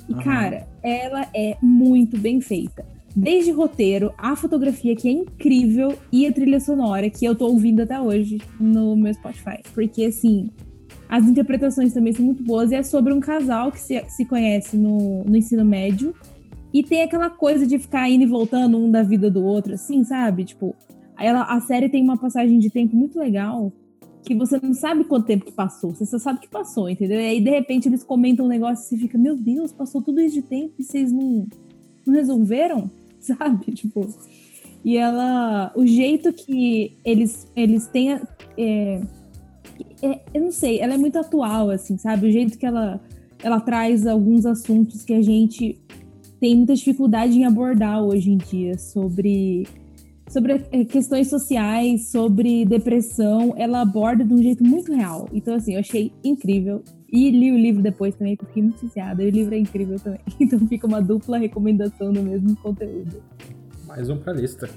[0.09, 0.23] E Aham.
[0.23, 2.85] cara, ela é muito bem feita.
[3.15, 7.81] Desde roteiro, a fotografia que é incrível e a trilha sonora que eu tô ouvindo
[7.81, 9.59] até hoje no meu Spotify.
[9.73, 10.49] Porque assim,
[11.09, 14.77] as interpretações também são muito boas e é sobre um casal que se, se conhece
[14.77, 16.15] no, no ensino médio
[16.73, 20.05] e tem aquela coisa de ficar indo e voltando um da vida do outro, assim,
[20.05, 20.45] sabe?
[20.45, 20.73] Tipo,
[21.19, 23.73] ela, a série tem uma passagem de tempo muito legal
[24.23, 27.19] que você não sabe quanto tempo que passou, você só sabe que passou, entendeu?
[27.19, 30.21] E aí, de repente, eles comentam um negócio e você fica, meu Deus, passou tudo
[30.21, 31.47] isso de tempo e vocês não,
[32.05, 32.89] não resolveram?
[33.19, 33.71] Sabe?
[33.71, 34.07] Tipo.
[34.83, 35.71] E ela.
[35.75, 38.19] O jeito que eles, eles têm.
[38.57, 39.01] É,
[40.01, 42.27] é, eu não sei, ela é muito atual, assim, sabe?
[42.27, 42.99] O jeito que ela,
[43.43, 45.79] ela traz alguns assuntos que a gente
[46.39, 49.67] tem muita dificuldade em abordar hoje em dia sobre,
[50.31, 53.53] sobre eh, questões sociais, sobre depressão.
[53.57, 55.27] Ela aborda de um jeito muito real.
[55.33, 56.81] Então, assim, eu achei incrível.
[57.11, 59.21] E li o livro depois também, porque fiquei muito viciada.
[59.21, 60.19] E o livro é incrível também.
[60.39, 63.21] Então fica uma dupla recomendação do mesmo conteúdo.
[63.85, 64.69] Mais um pra lista.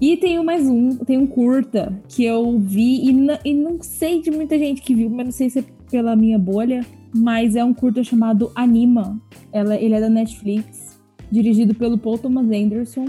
[0.00, 3.10] E tem mais um, tem um curta que eu vi e,
[3.44, 6.38] e não sei de muita gente que viu, mas não sei se é pela minha
[6.38, 6.84] bolha,
[7.14, 9.20] mas é um curta chamado Anima.
[9.52, 11.00] Ela, ele é da Netflix,
[11.32, 13.06] dirigido pelo Paul Thomas Anderson.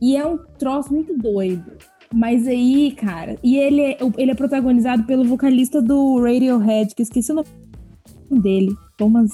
[0.00, 1.72] E é um troço muito doido.
[2.12, 7.30] Mas aí, cara, e ele é, ele é protagonizado pelo vocalista do Radiohead, que esqueci
[7.30, 8.74] o nome dele.
[8.96, 9.30] Thomas.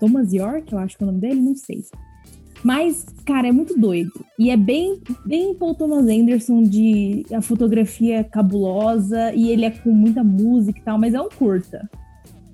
[0.00, 1.84] Thomas York, eu acho que é o nome dele, não sei.
[2.64, 4.12] Mas, cara, é muito doido.
[4.38, 9.90] E é bem, bem Paul Thomas Anderson de a fotografia cabulosa e ele é com
[9.90, 11.88] muita música e tal, mas é um curta.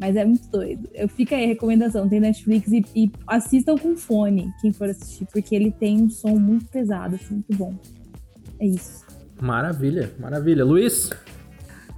[0.01, 0.89] Mas é muito doido.
[0.95, 5.27] Eu fica aí a recomendação, tem Netflix e, e assistam com fone, quem for assistir,
[5.33, 7.75] porque ele tem um som muito pesado, assim, muito bom.
[8.61, 9.05] É isso.
[9.41, 10.65] Maravilha, maravilha.
[10.65, 11.11] Luiz?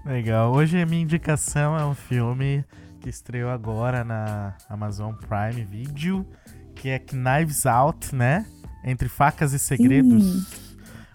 [0.05, 0.53] Legal.
[0.53, 2.65] Hoje a minha indicação é um filme
[3.01, 6.27] que estreou agora na Amazon Prime Video,
[6.75, 8.47] que é Knives Out, né?
[8.85, 10.47] Entre Facas e Segredos.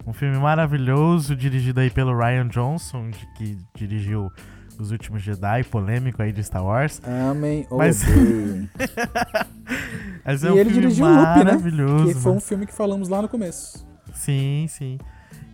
[0.06, 4.30] Um filme maravilhoso, dirigido aí pelo Ryan Johnson, de- que dirigiu
[4.78, 7.00] Os Últimos Jedi, polêmico aí de Star Wars.
[7.30, 8.04] Amém ou Mas-.
[10.24, 11.44] Mas e é um ele filme dirigiu o Loop, né?
[11.44, 12.06] maravilhoso.
[12.06, 13.86] Que foi um filme que falamos lá no começo.
[14.12, 14.98] Sim, sim.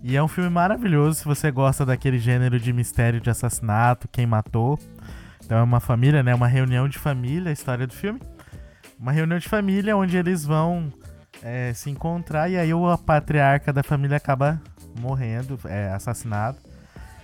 [0.02, 4.26] E é um filme maravilhoso se você gosta daquele gênero de mistério de assassinato, quem
[4.26, 4.78] matou.
[5.44, 6.34] Então é uma família, né?
[6.34, 8.20] Uma reunião de família, a história do filme.
[8.98, 10.92] Uma reunião de família onde eles vão
[11.42, 14.60] é, se encontrar e aí o patriarca da família acaba
[15.00, 16.58] morrendo, é assassinado.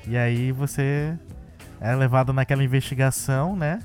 [0.06, 1.16] E aí você
[1.80, 3.80] é levado naquela investigação, né?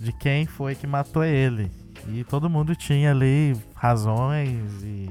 [0.00, 1.70] De quem foi que matou ele.
[2.08, 5.08] E todo mundo tinha ali razões e,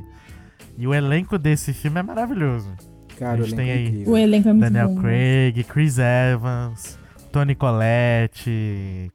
[0.78, 2.70] e o elenco desse filme é maravilhoso.
[3.18, 4.14] Cara, A gente elenco tem é aí incrível.
[4.14, 4.96] O elenco é muito Daniel bom.
[4.96, 5.02] né?
[5.02, 6.98] Craig, Chris Evans,
[7.32, 9.12] Tony Collette.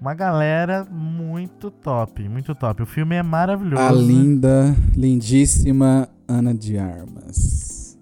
[0.00, 2.82] Uma galera muito top, muito top.
[2.82, 3.82] O filme é maravilhoso.
[3.82, 7.98] A linda, lindíssima Ana de Armas.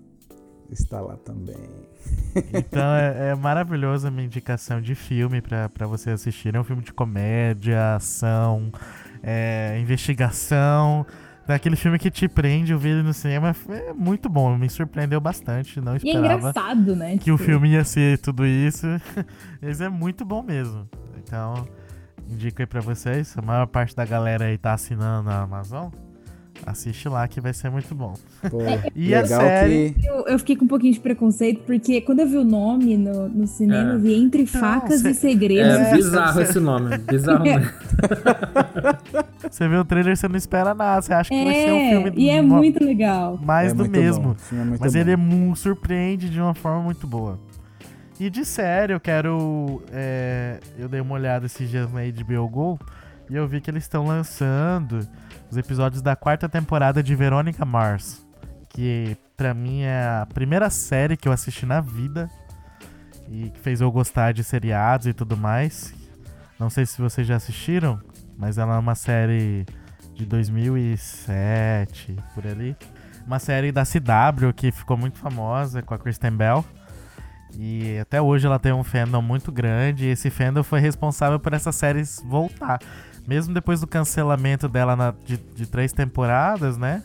[0.70, 1.54] Está lá também.
[2.52, 6.54] Então é, é maravilhosa a minha indicação de filme pra, pra você assistir.
[6.54, 8.72] É um filme de comédia, ação,
[9.22, 11.06] é, investigação.
[11.46, 15.20] Daquele filme que te prende, eu vi ele no cinema, é muito bom, me surpreendeu
[15.20, 17.18] bastante, não E é esperava engraçado, né?
[17.18, 18.86] que o Tipo, filme ia ser tudo isso.
[19.60, 20.88] Mas é muito bom mesmo.
[21.18, 21.68] Então,
[22.30, 25.90] indico aí pra vocês, a maior parte da galera aí tá assinando a Amazon.
[26.66, 28.14] Assiste lá que vai ser muito bom.
[28.50, 28.58] Pô,
[28.96, 29.94] E a série?
[30.00, 30.06] que.
[30.06, 33.28] Eu, eu fiquei com um pouquinho de preconceito, porque quando eu vi o nome no,
[33.28, 33.94] no cinema, É.
[33.94, 35.72] eu vi Entre Facas cê- e Segredos.
[35.74, 36.96] É É, bizarro esse nome.
[36.98, 37.70] Bizarro mesmo.
[39.50, 41.90] Você vê o trailer, você não espera nada, você acha que vai ser um É,
[41.90, 43.38] filme e é mo- muito legal.
[43.42, 44.34] mais é do mesmo.
[44.52, 44.98] é muito Mas bom.
[44.98, 45.16] ele é
[45.54, 47.38] surpreende de uma forma muito boa.
[48.18, 49.82] E de série, eu quero.
[49.92, 52.78] é, eu dei uma olhada esses dias na HBO Go
[53.30, 55.06] e eu vi que eles estão lançando
[55.50, 58.26] os episódios da quarta temporada de Verônica Mars.
[58.68, 62.28] Que pra mim é a primeira série que eu assisti na vida
[63.28, 65.94] e que fez eu gostar de seriados e tudo mais.
[66.58, 68.00] Não sei se vocês já assistiram,
[68.36, 69.66] mas ela é uma série
[70.14, 72.76] de 2007, por ali.
[73.26, 76.64] Uma série da CW que ficou muito famosa com a Kristen Bell.
[77.56, 80.06] E até hoje ela tem um fandom muito grande.
[80.06, 82.78] E esse fandom foi responsável por essa série voltar.
[83.26, 87.02] Mesmo depois do cancelamento dela na- de, de três temporadas, né?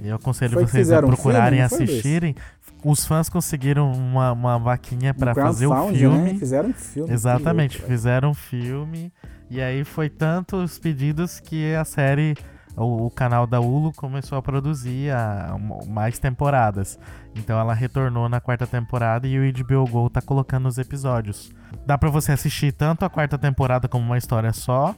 [0.00, 1.90] E eu aconselho Foi vocês a um procurarem filme, Luiz?
[1.90, 2.34] assistirem.
[2.82, 6.32] Os fãs conseguiram uma, uma vaquinha pra Um fazer o crowdfunding, filme.
[6.32, 6.38] Né?
[6.38, 7.12] Fizeram um filme.
[7.12, 9.12] Exatamente, louco, fizeram um filme
[9.50, 12.34] e aí foi tantos pedidos que a série,
[12.74, 16.98] o, o canal da Hulu começou a produzir a- um- mais temporadas.
[17.36, 21.52] Então ela retornou na quarta temporada e o HBO Go tá colocando os episódios.
[21.86, 24.94] Dá pra você assistir tanto a quarta temporada como uma história só,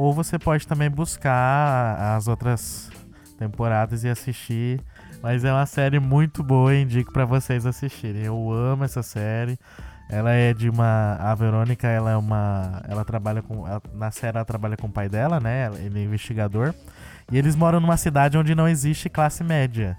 [0.00, 2.90] ou você pode também buscar as outras
[3.38, 4.80] temporadas e assistir.
[5.22, 8.22] Mas é uma série muito boa, indico pra vocês assistirem.
[8.22, 9.58] Eu amo essa série.
[10.08, 11.16] Ela é de uma.
[11.20, 12.82] A Verônica, ela é uma.
[12.88, 13.66] Ela trabalha com.
[13.68, 15.70] ela- na série ela trabalha com o pai dela, né?
[15.78, 16.74] Ele é investigador.
[17.30, 19.96] E eles moram numa cidade onde não existe classe média.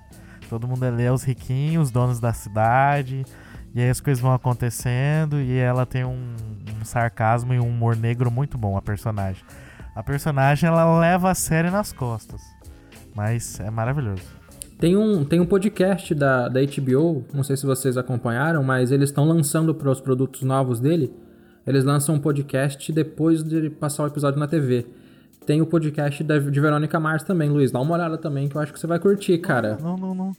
[0.49, 3.23] Todo mundo ali é os riquinhos, os donos da cidade.
[3.73, 5.39] E aí as coisas vão acontecendo.
[5.39, 6.35] E ela tem um,
[6.81, 9.43] um sarcasmo e um humor negro muito bom, a personagem.
[9.93, 12.41] A personagem ela leva a série nas costas.
[13.13, 14.23] Mas é maravilhoso.
[14.79, 19.09] Tem um, tem um podcast da, da HBO, não sei se vocês acompanharam, mas eles
[19.09, 21.13] estão lançando para os produtos novos dele.
[21.67, 24.87] Eles lançam um podcast depois de passar o episódio na TV.
[25.45, 27.71] Tem o podcast da, de Verônica Mars também, Luiz.
[27.71, 29.77] Dá uma olhada também, que eu acho que você vai curtir, cara.
[29.81, 30.31] Não, não, não.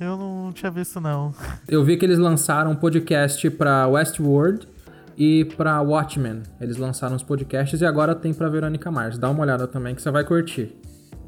[0.00, 1.32] Eu não tinha visto, não.
[1.68, 4.66] Eu vi que eles lançaram um podcast pra Westworld
[5.16, 6.42] e pra Watchmen.
[6.60, 9.18] Eles lançaram os podcasts e agora tem pra Verônica Mars.
[9.18, 10.76] Dá uma olhada também que você vai curtir.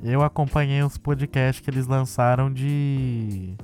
[0.03, 3.55] Eu acompanhei os podcasts que eles lançaram de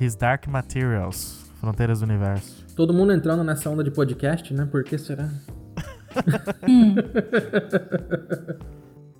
[0.00, 2.64] His Dark Materials, Fronteiras do Universo.
[2.74, 4.66] Todo mundo entrando nessa onda de podcast, né?
[4.70, 5.28] Por que será?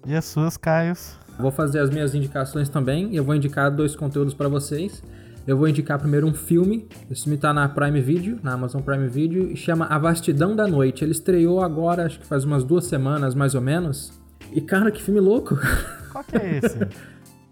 [0.06, 1.16] E as suas, Caios?
[1.38, 5.02] Vou fazer as minhas indicações também e eu vou indicar dois conteúdos pra vocês.
[5.46, 9.08] Eu vou indicar primeiro um filme, esse filme tá na Prime Video, na Amazon Prime
[9.08, 11.02] Video, e chama A Vastidão da Noite.
[11.02, 14.12] Ele estreou agora, acho que faz umas duas semanas mais ou menos.
[14.52, 15.58] E cara, que filme louco!
[16.12, 16.78] Qual que é esse?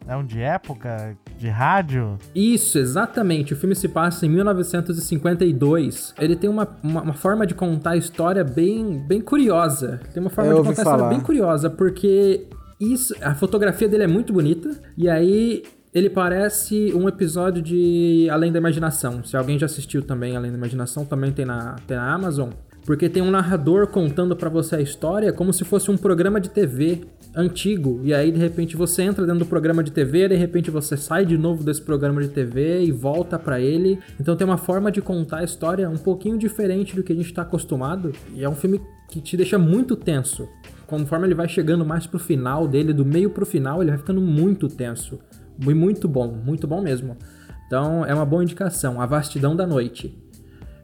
[0.07, 1.17] é um de época?
[1.39, 2.19] De rádio?
[2.35, 3.55] Isso, exatamente.
[3.55, 6.15] O filme se passa em 1952.
[6.19, 10.01] Ele tem uma, uma, uma forma de contar a história bem, bem curiosa.
[10.13, 12.47] Tem uma forma Eu de contar a história bem curiosa, porque
[12.81, 14.71] isso, a fotografia dele é muito bonita.
[14.97, 15.63] E aí
[15.95, 19.25] ele parece um episódio de Além da Imaginação.
[19.25, 22.51] Se alguém já assistiu também Além da Imaginação, também tem na, tem na Amazon.
[22.85, 26.49] porque tem um narrador contando para você a história como se fosse um programa de
[26.49, 27.03] TV
[27.37, 28.01] antigo.
[28.03, 31.27] E aí, de repente, você entra dentro do programa de TV, de repente você sai
[31.27, 33.99] de novo desse programa de TV e volta para ele.
[34.19, 37.33] Então tem uma forma de contar a história um pouquinho diferente do que a gente
[37.33, 38.13] tá acostumado.
[38.35, 40.49] E é um filme que te deixa muito tenso.
[40.87, 44.23] Conforme ele vai chegando mais pro final dele, do meio pro final, ele vai ficando
[44.23, 45.19] muito tenso.
[45.59, 47.17] Muito bom, muito bom mesmo.
[47.67, 50.17] Então é uma boa indicação, A Vastidão da Noite.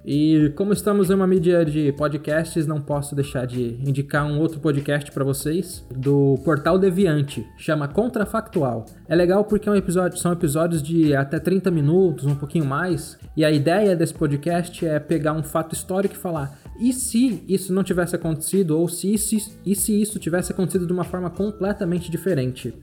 [0.07, 4.61] E como estamos em uma mídia de podcasts, não posso deixar de indicar um outro
[4.61, 8.85] podcast para vocês do Portal Deviante, chama Contrafactual.
[9.09, 13.19] É legal porque é um episódio, são episódios de até 30 minutos, um pouquinho mais,
[13.35, 17.73] e a ideia desse podcast é pegar um fato histórico e falar: e se isso
[17.73, 22.11] não tivesse acontecido ou se isso, e se isso tivesse acontecido de uma forma completamente
[22.11, 22.75] diferente?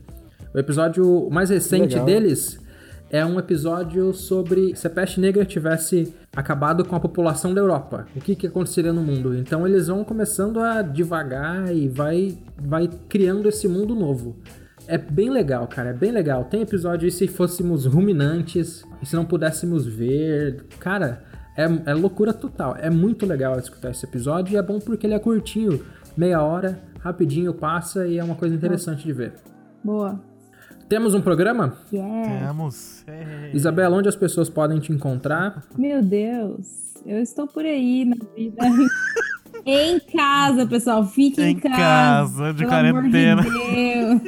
[0.54, 2.04] O episódio mais recente Legal.
[2.04, 2.60] deles
[3.10, 8.06] é um episódio sobre se a peste negra tivesse acabado com a população da Europa.
[8.16, 9.34] O que, que aconteceria no mundo?
[9.36, 14.36] Então eles vão começando a devagar e vai, vai criando esse mundo novo.
[14.88, 16.44] É bem legal, cara, é bem legal.
[16.44, 20.64] Tem episódio e se fôssemos ruminantes, e se não pudéssemos ver.
[20.80, 21.22] Cara,
[21.56, 22.76] é, é loucura total.
[22.78, 25.84] É muito legal escutar esse episódio e é bom porque ele é curtinho,
[26.16, 29.34] meia hora, rapidinho passa e é uma coisa interessante de ver.
[29.84, 30.31] Boa.
[30.92, 31.78] Temos um programa?
[31.90, 32.48] Yeah.
[32.48, 33.02] Temos.
[33.06, 33.50] É.
[33.54, 35.64] Isabela, onde as pessoas podem te encontrar?
[35.78, 36.92] Meu Deus.
[37.06, 38.62] Eu estou por aí na vida.
[39.64, 41.06] em casa, pessoal.
[41.06, 43.40] Fiquem em, Em casa, de pelo amor quarentena.
[43.40, 44.20] De Deus.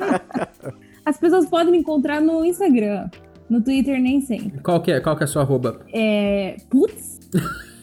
[1.04, 3.10] As pessoas podem me encontrar no Instagram.
[3.50, 4.60] No Twitter, nem sempre.
[4.60, 5.00] Qual que é?
[5.00, 5.82] Qual que é a sua arroba?
[5.92, 6.56] É.
[6.70, 7.20] Putz,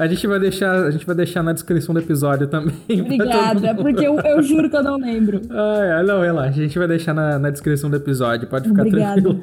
[0.00, 2.74] A gente vai deixar, a gente vai deixar na descrição do episódio também.
[2.88, 5.42] obrigada, porque eu, eu juro que eu não lembro.
[5.50, 6.58] Ah, é, não, relaxa.
[6.58, 8.48] A gente vai deixar na, na descrição do episódio.
[8.48, 9.20] Pode ficar Obrigada.
[9.20, 9.42] tranquilo.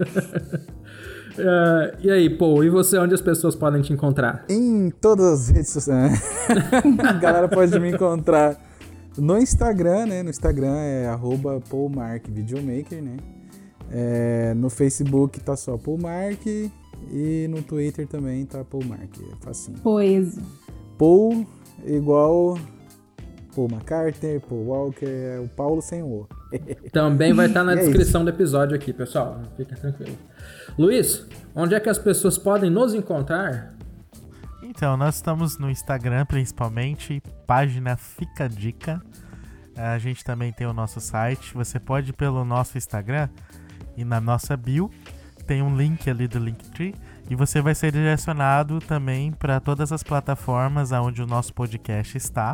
[1.38, 4.46] Ah, e aí, Paul, e você, onde as pessoas podem te encontrar?
[4.50, 6.24] Em todas as redes sociais.
[7.08, 8.58] A galera pode me encontrar
[9.16, 10.24] no Instagram, né?
[10.24, 13.18] No Instagram é arroba PaulMarkVideomaker, né?
[13.92, 16.72] É, no Facebook tá só PaulMark
[17.12, 19.20] e no Twitter também tá PaulMark.
[19.24, 19.78] É facinho.
[19.84, 20.38] Pois.
[20.98, 21.46] Paul
[21.86, 22.58] igual
[23.58, 26.28] Paul McCartney, Paul Walker, é o Paulo sem o.
[26.94, 29.42] Também vai estar na E é descrição do episódio aqui, pessoal.
[29.58, 30.16] Fica tranquilo.
[30.78, 31.26] Luiz,
[31.56, 33.74] onde é que as pessoas podem nos encontrar?
[34.62, 39.02] Então, nós estamos no Instagram principalmente, página Fica a Dica.
[39.76, 41.52] A gente também tem o nosso site.
[41.56, 43.28] Você pode ir pelo nosso Instagram
[43.96, 44.92] e na nossa bio
[45.48, 46.94] tem um link ali do Linktree
[47.30, 52.54] e você vai ser direcionado também para todas as plataformas onde o nosso podcast está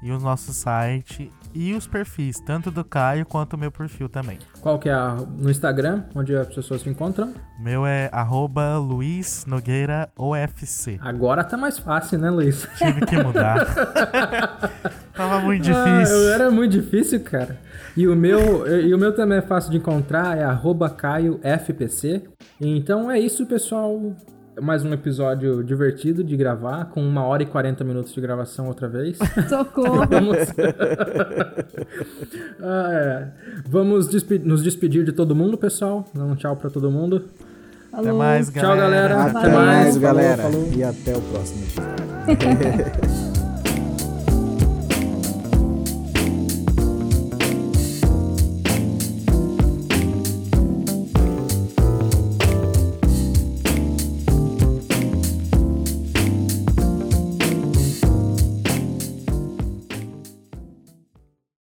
[0.00, 4.38] e o nosso site e os perfis, tanto do Caio quanto o meu perfil também.
[4.60, 7.32] Qual que é a, no Instagram, onde as pessoas te encontram?
[7.58, 10.98] Meu é arroba Luiz Nogueira OFC.
[11.00, 12.68] Agora tá mais fácil, né, Luiz?
[12.76, 13.66] Tive que mudar.
[15.16, 16.16] Tava muito Ah, difícil.
[16.16, 17.56] eu- era muito difícil, cara.
[17.96, 22.22] E o meu, e o meu também é fácil de encontrar, é arroba CaioFPC.
[22.60, 24.12] Então é isso, pessoal.
[24.60, 28.86] Mais um episódio divertido de gravar, com uma hora e 40 minutos de gravação outra
[28.88, 29.18] vez.
[29.48, 30.06] Socorro.
[30.08, 30.36] Vamos,
[32.62, 33.28] Ah, é.
[33.68, 36.04] Vamos despe- nos despedir de todo mundo, pessoal.
[36.14, 37.24] Dar um tchau pra todo mundo.
[37.92, 38.18] Até Alô.
[38.18, 39.08] mais, Tchau, galera.
[39.08, 39.22] galera.
[39.22, 39.54] Até Valeu.
[39.66, 40.42] mais, Falou, galera.
[40.42, 40.68] falou.
[40.76, 43.24] E até o próximo dia.